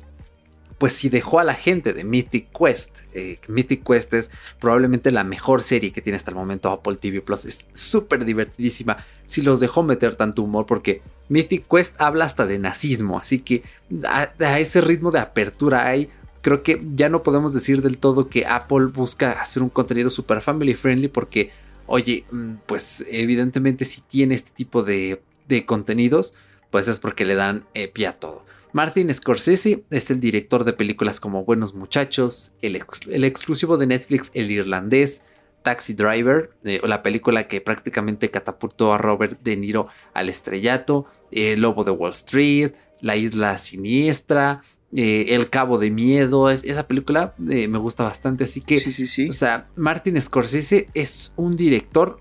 [0.82, 3.02] pues si dejó a la gente de Mythic Quest.
[3.12, 7.20] Eh, Mythic Quest es probablemente la mejor serie que tiene hasta el momento Apple TV
[7.20, 7.44] Plus.
[7.44, 9.06] Es súper divertidísima.
[9.24, 13.16] Si los dejó meter tanto humor, porque Mythic Quest habla hasta de nazismo.
[13.16, 13.62] Así que
[14.08, 16.10] a, ese ritmo de apertura hay.
[16.40, 20.40] Creo que ya no podemos decir del todo que Apple busca hacer un contenido super
[20.40, 21.52] family friendly porque,
[21.86, 25.22] oye, mm, pues evidentemente si tiene este tipo de,
[25.64, 26.34] contenidos,
[26.72, 28.44] pues es porque le dan eh, pie a todo.
[28.72, 34.50] Martin Scorsese es el director de películas como Buenos Muchachos, el, exclusivo de Netflix El
[34.50, 35.20] Irlandés,
[35.62, 41.60] Taxi Driver, eh, la película que prácticamente catapultó a Robert De Niro al estrellato, El
[41.60, 44.62] Lobo de Wall Street, La Isla Siniestra,
[44.96, 46.48] eh, El Cabo de Miedo.
[46.48, 49.28] esa película eh, me gusta bastante, así que, Sí, sí, sí.
[49.28, 52.20] o sea, Martin Scorsese es un director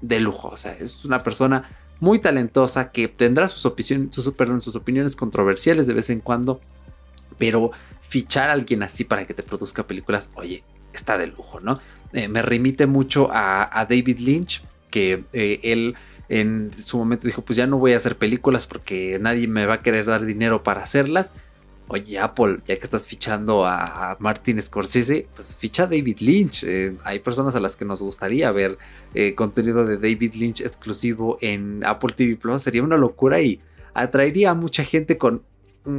[0.00, 3.60] de lujo, o sea, es una persona muy talentosa que tendrá sus,
[4.10, 6.60] sus, perdón, sus opiniones controversiales de vez en cuando,
[7.38, 7.70] pero
[8.08, 11.78] fichar a alguien así para que te produzca películas, oye, está de lujo, ¿no?
[12.12, 15.94] Eh, me remite mucho a, a David Lynch, que eh, él
[16.28, 19.74] en su momento dijo, pues ya no voy a hacer películas porque nadie me va
[19.74, 21.32] a querer dar dinero para hacerlas.
[21.88, 26.64] Oye, Apple, ya que estás fichando a Martin Scorsese, pues ficha a David Lynch.
[26.64, 28.78] Eh, hay personas a las que nos gustaría ver
[29.14, 32.62] eh, contenido de David Lynch exclusivo en Apple TV Plus.
[32.62, 33.60] Sería una locura y
[33.94, 35.42] atraería a mucha gente con,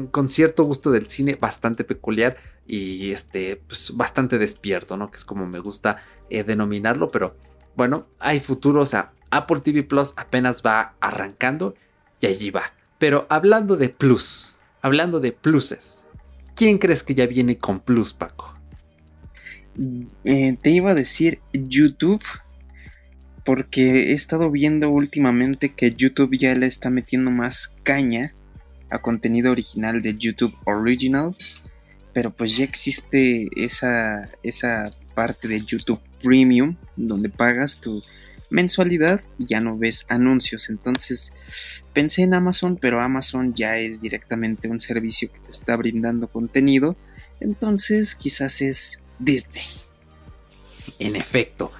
[0.09, 5.11] con cierto gusto del cine bastante peculiar y este, pues bastante despierto, ¿no?
[5.11, 5.97] Que es como me gusta
[6.29, 7.35] eh, denominarlo, pero
[7.75, 11.75] bueno, hay futuro, o sea, Apple TV Plus apenas va arrancando
[12.19, 12.73] y allí va.
[12.97, 16.03] Pero hablando de plus, hablando de pluses,
[16.55, 18.53] ¿quién crees que ya viene con plus, Paco?
[20.25, 22.21] Eh, te iba a decir YouTube,
[23.43, 28.33] porque he estado viendo últimamente que YouTube ya le está metiendo más caña
[28.91, 31.63] a contenido original de YouTube Originals,
[32.13, 38.03] pero pues ya existe esa, esa parte de YouTube Premium, donde pagas tu
[38.53, 40.69] mensualidad y ya no ves anuncios.
[40.69, 41.33] Entonces
[41.91, 46.95] pensé en Amazon, pero Amazon ya es directamente un servicio que te está brindando contenido.
[47.39, 49.65] Entonces quizás es Disney.
[50.99, 51.71] En efecto,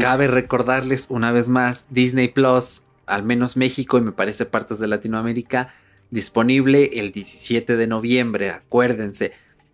[0.00, 4.86] Cabe recordarles una vez más, Disney Plus, al menos México y me parece partes de
[4.86, 5.74] Latinoamérica,
[6.10, 9.32] disponible el 17 de noviembre, acuérdense.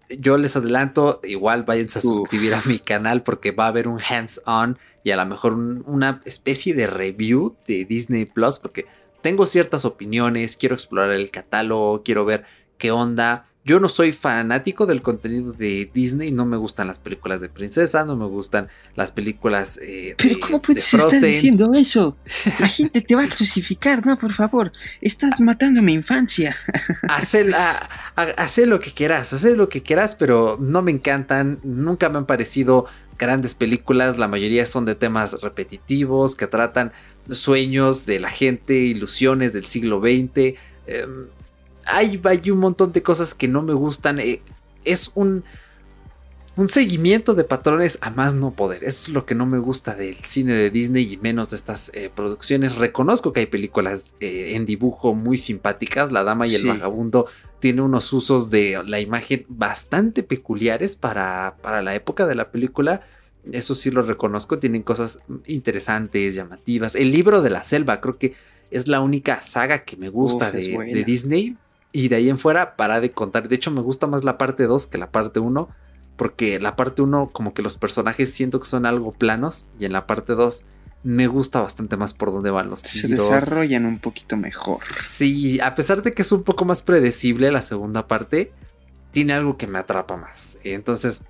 [0.08, 2.16] Yo les adelanto, igual váyanse a Uf.
[2.16, 5.82] suscribir a mi canal porque va a haber un hands-on y a lo mejor un-
[5.86, 8.86] una especie de review de Disney Plus porque
[9.20, 12.44] tengo ciertas opiniones, quiero explorar el catálogo, quiero ver
[12.78, 13.47] qué onda.
[13.68, 18.06] Yo no soy fanático del contenido de Disney, no me gustan las películas de princesa,
[18.06, 22.16] no me gustan las películas eh, Pero de- ¿cómo de puedes estar diciendo eso?
[22.60, 24.72] La gente te va a crucificar, no, por favor.
[25.02, 26.56] Estás matando mi infancia.
[27.10, 31.60] Hacer, a- a- hacer lo que quieras, hacer lo que quieras, pero no me encantan,
[31.62, 32.86] nunca me han parecido
[33.18, 36.92] grandes películas, la mayoría son de temas repetitivos que tratan
[37.28, 40.54] sueños de la gente, ilusiones del siglo XX.
[41.88, 44.20] Hay, hay un montón de cosas que no me gustan.
[44.20, 44.42] eh,
[44.84, 45.44] es un,
[46.56, 48.84] un seguimiento de patrones a más no poder.
[48.84, 51.90] Eso es lo que no me gusta del cine de Disney y menos de estas
[51.94, 52.76] eh, producciones.
[52.76, 56.10] Reconozco que hay películas eh, en dibujo muy simpáticas.
[56.10, 56.66] La Dama y el.
[56.66, 57.26] Vagabundo
[57.60, 63.02] tiene unos usos de la imagen bastante peculiares para, para la época de la película.
[63.52, 64.58] Eso sí lo reconozco.
[64.58, 66.94] Tienen cosas interesantes, llamativas.
[66.94, 68.34] El libro de la selva creo que
[68.70, 71.56] es la única saga que me gusta Uf, de Disney.
[71.92, 73.48] Y de ahí en fuera, para de contar.
[73.48, 75.68] De hecho, me gusta más la parte 2 que la parte 1.
[76.16, 79.66] Porque la parte 1, como que los personajes siento que son algo planos.
[79.78, 80.64] Y en la parte 2,
[81.04, 83.30] me gusta bastante más por dónde van los Se tiros.
[83.30, 84.80] desarrollan un poquito mejor.
[84.90, 88.52] Sí, a pesar de que es un poco más predecible la segunda parte,
[89.12, 90.58] tiene algo que me atrapa más.
[90.64, 91.22] Entonces,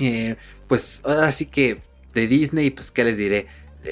[0.00, 0.36] eh,
[0.66, 1.82] pues ahora sí que
[2.14, 3.46] de Disney, pues qué les diré.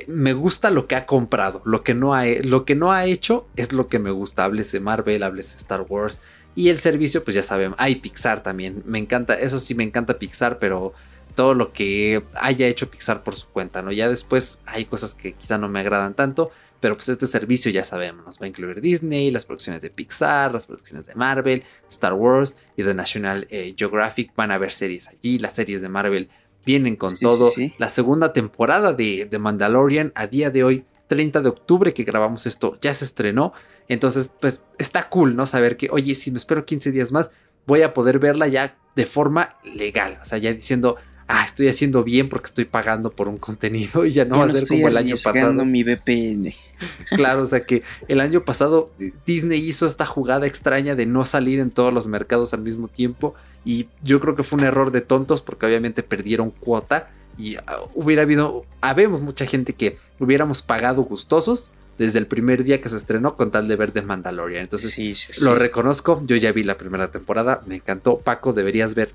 [0.07, 3.47] Me gusta lo que ha comprado, lo que no ha, lo que no ha hecho
[3.57, 4.45] es lo que me gusta.
[4.45, 6.21] Háblese Marvel, háblese Star Wars.
[6.55, 8.83] Y el servicio, pues ya saben, hay Pixar también.
[8.87, 10.93] Me encanta, eso sí me encanta Pixar, pero
[11.35, 13.93] todo lo que haya hecho Pixar por su cuenta, ¿no?
[13.93, 16.51] Ya después hay cosas que quizá no me agradan tanto,
[16.81, 20.53] pero pues este servicio ya sabemos, nos va a incluir Disney, las producciones de Pixar,
[20.53, 24.33] las producciones de Marvel, Star Wars y de National eh, Geographic.
[24.37, 26.31] Van a haber series allí, las series de Marvel
[26.65, 27.49] vienen con Sí, todo.
[27.51, 27.75] sí, sí.
[27.79, 32.47] La segunda temporada de, de Mandalorian a día de hoy, 30 de octubre que grabamos
[32.47, 33.53] esto, ya se estrenó.
[33.89, 35.45] Entonces, pues está cool, ¿no?
[35.47, 37.31] Saber que, oye, si me espero 15 días más,
[37.67, 40.19] voy a poder verla ya de forma legal.
[40.23, 40.97] O sea, ya diciendo,
[41.29, 44.53] ah, estoy haciendo bien porque estoy pagando por un contenido y ya no Ya va
[44.53, 45.65] a ser como el año pasado.
[45.65, 46.55] mi VPN.
[47.11, 51.25] Claro, o sea que el año pasado eh, Disney hizo esta jugada extraña de no
[51.25, 53.35] salir en todos los mercados al mismo tiempo
[53.65, 57.81] y yo creo que fue un error de tontos porque obviamente perdieron cuota y ah,
[57.95, 62.97] hubiera habido, habemos mucha gente que hubiéramos pagado gustosos desde el primer día que se
[62.97, 64.63] estrenó con tal de ver The Mandalorian.
[64.63, 65.45] Entonces sí, sí, sí.
[65.45, 68.19] lo reconozco, yo ya vi la primera temporada, me encantó.
[68.19, 69.13] Paco, deberías ver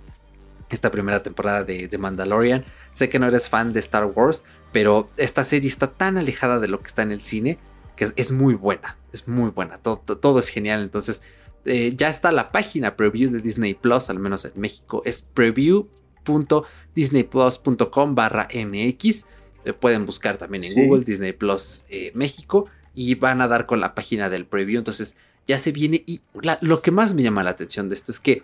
[0.69, 2.65] esta primera temporada de, de Mandalorian.
[2.93, 6.67] Sé que no eres fan de Star Wars, pero esta serie está tan alejada de
[6.67, 7.57] lo que está en el cine
[7.95, 10.81] que es, es muy buena, es muy buena, todo, todo- todo es genial.
[10.81, 11.21] Entonces,
[11.65, 18.15] eh, ya está la página preview de Disney Plus, al menos en México, es preview.disneyplus.com
[18.15, 19.25] barra mx.
[19.65, 20.85] eh, pueden buscar también en Sí.
[20.87, 24.77] Google Disney Plus eh, México y van a dar con la página del preview.
[24.79, 25.15] Entonces
[25.47, 28.19] ya se viene y la- lo que más me llama la atención de esto es
[28.21, 28.43] que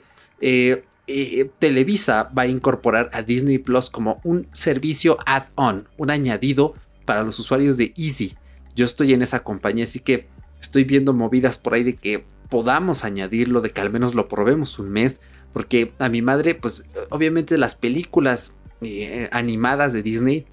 [1.59, 6.75] Televisa va a incorporar a Disney Plus como un servicio add-on, un añadido
[7.05, 8.35] para los usuarios de Easy.
[8.75, 10.27] Yo estoy en esa compañía, así que
[10.65, 14.79] estoy viendo movidas por ahí de que podamos añadirlo, de que al menos lo probemos
[14.79, 15.21] un mes,
[15.53, 20.45] porque a mi madre, pues obviamente las películas eh, animadas de Disney,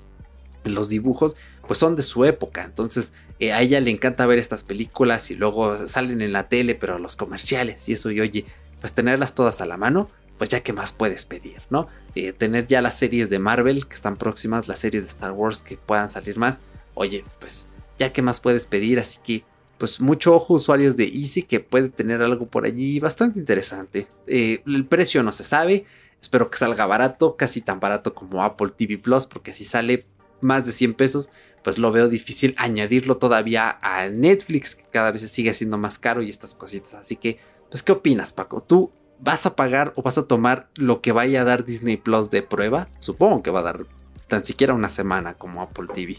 [0.65, 1.37] los dibujos,
[1.67, 5.35] pues son de su época, entonces eh, a ella le encanta ver estas películas y
[5.35, 8.45] luego salen en la tele, pero los comerciales y eso, y oye,
[8.81, 11.89] pues tenerlas todas a la mano, pues ya que más puedes pedir, ¿no?
[12.15, 15.63] Eh, tener ya las series de Marvel que están próximas, las series de Star Wars
[15.63, 16.61] que puedan salir más,
[16.95, 17.67] oye, pues
[17.99, 19.45] ya que más puedes pedir, así que
[19.83, 24.07] pues mucho ojo usuarios de Easy que puede tener algo por allí bastante interesante.
[24.29, 25.87] Eh, el precio no se sabe,
[26.21, 30.07] espero que salga barato, casi tan barato como Apple TV Plus, porque si sale
[30.41, 31.31] más de 100 pesos,
[31.65, 36.23] pues lo veo difícil añadirlo todavía a Netflix, que cada vez sigue siendo más caro
[36.23, 36.95] y estas cositas.
[36.95, 38.61] Así que, pues, ¿qué opinas, Paco?
[38.61, 42.31] ¿Tú vas a pagar o vas a tomar lo que vaya a dar Disney Plus
[42.31, 42.89] de prueba?
[43.01, 43.87] Supongo que va a dar
[44.29, 46.19] tan siquiera una semana como Apple TV.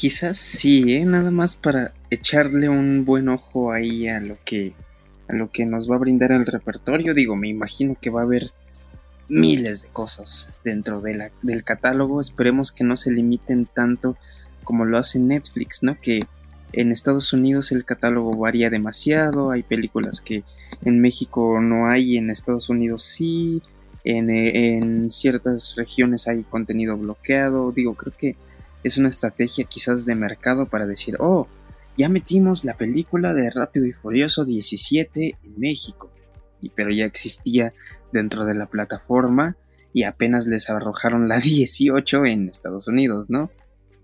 [0.00, 1.04] Quizás sí, ¿eh?
[1.04, 4.72] nada más para echarle un buen ojo ahí a lo que
[5.28, 7.12] a lo que nos va a brindar el repertorio.
[7.12, 8.50] Digo, me imagino que va a haber
[9.28, 12.18] miles de cosas dentro de la- del catálogo.
[12.18, 14.16] Esperemos que no se limiten tanto
[14.64, 15.98] como lo hace Netflix, ¿no?
[15.98, 16.24] Que
[16.72, 19.50] en Estados Unidos el catálogo varía demasiado.
[19.50, 20.44] Hay películas que
[20.82, 23.62] en México no hay, en Estados Unidos sí.
[24.02, 27.70] En, en ciertas regiones hay contenido bloqueado.
[27.70, 28.36] Digo, creo que
[28.82, 31.48] es una estrategia quizás de mercado para decir, oh,
[31.96, 36.10] ya metimos la película de Rápido y Furioso 17 en México.
[36.60, 37.72] Y, pero ya existía
[38.12, 39.56] dentro de la plataforma
[39.92, 43.50] y apenas les arrojaron la 18 en Estados Unidos, ¿no?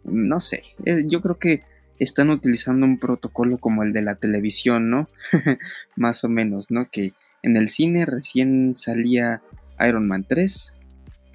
[0.05, 1.63] No sé, eh, yo creo que
[1.99, 5.09] están utilizando un protocolo como el de la televisión, ¿no?
[5.97, 6.89] Más o menos, ¿no?
[6.91, 7.13] Que
[7.43, 9.43] en el cine recién salía
[9.81, 10.76] Iron Man 3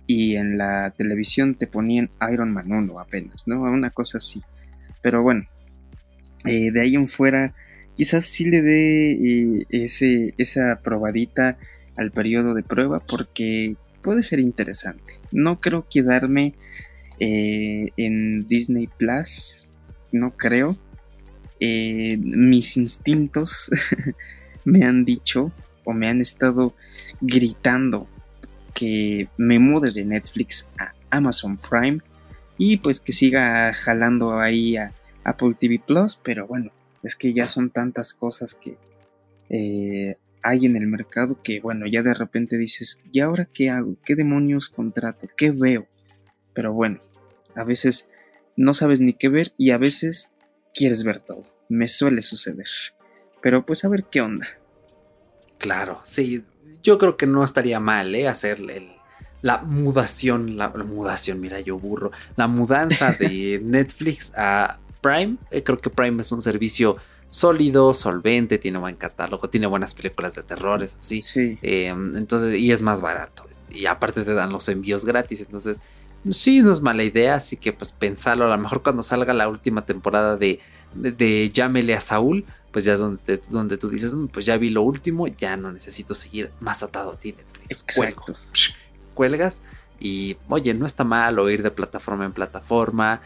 [0.07, 3.61] y en la televisión te ponían Iron Man 1 apenas, ¿no?
[3.61, 4.41] Una cosa así.
[5.01, 5.47] Pero bueno,
[6.45, 7.53] eh, de ahí en fuera,
[7.95, 11.57] quizás sí le dé eh, ese, esa probadita
[11.97, 15.13] al periodo de prueba porque puede ser interesante.
[15.31, 16.55] No creo quedarme
[17.19, 19.67] eh, en Disney Plus,
[20.11, 20.77] no creo.
[21.59, 23.69] Mis instintos
[24.65, 25.51] me han dicho
[25.83, 26.75] o me han estado
[27.21, 28.07] gritando
[28.81, 31.99] que me mude de Netflix a Amazon Prime
[32.57, 36.71] y pues que siga jalando ahí a Apple TV Plus, pero bueno,
[37.03, 38.79] es que ya son tantas cosas que
[39.49, 43.97] eh, hay en el mercado que bueno, ya de repente dices, ¿y ahora qué hago?
[44.03, 45.27] ¿Qué demonios contrato?
[45.37, 45.85] ¿Qué veo?
[46.55, 47.01] Pero bueno,
[47.53, 48.07] a veces
[48.55, 50.31] no sabes ni qué ver y a veces
[50.73, 51.43] quieres ver todo.
[51.69, 52.67] Me suele suceder.
[53.43, 54.47] Pero pues a ver qué onda.
[55.59, 56.43] Claro, sí.
[56.83, 58.27] Yo creo que no estaría mal, ¿eh?
[58.27, 58.91] Hacerle el-
[59.41, 62.11] la mudación, la, la mudación, mira, yo burro.
[62.35, 65.37] La mudanza de Netflix a Prime.
[65.49, 66.97] Eh, creo que Prime es un servicio
[67.27, 71.19] sólido, solvente, tiene buen catálogo, tiene buenas películas de terror, eso sí.
[71.19, 71.57] Sí.
[71.61, 73.47] Eh, entonces, y es más barato.
[73.69, 75.39] Y aparte te dan los envíos gratis.
[75.41, 75.79] Entonces,
[76.29, 77.35] sí, no es mala idea.
[77.35, 78.45] Así que, pues, pensalo.
[78.45, 80.59] A lo mejor cuando salga la última temporada de,
[80.93, 84.45] de, de Llámele a Saúl, pues ya es donde, te- donde tú dices, "Mm, pues
[84.45, 87.65] ya vi lo último, ya no necesito seguir más atado a ti, Netflix.
[87.69, 88.34] Exacto.
[88.53, 88.72] Psh,
[89.14, 89.60] Cuelgas.
[89.99, 93.22] Y, oye, no está mal o ir de plataforma en plataforma.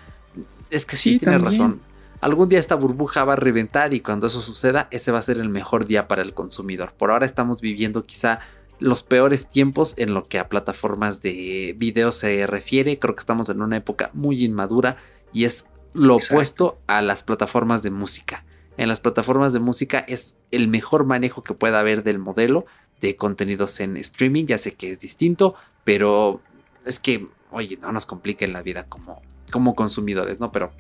[0.70, 1.52] Es que sí, Sí, tienes también.
[1.60, 1.82] razón.
[2.22, 5.38] Algún día esta burbuja va a reventar y cuando eso suceda, ese va a ser
[5.38, 6.94] el mejor día para el consumidor.
[6.98, 8.40] Por ahora estamos viviendo quizá
[8.80, 12.98] los peores tiempos en lo que a plataformas de video se refiere.
[12.98, 14.98] Creo que estamos en una época muy inmadura
[15.32, 16.34] y es lo Exacto.
[16.34, 18.44] opuesto a las plataformas de música.
[18.78, 22.66] En las plataformas de música es el mejor manejo que pueda haber del modelo
[23.02, 24.46] de contenidos en streaming.
[24.46, 26.42] Ya sé que es distinto, pero
[26.86, 29.22] es que, oye, no nos compliquen la vida como,
[29.52, 30.52] como consumidores, ¿no?
[30.52, 30.72] Pero,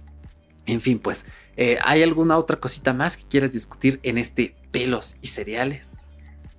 [0.65, 1.25] en fin, pues,
[1.57, 5.87] eh, ¿hay alguna otra cosita más que quieras discutir en este pelos y cereales?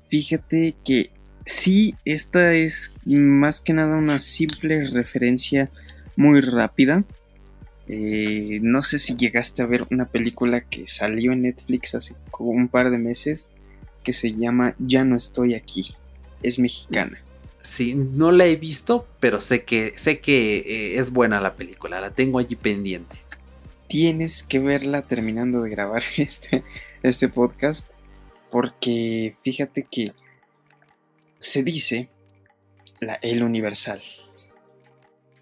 [0.09, 1.11] Fíjate que
[1.45, 5.71] sí, esta es más que nada una simple referencia
[6.17, 7.05] muy rápida.
[7.89, 12.51] Eh, no sé si llegaste a ver una película que salió en Netflix hace como
[12.51, 13.51] un par de meses
[14.03, 15.95] que se llama Ya no estoy aquí.
[16.43, 17.23] Es mexicana.
[17.63, 22.01] Sí, no la he visto, pero sé que, sé que eh, es buena la película,
[22.01, 23.17] la tengo allí pendiente.
[23.89, 26.63] Tienes que verla terminando de grabar este,
[27.03, 27.91] este podcast
[28.51, 30.13] porque fíjate que
[31.39, 32.09] se dice
[33.01, 34.01] la, el universal.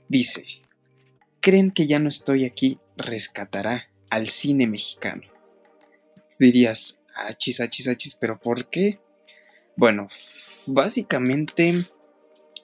[0.08, 0.44] Dice
[1.44, 5.22] creen que ya no estoy aquí rescatará al cine mexicano?
[6.38, 8.98] Dirías, achis, achis, achis, pero ¿por qué?
[9.76, 10.08] Bueno,
[10.68, 11.84] básicamente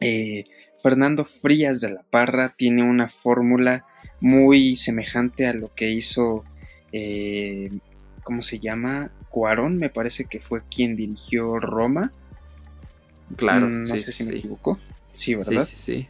[0.01, 0.45] eh,
[0.83, 3.87] Fernando Frías de la Parra tiene una fórmula
[4.21, 6.43] muy semejante a lo que hizo,
[6.93, 7.71] eh,
[8.23, 9.13] ¿cómo se llama?
[9.29, 12.13] Cuarón, me parece que fue quien dirigió Roma.
[13.37, 14.81] Claro, Mm, no sí, sé sí, si me equivoco.
[15.13, 15.67] Sí, ¿verdad?
[15.67, 16.09] Sí, sí, sí.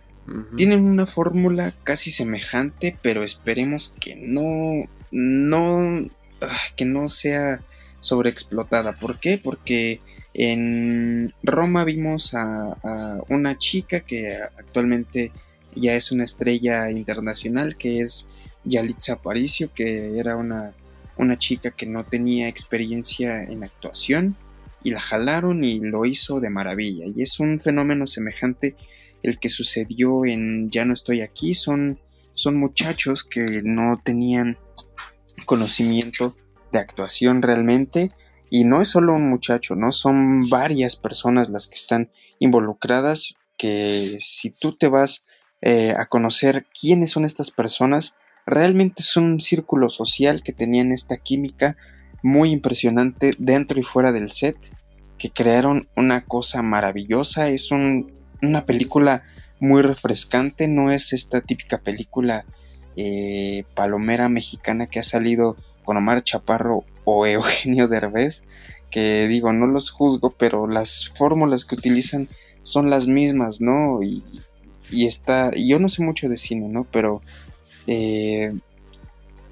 [0.56, 6.09] Tienen una fórmula casi semejante, pero esperemos que no, no,
[6.40, 7.62] ah, que no sea
[8.01, 8.92] sobreexplotada.
[8.92, 9.38] ¿Por qué?
[9.42, 10.01] Porque
[10.34, 15.32] en Roma vimos a, a una chica que actualmente
[15.74, 18.26] ya es una estrella internacional, que es
[18.64, 20.74] Yalitza Aparicio, que era una,
[21.16, 24.36] una chica que no tenía experiencia en actuación
[24.82, 27.06] y la jalaron y lo hizo de maravilla.
[27.14, 28.76] Y es un fenómeno semejante
[29.22, 31.55] el que sucedió en Ya no estoy aquí.
[31.55, 32.01] Son,
[32.32, 34.59] son muchachos que no tenían
[35.47, 36.36] conocimiento
[36.72, 38.12] de actuación realmente.
[38.51, 39.92] Y no es solo un muchacho, ¿no?
[39.92, 43.36] Son varias personas las que están involucradas.
[43.56, 45.24] Que si tú te vas
[45.60, 48.16] eh, a conocer quiénes son estas personas,
[48.47, 51.76] realmente es un círculo social que tenían esta química
[52.22, 54.56] muy impresionante dentro y fuera del set,
[55.18, 57.48] que crearon una cosa maravillosa.
[57.48, 58.12] Es un,
[58.43, 59.23] una película
[59.59, 62.45] muy refrescante, no es esta típica película
[62.97, 68.43] eh, palomera mexicana que ha salido con Omar Chaparro o Eugenio Derbez,
[68.91, 72.29] que digo, no los juzgo, pero las fórmulas que utilizan
[72.62, 74.03] son las mismas, ¿no?
[74.03, 74.23] Y,
[74.91, 76.85] y está, yo no sé mucho de cine, ¿no?
[76.91, 77.23] Pero
[77.87, 78.53] eh,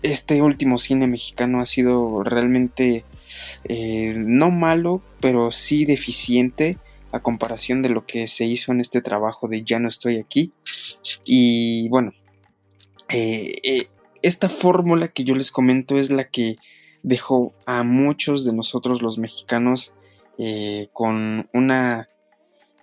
[0.02, 3.04] este último cine mexicano ha sido realmente
[3.64, 6.78] eh, no malo, pero sí deficiente
[7.12, 10.52] a comparación de lo que se hizo en este trabajo de Ya no estoy aquí.
[11.24, 12.12] Y bueno,
[13.08, 13.86] eh, eh,
[14.22, 16.56] esta fórmula que yo les comento es la que
[17.02, 19.94] dejó a muchos de nosotros los mexicanos
[20.38, 22.08] eh, con una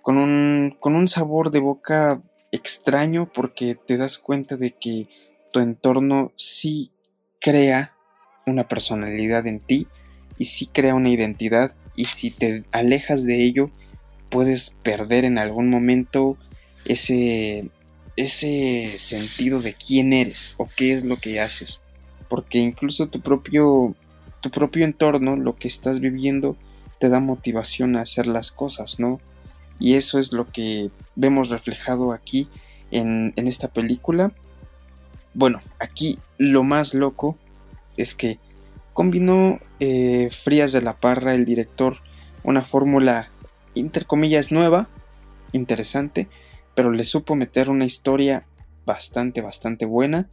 [0.02, 2.22] con un, con un sabor de boca
[2.52, 5.08] extraño porque te das cuenta de que
[5.52, 6.92] tu entorno sí
[7.40, 7.96] crea
[8.46, 9.88] una personalidad en ti
[10.38, 13.70] y sí crea una identidad y si te alejas de ello
[14.30, 16.36] puedes perder en algún momento
[16.84, 17.70] ese
[18.16, 21.82] ese sentido de quién eres o qué es lo que haces.
[22.28, 23.94] Porque incluso tu propio
[24.40, 26.56] tu propio entorno lo que estás viviendo
[26.98, 29.20] te da motivación a hacer las cosas no
[29.78, 32.48] y eso es lo que vemos reflejado aquí
[32.90, 34.32] en, en esta película.
[35.34, 37.36] Bueno aquí lo más loco
[37.96, 38.38] es que
[38.96, 41.98] combinó eh, Frías de la Parra, el director,
[42.44, 43.30] una fórmula
[43.76, 44.88] intercomillas nueva,
[45.52, 46.28] interesante,
[46.74, 48.46] pero le supo meter una historia
[48.84, 50.28] bastante, bastante buena.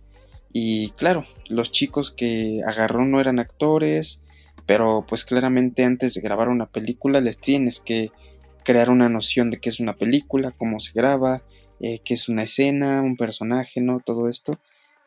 [0.51, 4.21] Y claro, los chicos que agarró no eran actores,
[4.65, 8.11] pero pues claramente antes de grabar una película les tienes que
[8.63, 11.43] crear una noción de qué es una película, cómo se graba,
[11.79, 13.99] eh, qué es una escena, un personaje, ¿no?
[13.99, 14.53] Todo esto.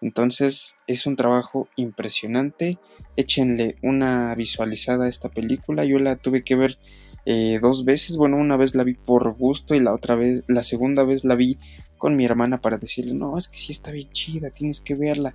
[0.03, 2.79] Entonces es un trabajo impresionante.
[3.17, 5.85] Échenle una visualizada a esta película.
[5.85, 6.79] Yo la tuve que ver
[7.27, 8.17] eh, dos veces.
[8.17, 11.35] Bueno, una vez la vi por gusto y la otra vez, la segunda vez la
[11.35, 11.59] vi
[11.99, 15.35] con mi hermana para decirle, no, es que sí está bien chida, tienes que verla.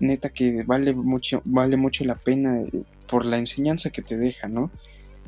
[0.00, 4.48] Neta que vale mucho, vale mucho la pena eh, por la enseñanza que te deja,
[4.48, 4.70] ¿no?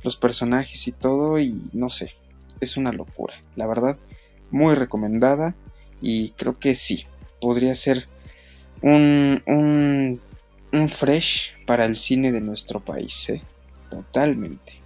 [0.03, 2.13] Los personajes y todo y no sé,
[2.61, 3.35] es una locura.
[3.57, 3.99] La verdad,
[4.51, 5.57] muy recomendada
[6.01, 7.07] y creo que sí,
[7.41, 8.07] podría ser
[8.83, 10.21] un, un,
[10.73, 13.43] un fresh para el cine de nuestro país, ¿eh?
[13.91, 14.84] Totalmente.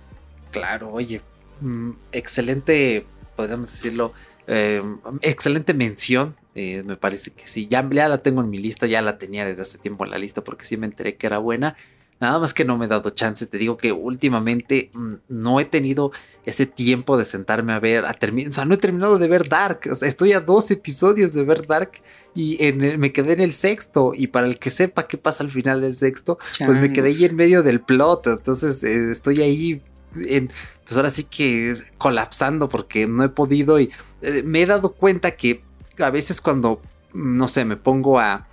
[0.51, 1.21] Claro, oye,
[1.61, 3.05] mm, excelente,
[3.37, 4.13] podemos decirlo,
[4.47, 4.83] eh,
[5.23, 6.37] excelente mención.
[6.55, 9.45] eh, me parece que sí, ya, ya la tengo en mi lista, ya la tenía
[9.45, 11.77] desde hace tiempo en la lista porque sí me enteré que era buena.
[12.21, 13.47] Nada más que no me he dado chance.
[13.47, 16.11] Te digo que últimamente mm, no he tenido
[16.45, 18.51] ese tiempo de sentarme a ver, a terminar.
[18.51, 19.83] O sea, no he terminado de ver Dark.
[19.89, 21.93] O sea, estoy a dos episodios de ver Dark
[22.35, 24.11] y en el- me quedé en el sexto.
[24.17, 27.25] Y para el que sepa qué pasa al final del sexto, pues me quedé ahí
[27.25, 28.27] en medio del plot.
[28.27, 29.81] Entonces eh, estoy ahí
[30.29, 30.51] en,
[30.85, 33.91] pues ahora sí que colapsando porque no he podido y
[34.23, 35.61] eh, me he dado cuenta que
[35.99, 36.81] a veces cuando,
[37.13, 38.49] no sé, me pongo a,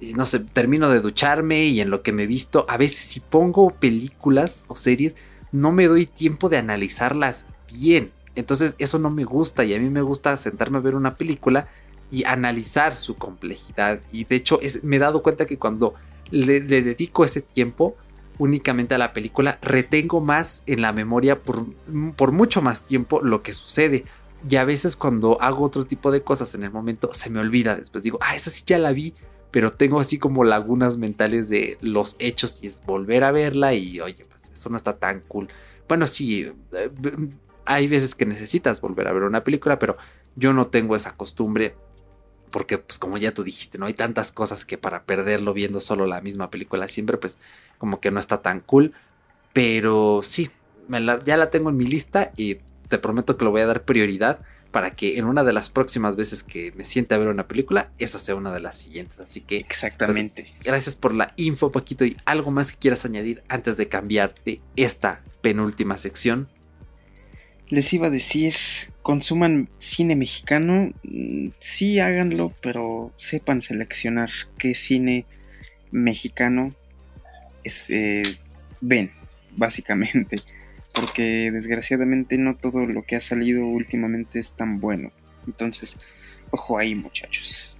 [0.00, 3.70] no sé, termino de ducharme y en lo que me visto, a veces si pongo
[3.70, 5.16] películas o series,
[5.52, 8.12] no me doy tiempo de analizarlas bien.
[8.34, 11.68] Entonces eso no me gusta y a mí me gusta sentarme a ver una película
[12.10, 14.00] y analizar su complejidad.
[14.12, 15.94] Y de hecho me he dado cuenta que cuando
[16.30, 17.96] le dedico ese tiempo
[18.40, 21.66] únicamente a la película, retengo más en la memoria por,
[22.16, 24.06] por mucho más tiempo lo que sucede.
[24.48, 27.76] Y a veces cuando hago otro tipo de cosas en el momento se me olvida.
[27.76, 29.14] Después digo, ah, esa sí ya la vi.
[29.50, 34.00] pero tengo así como lagunas mentales de los hechos y es volver a verla y
[34.00, 35.48] oye, pues eso no está tan cool.
[35.86, 36.90] Bueno, sí, eh,
[37.66, 39.98] hay veces que necesitas volver a ver una película, pero
[40.34, 41.74] yo no tengo esa costumbre
[42.50, 46.06] porque pues como ya tú dijiste, no hay tantas cosas que para perderlo viendo solo
[46.06, 47.38] la misma película siempre pues
[47.78, 48.92] como que no está tan cool,
[49.52, 50.50] pero sí,
[51.24, 52.56] ya la tengo en mi lista y
[52.88, 54.40] te prometo que lo voy a dar prioridad
[54.70, 57.90] para que en una de las próximas veces que me siente a ver una película,
[57.98, 59.18] esa sea una de las siguientes.
[59.18, 59.60] Así que.
[59.60, 60.52] Pues, Exactamente.
[60.62, 62.04] gracias por la info, Paquito.
[62.04, 66.48] ¿Y algo más que quieras añadir antes de cambiar de esta penúltima sección?
[67.70, 68.54] Les iba a decir,
[69.02, 75.24] consuman cine mexicano, mm, sí háganlo, pero sepan seleccionar qué cine
[75.90, 76.74] mexicano
[77.64, 78.22] es, eh,
[78.80, 79.12] ven,
[79.56, 80.36] básicamente
[80.92, 85.12] porque desgraciadamente no todo lo que ha salido últimamente es tan bueno.
[85.46, 85.96] Entonces,
[86.50, 87.76] ojo ahí muchachos.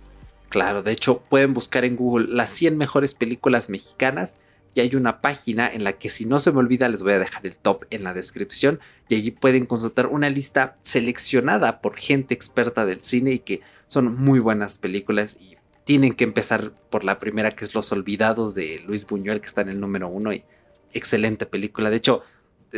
[0.49, 4.37] Claro, de hecho pueden buscar en Google las 100 mejores películas mexicanas
[4.75, 7.19] y hay una página en la que si no se me olvida les voy a
[7.19, 12.35] dejar el top en la descripción y allí pueden consultar una lista seleccionada por gente
[12.35, 17.19] experta del cine y que son muy buenas películas y tienen que empezar por la
[17.19, 20.45] primera que es Los Olvidados de Luis Buñuel que está en el número uno y
[20.93, 21.91] excelente película.
[21.91, 22.23] De hecho,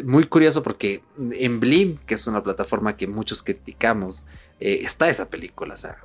[0.05, 1.03] muy curioso porque
[1.33, 4.25] en Blim, que es una plataforma que muchos criticamos,
[4.61, 5.75] eh, está esa película.
[5.75, 5.99] O sea,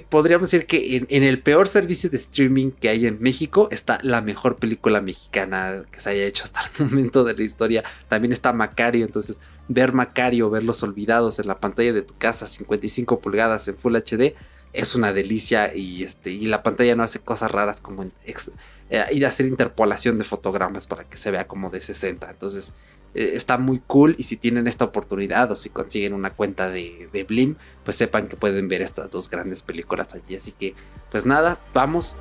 [0.00, 4.22] podríamos decir que en, el peor servicio de streaming que hay en México está la
[4.22, 7.84] mejor película mexicana que se haya hecho hasta el momento de la historia.
[8.08, 12.46] También está Macario, entonces ver Macario, ver los olvidados en la pantalla de tu casa,
[12.46, 14.34] 55 pulgadas en Full HD,
[14.72, 19.24] es una delicia y, este, y la pantalla no hace cosas raras como eh, ir
[19.26, 22.30] a hacer interpolación de fotogramas para que se vea como de 60.
[22.30, 22.72] Entonces
[23.14, 27.08] eh, está muy cool y si tienen esta oportunidad o si consiguen una cuenta de,
[27.12, 30.36] de Blim, pues sepan que pueden ver estas dos grandes películas allí.
[30.36, 30.74] Así que
[31.10, 32.16] pues nada, vamos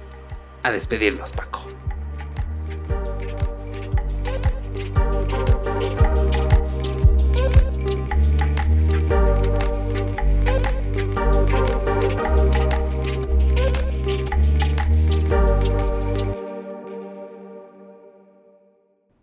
[0.63, 1.65] a despedirnos Paco.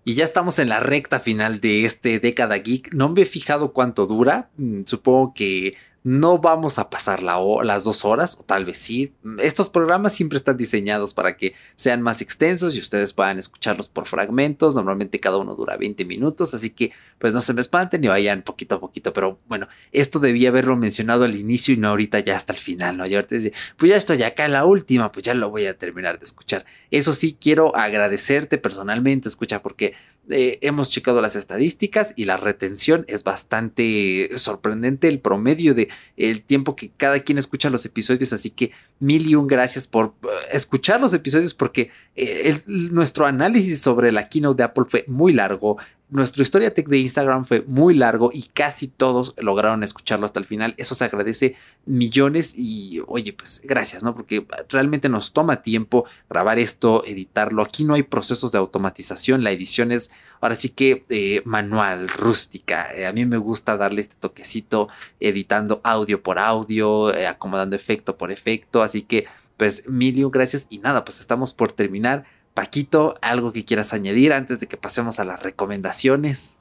[0.08, 2.94] Y ya estamos en la recta final de este década geek.
[2.94, 4.48] No me he fijado cuánto dura.
[4.56, 9.12] Mm, supongo que no vamos a pasar las dos horas, o tal vez sí.
[9.38, 14.06] Estos programas siempre están diseñados para que sean más extensos y ustedes puedan escucharlos por
[14.06, 14.74] fragmentos.
[14.74, 18.42] Normalmente cada uno dura 20 minutos, así que pues no se me espanten y vayan
[18.42, 19.12] poquito a poquito.
[19.12, 22.96] Pero bueno, esto debía haberlo mencionado al inicio y no ahorita ya hasta el final,
[22.96, 23.06] ¿no?
[23.06, 25.76] Y ahorita dice, pues ya estoy acá en la última, pues ya lo voy a
[25.76, 26.64] terminar de escuchar.
[26.90, 29.94] Eso sí, quiero agradecerte personalmente, escucha, porque
[30.30, 36.42] eh, hemos checado las estadísticas y la retención es bastante sorprendente el promedio de el
[36.42, 40.26] tiempo que cada quien escucha los episodios así que mil y un gracias por eh,
[40.52, 45.78] escuchar los episodios porque eh, nuestro análisis sobre la keynote de Apple fue muy largo
[46.10, 50.46] nuestro historia tech de Instagram fue muy largo y casi todos lograron escucharlo hasta el
[50.46, 50.74] final.
[50.78, 54.14] Eso se agradece millones y oye, pues gracias, ¿no?
[54.14, 57.62] Porque realmente nos toma tiempo grabar esto, editarlo.
[57.62, 59.44] Aquí no hay procesos de automatización.
[59.44, 60.10] La edición es
[60.40, 62.94] ahora sí que eh, manual, rústica.
[62.94, 64.88] Eh, a mí me gusta darle este toquecito
[65.20, 68.82] editando audio por audio, eh, acomodando efecto por efecto.
[68.82, 69.26] Así que
[69.58, 72.24] pues mil gracias y nada, pues estamos por terminar
[72.58, 76.56] Paquito, ¿algo que quieras añadir antes de que pasemos a las recomendaciones?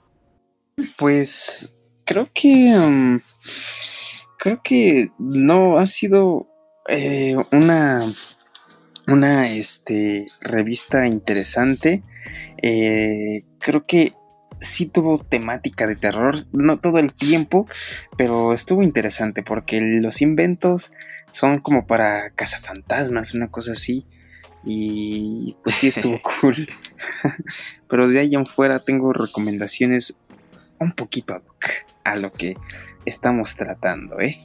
[0.95, 1.73] Pues
[2.05, 2.77] creo que...
[2.77, 3.19] Um,
[4.37, 6.47] creo que no ha sido
[6.87, 8.03] eh, una...
[9.07, 12.03] Una este, revista interesante.
[12.61, 14.13] Eh, creo que
[14.61, 17.65] sí tuvo temática de terror, no todo el tiempo,
[18.19, 20.91] pero estuvo interesante porque los inventos
[21.31, 24.05] son como para cazafantasmas, una cosa así.
[24.63, 26.67] Y pues sí estuvo cool.
[27.87, 30.17] Pero de ahí en fuera tengo recomendaciones
[30.79, 31.41] un poquito
[32.03, 32.55] a lo que
[33.05, 34.37] estamos tratando, ¿eh?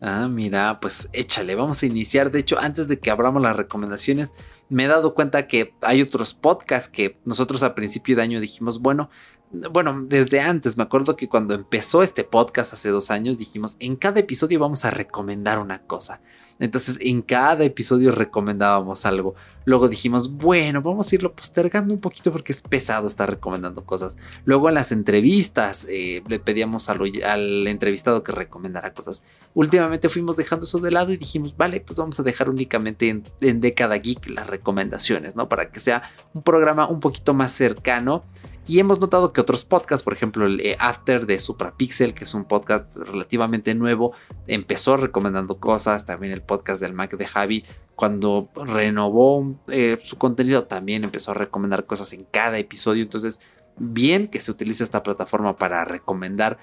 [0.00, 2.30] Ah, mira, pues échale, vamos a iniciar.
[2.30, 4.32] De hecho, antes de que abramos las recomendaciones,
[4.70, 8.80] me he dado cuenta que hay otros podcasts que nosotros a principio de año dijimos,
[8.80, 9.10] bueno,
[9.50, 13.96] bueno, desde antes, me acuerdo que cuando empezó este podcast hace dos años dijimos, en
[13.96, 16.22] cada episodio vamos a recomendar una cosa.
[16.60, 19.34] Entonces en cada episodio recomendábamos algo.
[19.64, 24.16] Luego dijimos, bueno, vamos a irlo postergando un poquito porque es pesado estar recomendando cosas.
[24.44, 29.22] Luego en las entrevistas eh, le pedíamos al, entrevistado que recomendara cosas.
[29.54, 33.24] Últimamente fuimos dejando eso de lado y dijimos, vale, pues vamos a dejar únicamente en,
[33.40, 35.48] en Década Geek las recomendaciones, ¿no?
[35.48, 36.02] Para que sea
[36.34, 38.24] un programa un poquito más cercano
[38.70, 42.34] y hemos notado que otros podcasts, por ejemplo el eh, After de Suprapixel, que es
[42.34, 44.12] un podcast relativamente nuevo,
[44.46, 47.64] empezó recomendando cosas, también el podcast del Mac de Javi
[47.96, 53.02] cuando renovó eh, su contenido también empezó a recomendar cosas en cada episodio.
[53.02, 53.40] Entonces,
[53.76, 56.58] bien que se utilice esta plataforma para recomendar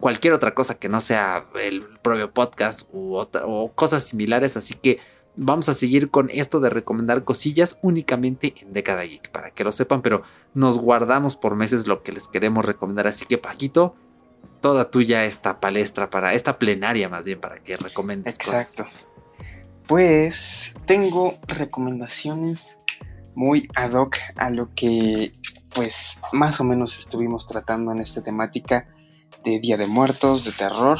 [0.00, 4.58] cualquier otra cosa que no sea el propio podcast u o cosas similares.
[4.58, 5.00] Así que
[5.36, 9.72] vamos a seguir con esto de recomendar cosillas únicamente en Década Geek, para que lo
[9.72, 10.22] sepan, pero
[10.54, 13.06] nos guardamos por meses lo que les queremos recomendar.
[13.06, 13.94] Así que, Paquito,
[14.60, 18.86] toda tuya esta palestra para, esta plenaria más bien, para que recomiendes Exacto.
[19.86, 22.78] Pues tengo recomendaciones
[23.34, 25.32] muy ad hoc a lo que
[25.74, 28.88] pues más o menos estuvimos tratando en esta temática
[29.44, 30.98] de Día de Muertos, de terror.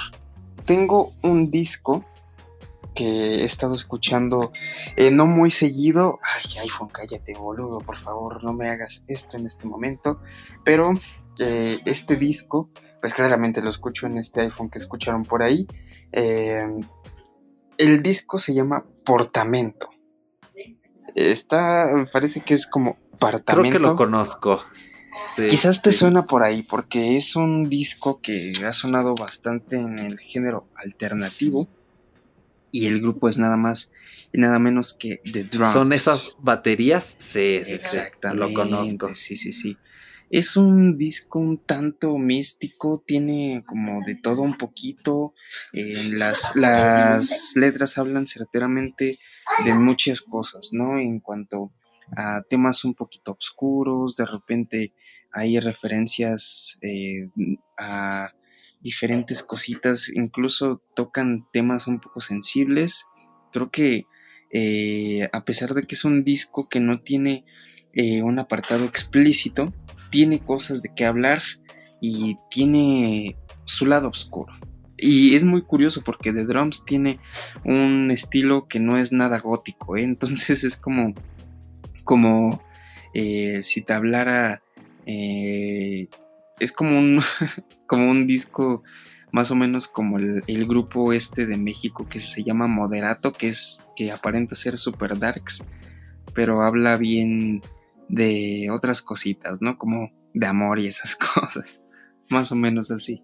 [0.65, 2.05] Tengo un disco
[2.95, 4.53] que he estado escuchando
[4.97, 6.19] eh, no muy seguido.
[6.23, 10.21] Ay, iPhone, cállate, boludo, por favor, no me hagas esto en este momento.
[10.65, 10.95] Pero
[11.39, 12.71] eh, este disco,
[13.01, 15.67] pues claramente lo escucho en este iPhone que escucharon por ahí.
[16.13, 16.67] Eh,
[17.79, 19.91] el disco se llama Portamento.
[21.15, 23.71] Está, me parece que es como Partamento.
[23.71, 24.63] Creo que lo conozco.
[25.37, 30.19] Quizás te suena por ahí porque es un disco que ha sonado bastante en el
[30.19, 31.69] género alternativo
[32.73, 33.93] y el grupo es nada más
[34.33, 35.73] y nada menos que The Drums.
[35.73, 37.15] ¿Son esas baterías?
[37.19, 39.15] Sí, sí, Exactamente, lo conozco.
[39.15, 39.77] Sí, sí, sí.
[40.31, 45.35] Es un disco un tanto místico, tiene como de todo un poquito.
[45.75, 49.19] Eh, las, las letras hablan certeramente
[49.65, 50.99] de muchas cosas, ¿no?
[50.99, 51.73] En cuanto
[52.17, 54.95] a temas un poquito oscuros, de repente
[55.31, 57.29] hay referencias eh,
[57.79, 58.33] a
[58.83, 63.07] diferentes cositas, incluso tocan temas un poco sensibles.
[63.53, 64.07] Creo que
[64.51, 67.45] eh, a pesar de que es un disco que no tiene
[67.95, 69.73] eh, un apartado explícito,
[70.11, 71.43] tiene cosas de qué hablar
[72.01, 74.53] y tiene su lado oscuro.
[74.99, 77.19] Y es muy curioso porque The Drums tiene
[77.65, 80.03] un estilo que no es nada gótico, ¿eh?
[80.03, 81.15] entonces es como,
[82.05, 82.63] como
[83.15, 84.63] si te hablara
[86.63, 87.21] es como un,
[87.87, 88.83] como un disco
[89.33, 93.83] más o menos como el, grupo este de México que se llama Moderato, que es
[93.97, 95.65] que aparenta ser super darks,
[96.35, 97.63] pero habla bien
[98.09, 99.79] de otras cositas, ¿no?
[99.79, 101.83] Como de amor y esas cosas.
[102.29, 103.23] Más o menos así.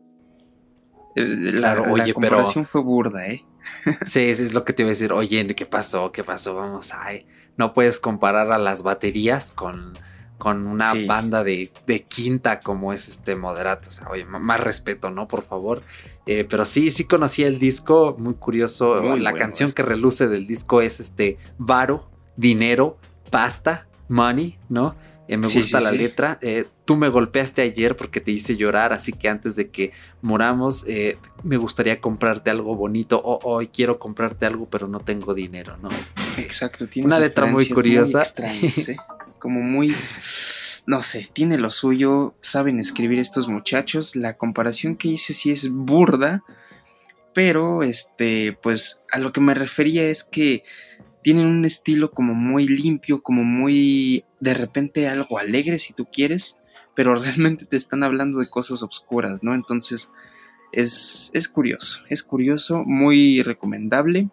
[1.14, 3.44] Eh, la, oye, comparación fue burda, ¿eh?
[4.04, 5.12] sí, sí, es lo que te iba a decir.
[5.12, 6.10] Oye, ¿qué pasó?
[6.10, 6.54] ¿Qué pasó?
[6.54, 7.26] Vamos, ay.
[7.58, 9.98] No puedes comparar a las baterías con
[10.38, 11.70] con una banda de,
[12.08, 13.88] quinta como es este Moderato.
[13.88, 15.28] O sea, oye, más respeto, ¿no?
[15.28, 15.82] Por favor.
[16.26, 19.16] Eh, pero sí, sí conocí el disco, muy curioso.
[19.16, 22.98] la canción que reluce del disco es este Varo, Dinero,
[23.30, 24.94] Pasta, Money, ¿no?
[25.26, 26.38] Eh, me gusta la letra.
[26.40, 29.92] Eh, tú me golpeaste ayer porque te hice llorar, así que antes de que
[30.22, 30.86] moramos,
[31.42, 33.20] me gustaría comprarte algo bonito.
[33.22, 35.90] O hoy quiero comprarte algo, pero no tengo dinero, ¿no?
[35.90, 38.22] Este, Exacto, tiene una letra muy curiosa
[39.38, 39.94] como muy,
[40.86, 44.16] no sé, tiene lo suyo, saben escribir estos muchachos.
[44.16, 46.44] La comparación que hice sí es burda,
[47.34, 50.64] pero este, pues a lo que me refería es que
[51.22, 56.56] tienen un estilo como muy limpio, como muy de repente algo alegre si tú quieres,
[56.94, 59.54] pero realmente te están hablando de cosas oscuras, ¿no?
[59.54, 60.10] Entonces
[60.72, 64.30] es, es curioso, es curioso, muy recomendable.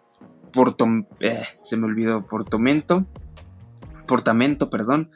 [0.52, 0.86] Porto,
[1.20, 3.06] eh, se me olvidó, Portomento
[4.06, 5.10] portamento, perdón,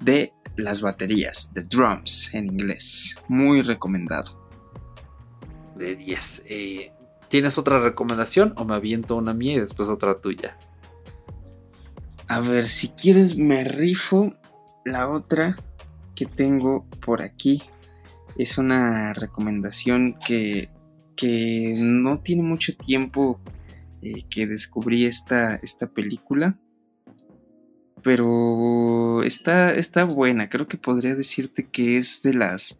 [0.00, 3.16] de las baterías, de drums en inglés.
[3.28, 4.48] Muy recomendado.
[5.76, 6.42] De 10.
[6.46, 6.92] Eh,
[7.28, 10.58] ¿Tienes otra recomendación o me aviento una mía y después otra tuya?
[12.28, 14.34] A ver, si quieres me rifo
[14.84, 15.56] la otra
[16.14, 17.62] que tengo por aquí.
[18.36, 20.70] Es una recomendación que,
[21.16, 23.40] que no tiene mucho tiempo
[24.02, 26.58] eh, que descubrí esta, esta película
[28.04, 30.50] pero está, está buena.
[30.50, 32.78] Creo que podría decirte que es de las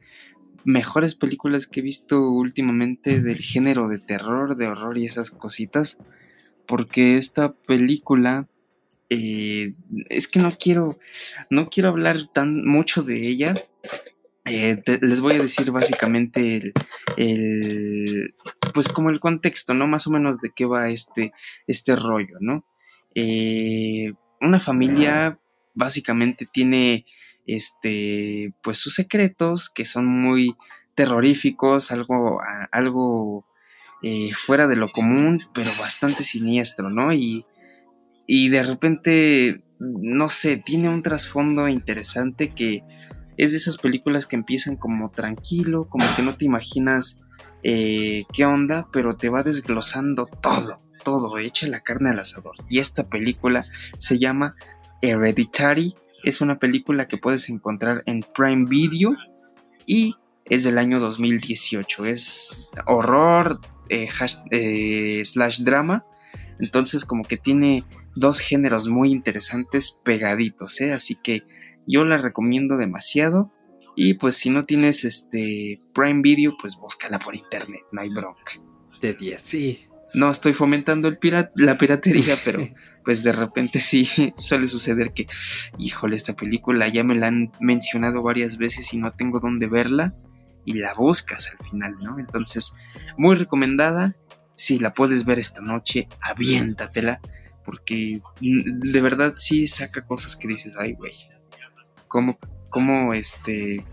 [0.64, 5.96] mejores películas que he visto últimamente del género de terror, de horror y esas cositas.
[6.66, 8.48] Porque esta película
[9.08, 9.72] eh,
[10.10, 10.98] es que no quiero
[11.50, 13.64] no quiero hablar tan mucho de ella.
[14.44, 16.74] Eh, les voy a decir básicamente el,
[17.16, 18.34] el,
[18.74, 19.86] pues como el contexto, ¿no?
[19.86, 21.32] Más o menos de qué va este,
[21.66, 22.66] este rollo, ¿no?
[23.14, 24.12] Eh,
[24.44, 25.38] una familia
[25.74, 27.06] básicamente tiene
[27.46, 30.56] este pues sus secretos que son muy
[30.94, 32.40] terroríficos, algo,
[32.70, 33.46] algo
[34.02, 37.12] eh, fuera de lo común, pero bastante siniestro, ¿no?
[37.12, 37.44] Y,
[38.26, 42.82] y de repente, no sé, tiene un trasfondo interesante que
[43.36, 47.20] es de esas películas que empiezan como tranquilo, como que no te imaginas
[47.62, 52.56] eh, qué onda, pero te va desglosando todo todo, echa la carne al asador.
[52.68, 53.66] Y esta película
[53.98, 54.56] se llama
[55.02, 55.94] Hereditary.
[56.24, 59.14] Es una película que puedes encontrar en Prime Video
[59.86, 60.16] y
[60.46, 62.06] es del año 2018.
[62.06, 64.08] Es horror eh,
[64.50, 66.04] eh, slash drama.
[66.58, 70.92] Entonces como que tiene dos géneros muy interesantes pegaditos, ¿eh?
[70.92, 71.42] Así que
[71.86, 73.52] yo la recomiendo demasiado.
[73.96, 78.52] Y pues si no tienes este Prime Video, pues búscala por internet, no hay bronca.
[79.00, 79.86] De 10, sí.
[80.14, 81.18] No estoy fomentando el
[81.56, 82.60] la piratería, pero
[83.04, 84.08] pues de repente sí
[84.38, 85.26] suele suceder que,
[85.78, 90.14] híjole, esta película ya me la han mencionado varias veces y no tengo dónde verla
[90.64, 92.18] y la buscas al final, ¿no?
[92.18, 92.72] Entonces,
[93.16, 94.16] muy recomendada.
[94.56, 97.20] Si la puedes ver esta noche, aviéntatela,
[97.64, 101.12] porque mm, de verdad sí saca cosas que dices, ay, güey,
[102.06, 102.38] ¿cómo,
[102.70, 103.84] cómo este,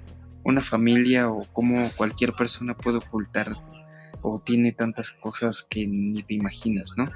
[0.44, 3.56] una familia o cómo cualquier persona puede ocultar
[4.22, 7.12] o tiene tantas cosas que ni te imaginas, ¿no?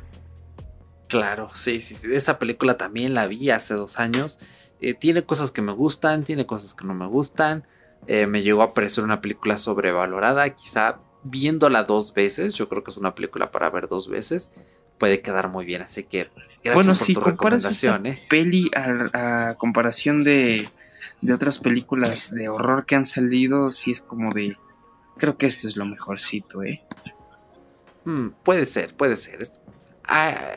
[1.07, 2.07] Claro, sí, sí, sí.
[2.13, 4.39] Esa película también la vi hace dos años.
[4.81, 7.65] Eh, tiene cosas que me gustan, tiene cosas que no me gustan.
[8.07, 10.49] Eh, me llegó a parecer una película sobrevalorada.
[10.55, 14.51] Quizá viéndola dos veces, yo creo que es una película para ver dos veces,
[14.97, 15.81] puede quedar muy bien.
[15.81, 16.29] Así que
[16.63, 18.05] gracias bueno, por si tu comparas esta recomendación.
[18.05, 18.27] ¿eh?
[18.29, 20.67] peli a, a comparación de,
[21.21, 24.57] de otras películas de horror que han salido, sí es como de...
[25.17, 26.83] Creo que esto es lo mejorcito, ¿eh?
[28.05, 29.47] Mm, puede ser, puede ser.
[30.03, 30.53] Ah,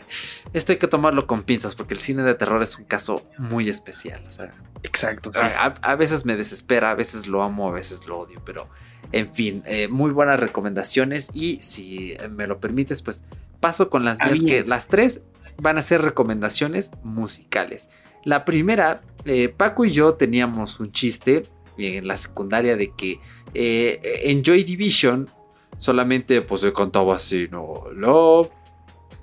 [0.52, 3.68] esto hay que tomarlo con pinzas porque el cine de terror es un caso muy
[3.68, 4.22] especial.
[4.26, 4.52] O sea,
[4.82, 5.40] Exacto, sí.
[5.40, 8.68] a, a veces me desespera, a veces lo amo, a veces lo odio, pero
[9.12, 13.24] en fin, eh, muy buenas recomendaciones y si me lo permites, pues
[13.60, 15.22] paso con las mías, que las tres
[15.56, 17.88] van a ser recomendaciones musicales.
[18.24, 21.48] La primera, eh, Paco y yo teníamos un chiste
[21.78, 23.20] en la secundaria de que
[23.54, 25.30] eh, en Joy Division
[25.78, 27.84] solamente pues se cantaba así, ¿no?
[27.94, 28.48] Love,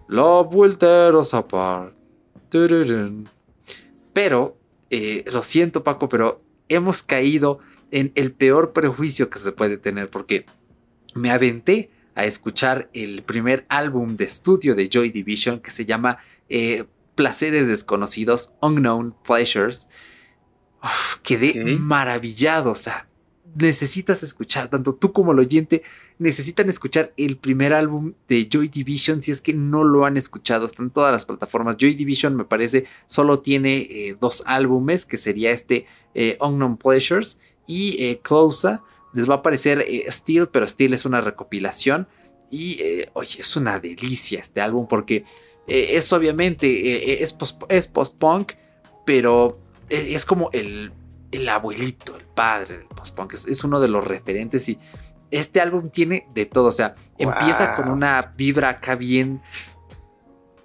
[0.07, 1.93] love will tear us apart.
[4.13, 4.57] Pero,
[4.89, 7.59] eh, lo siento Paco, pero hemos caído
[7.91, 10.45] en el peor prejuicio que se puede tener porque
[11.13, 16.19] me aventé a escuchar el primer álbum de estudio de Joy Division que se llama
[16.47, 16.85] eh,
[17.15, 19.89] Placeres Desconocidos, Unknown Pleasures.
[20.81, 23.07] Uf, quedé maravillado, o sea,
[23.55, 25.81] necesitas escuchar, tanto tú como el oyente,
[26.19, 30.65] necesitan escuchar el primer álbum de Joy Division si es que no lo han escuchado.
[30.65, 31.77] Están todas las plataformas.
[31.77, 37.39] Joy Division me parece solo tiene eh, dos álbumes, que sería este eh, Unknown Pleasures
[37.65, 38.21] y eh.
[39.13, 42.07] Les va a aparecer eh, Steel, pero Steel es una recopilación.
[42.51, 45.25] Y eh, oye, es una delicia este álbum porque
[45.67, 48.51] es obviamente, es post- es post-punk,
[49.03, 49.59] pero
[49.89, 50.91] es como el,
[51.31, 53.33] el abuelito, el padre del post-punk.
[53.33, 54.77] Es, es uno de los referentes y
[55.31, 56.67] este álbum tiene de todo.
[56.67, 59.41] O sea, empieza con una vibra acá bien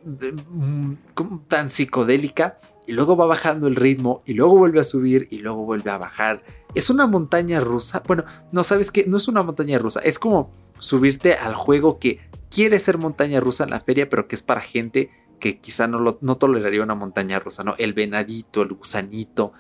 [0.05, 4.85] de- mm, como tan psicodélica y luego va bajando el ritmo y luego vuelve a
[4.85, 6.43] subir y luego vuelve a bajar.
[6.75, 8.03] Es una montaña rusa.
[8.07, 12.21] Bueno, no sabes que no es una montaña rusa, es como subirte al juego que
[12.51, 15.99] quiere ser montaña rusa en la feria, pero que es para gente que quizá no,
[15.99, 17.75] lo, no toleraría una montaña rusa, ¿no?
[17.79, 19.53] El venadito, el gusanito.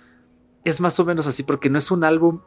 [0.65, 2.41] Es más o menos así porque no es un álbum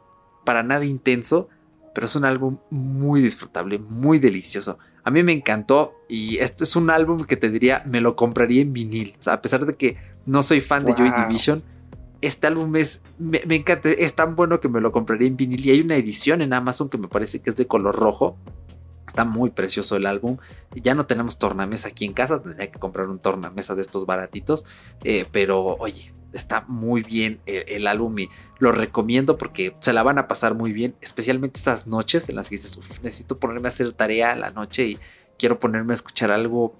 [0.44, 1.48] para nada intenso,
[1.94, 4.78] pero es un álbum muy disfrutable, muy delicioso.
[5.04, 8.62] A mí me encantó y esto es un álbum que te diría, me lo compraría
[8.62, 9.14] en vinil.
[9.18, 9.96] O sea, a pesar de que
[10.26, 11.12] no soy fan de Joy.
[11.16, 11.62] Division,
[12.20, 15.64] este álbum es, me, me encanta, es tan bueno que me lo compraría en vinil.
[15.64, 18.36] Y hay una edición en Amazon que me parece que es de color rojo.
[19.06, 20.38] Está muy precioso el álbum.
[20.74, 24.64] Ya no tenemos tornamesa aquí en casa, tendría que comprar un tornamesa de estos baratitos.
[25.04, 28.28] eh, pero oye, está muy bien el, el álbum y
[28.58, 32.48] lo recomiendo porque se la van a pasar muy bien, especialmente esas noches en las
[32.48, 34.98] que dices, "Uf, necesito ponerme a hacer tarea a la noche y
[35.38, 36.74] quiero ponerme a escuchar algo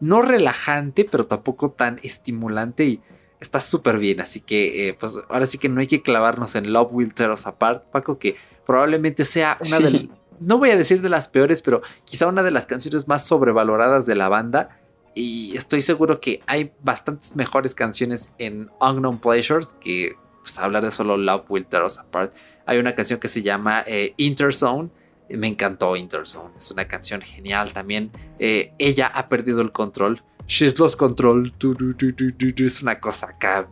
[0.00, 3.00] no relajante, pero tampoco tan estimulante y
[3.38, 4.20] está súper bien.
[4.20, 7.30] Así que, eh, pues ahora sí que no hay que clavarnos en Love Will Tear
[7.30, 8.34] Us Apart, Paco, que
[8.66, 9.82] probablemente sea una Sí.
[9.82, 10.10] del,
[10.40, 14.06] no voy a decir de las peores, pero quizá una de las canciones más sobrevaloradas
[14.06, 14.79] de la banda.
[15.14, 20.90] Y estoy seguro que hay bastantes mejores canciones en Unknown Pleasures que pues, hablar de
[20.90, 22.34] solo Love Will Tear Us Apart.
[22.66, 24.90] Hay una canción que se llama eh, Interzone.
[25.30, 26.56] Me encantó Interzone.
[26.56, 28.10] Es una canción genial también.
[28.38, 30.22] Eh, ella ha perdido el control.
[30.46, 31.52] She's lost control.
[32.56, 33.68] Es una cosa acá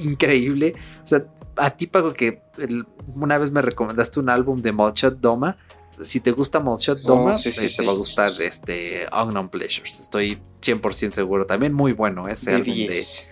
[0.00, 0.74] increíble.
[1.02, 1.26] O sea,
[1.56, 2.42] a ti, Paco, que
[3.14, 5.56] una vez me recomendaste un álbum de Molchat Doma.
[6.02, 7.86] Si te gusta Molchat Doma, Oh, sí, sí, eh, te sí.
[7.86, 10.00] va a gustar este Unknown Pleasures.
[10.00, 11.46] Estoy 100% seguro.
[11.46, 13.30] También muy bueno ese De álbum de, 10.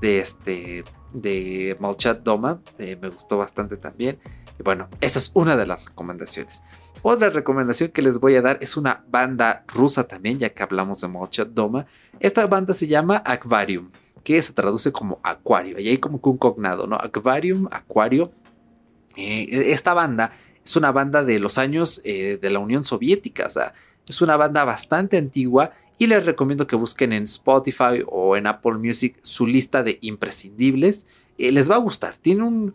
[0.00, 2.60] de este de Malchat Doma.
[2.78, 4.18] eh, me gustó bastante también.
[4.58, 6.62] Y bueno, esa es una de las recomendaciones.
[7.02, 11.00] Otra recomendación que les voy a dar es una banda rusa también, ya que hablamos
[11.00, 11.86] de Mocha Doma.
[12.20, 13.90] Esta banda se llama Aquarium,
[14.22, 15.80] que se traduce como acuario.
[15.80, 16.96] Y hay como que un cognado, ¿no?
[16.96, 18.32] Aquarium, acuario.
[19.16, 20.32] Eh, esta banda
[20.64, 23.74] es una banda de los años eh, de la Unión Soviética, o sea,
[24.06, 28.74] es una banda bastante antigua y les recomiendo que busquen en Spotify o en Apple
[28.74, 31.06] Music su lista de imprescindibles.
[31.38, 32.16] Eh, les va a gustar.
[32.16, 32.74] Tiene un...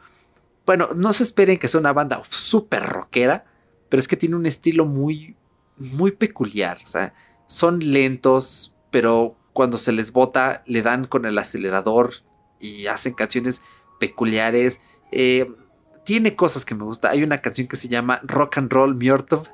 [0.66, 3.46] Bueno, no se esperen que sea una banda súper rockera,
[3.90, 5.36] pero es que tiene un estilo muy,
[5.78, 6.80] muy peculiar.
[6.84, 7.14] O sea,
[7.48, 12.14] son lentos, pero cuando se les bota le dan con el acelerador
[12.60, 13.62] y hacen canciones
[14.00, 14.80] peculiares.
[15.12, 15.52] Eh,
[16.08, 17.10] tiene cosas que me gusta.
[17.10, 19.46] Hay una canción que se llama Rock and Roll Murtov.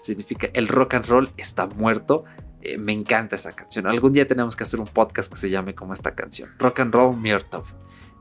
[0.00, 2.24] Significa el rock and roll está muerto.
[2.62, 3.86] Eh, me encanta esa canción.
[3.86, 6.50] Algún día tenemos que hacer un podcast que se llame como esta canción.
[6.58, 7.62] Rock and Roll Murtov.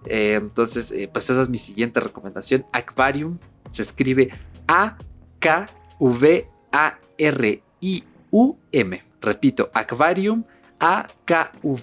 [0.06, 2.64] Eh, entonces, pues esa es mi siguiente recomendación.
[2.74, 3.40] Aquarium
[3.72, 4.30] se escribe
[4.68, 5.74] A-K-V-A-R-I-U-M.
[9.20, 10.44] Repito, Aquarium
[10.80, 11.82] A-K-V-A-R-I-U-M.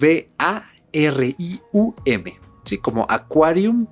[2.63, 3.87] Sí, como Aquarium,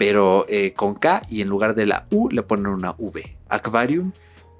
[0.00, 3.36] pero eh, con K y en lugar de la U le ponen una V.
[3.50, 4.12] Aquarium.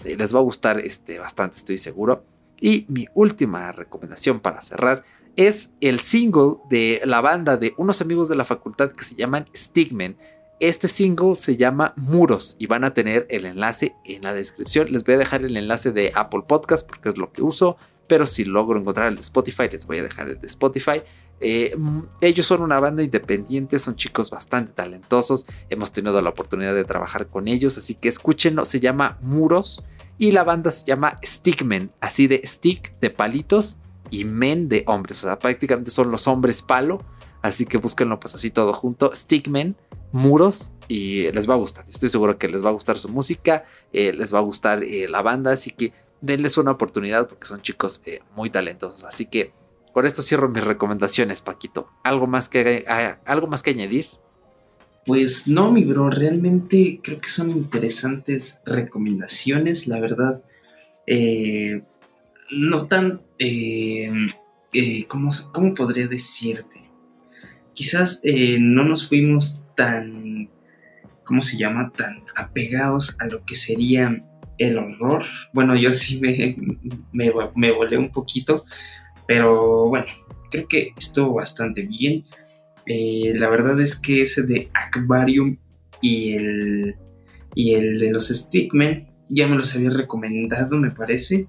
[0.04, 2.26] Eh, les va a gustar este, bastante, estoy seguro.
[2.60, 5.02] Y mi última recomendación para cerrar
[5.36, 9.46] es el single de la banda de unos amigos de la facultad que se llaman
[9.56, 10.18] Stigmen.
[10.60, 14.92] Este single se llama Muros y van a tener el enlace en la descripción.
[14.92, 18.26] Les voy a dejar el enlace de Apple Podcast porque es lo que uso, pero
[18.26, 21.00] si logro encontrar el de Spotify, les voy a dejar el de Spotify.
[21.40, 25.46] Eh, mm, ellos son una banda independiente, son chicos bastante talentosos.
[25.70, 28.64] Hemos tenido la oportunidad de trabajar con ellos, así que escúchenlo.
[28.64, 29.84] Se llama Muros
[30.18, 33.78] y la banda se llama Stickmen, así de stick de palitos
[34.10, 35.24] y men de hombres.
[35.24, 37.02] O sea, prácticamente son los hombres palo.
[37.42, 39.10] Así que búsquenlo pues así todo junto.
[39.14, 39.74] Stickmen
[40.12, 41.86] muros y les va a gustar.
[41.88, 43.64] Estoy seguro que les va a gustar su música,
[43.94, 47.62] eh, les va a gustar eh, la banda, así que denles una oportunidad porque son
[47.62, 48.02] chicos
[48.36, 49.04] muy talentosos.
[49.04, 49.54] Así que
[49.92, 51.88] por esto cierro mis recomendaciones, Paquito.
[52.04, 52.84] ¿Algo más que,
[53.24, 54.06] algo más que añadir?
[55.06, 60.42] Pues no, mi bro, realmente creo que son interesantes recomendaciones, la verdad.
[62.50, 63.22] no tan...
[65.08, 66.80] ¿cómo, ¿Cómo podría decirte?
[67.80, 70.50] quizás eh, no nos fuimos tan,
[71.24, 71.90] ¿cómo se llama?
[71.96, 74.22] Tan apegados a lo que sería
[74.58, 75.24] el horror.
[75.54, 76.56] Bueno, yo sí me,
[77.54, 78.66] me, volé un poquito,
[79.30, 80.06] pero bueno,
[80.50, 82.24] creo que estuvo bastante bien.
[82.84, 85.56] Eh, la verdad es que ese de Aquarium
[86.02, 86.96] y el,
[87.54, 91.46] y el de los Stickmen ya me los había recomendado, me parece.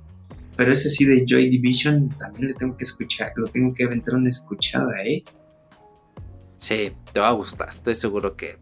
[0.55, 4.13] Pero ese sí de Joy Division también le tengo que escuchar, lo tengo que aventar
[4.13, 5.23] una escuchada, ¿eh?
[6.59, 7.69] Sí, te va a gustar.
[7.69, 8.59] Estoy seguro que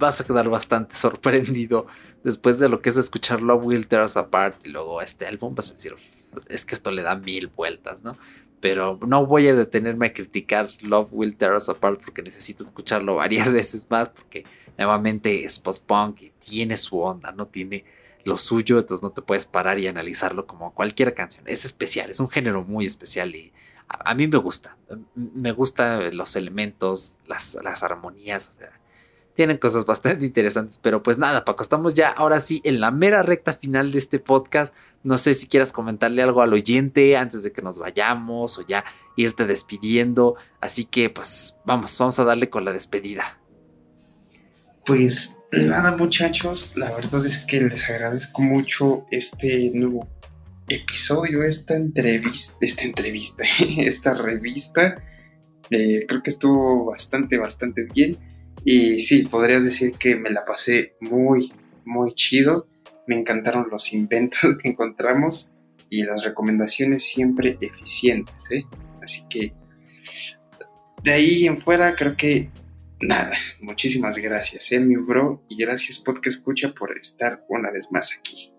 [0.00, 1.86] vas a quedar bastante sorprendido
[2.24, 5.54] después de lo que es escuchar Love Will Tear Apart y luego este álbum.
[5.54, 5.94] Vas a decir,
[6.48, 8.16] es que esto le da mil vueltas, ¿no?
[8.60, 13.16] Pero no voy a detenerme a criticar Love Will Tear Us Apart porque necesito escucharlo
[13.16, 14.44] varias veces más porque
[14.76, 17.84] nuevamente es post-punk y tiene su onda, no tiene
[18.24, 21.44] lo suyo, entonces no te puedes parar y analizarlo como cualquier canción.
[21.46, 23.52] Es especial, es un género muy especial y
[23.88, 24.76] a, mí me gusta.
[25.14, 28.80] Me gustan los elementos, las, las armonías, o sea,
[29.34, 33.22] tienen cosas bastante interesantes, pero pues nada, Paco, estamos ya ahora sí en la mera
[33.22, 34.74] recta final de este podcast.
[35.02, 38.84] No sé si quieras comentarle algo al oyente antes de que nos vayamos o ya
[39.16, 40.36] irte despidiendo.
[40.60, 43.40] Así que pues vamos, vamos a darle con la despedida.
[44.84, 50.08] Pues nada muchachos, la verdad es que les agradezco mucho este nuevo
[50.68, 53.44] episodio, esta entrevista, esta entrevista,
[53.78, 55.02] esta revista,
[55.70, 58.18] eh, creo que estuvo bastante, bastante bien.
[58.64, 61.52] Y sí, podría decir que me la pasé muy,
[61.84, 62.68] muy chido.
[63.10, 65.50] Me encantaron los inventos que encontramos
[65.88, 68.48] y las recomendaciones siempre eficientes.
[68.52, 68.64] ¿eh?
[69.02, 69.52] Así que
[71.02, 72.52] de ahí en fuera creo que
[73.00, 73.32] nada.
[73.60, 75.44] Muchísimas gracias, ¿eh, mi bro.
[75.48, 78.52] Y gracias, Podcast Escucha, por estar una vez más aquí.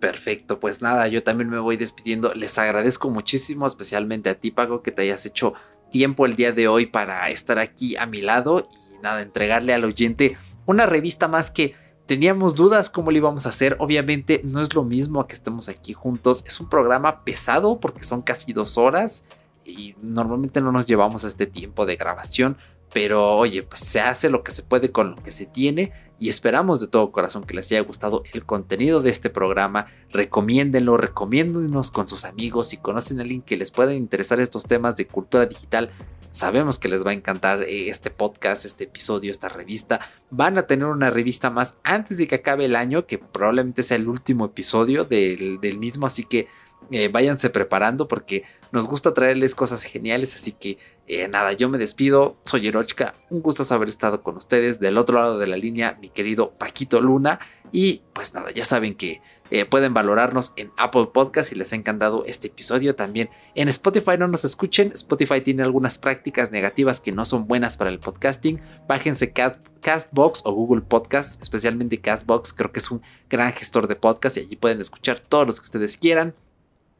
[0.00, 2.34] Perfecto, pues nada, yo también me voy despidiendo.
[2.34, 5.54] Les agradezco muchísimo, especialmente a ti, Paco, que te hayas hecho
[5.92, 9.84] tiempo el día de hoy para estar aquí a mi lado y nada, entregarle al
[9.84, 10.36] oyente
[10.66, 11.76] una revista más que
[12.06, 13.76] teníamos dudas cómo lo íbamos a hacer.
[13.80, 16.44] Obviamente no es lo mismo que estemos aquí juntos.
[16.46, 19.24] Es un programa pesado porque son casi dos horas
[19.64, 22.56] y normalmente no nos llevamos a este tiempo de grabación.
[22.92, 26.30] Pero oye, pues se hace lo que se puede con lo que se tiene y
[26.30, 29.86] esperamos de todo corazón que les haya gustado el contenido de este programa.
[30.10, 32.68] Recomiéndenlo, recomiéndenos con sus amigos.
[32.68, 35.90] Si conocen a alguien que les pueda interesar estos temas de cultura digital,
[36.36, 40.00] Sabemos que les va a encantar eh, este podcast, este episodio, esta revista.
[40.28, 43.96] Van a tener una revista más antes de que acabe el año, que probablemente sea
[43.96, 46.46] el último episodio del, mismo, así que
[46.90, 50.76] eh, váyanse preparando porque nos gusta traerles cosas geniales, así que
[51.06, 54.78] eh, nada, yo me despido, soy Erochka, un gusto haber estado con ustedes.
[54.78, 57.40] Del otro lado de la línea, mi querido Paquito Luna,
[57.72, 61.76] y pues nada, ya saben que eh, pueden valorarnos en Apple Podcast si les ha
[61.76, 62.94] encantado este episodio.
[62.94, 64.90] También en Spotify no nos escuchen.
[64.92, 68.60] Spotify tiene algunas prácticas negativas que no son buenas para el podcasting.
[68.88, 72.52] Bájense Castbox o Google Podcast, especialmente Castbox.
[72.52, 75.64] Creo que es un gran gestor de podcast y allí pueden escuchar todos los que
[75.64, 76.34] ustedes quieran.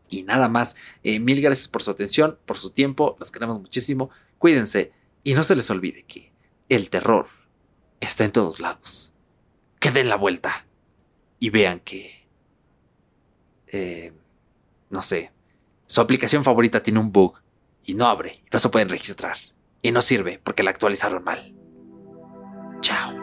[0.08, 4.10] Y nada más, eh, mil gracias por su atención, por su tiempo, los queremos muchísimo,
[4.38, 4.92] cuídense
[5.24, 6.32] y no se les olvide que
[6.68, 7.26] el terror
[8.00, 9.12] está en todos lados.
[9.80, 10.66] Que den la vuelta
[11.38, 12.25] y vean que...
[13.68, 14.12] Eh,
[14.90, 15.32] no sé,
[15.86, 17.34] su aplicación favorita tiene un bug
[17.84, 19.36] y no abre, no se pueden registrar.
[19.82, 21.54] Y no sirve porque la actualizaron mal.
[22.80, 23.15] Chao.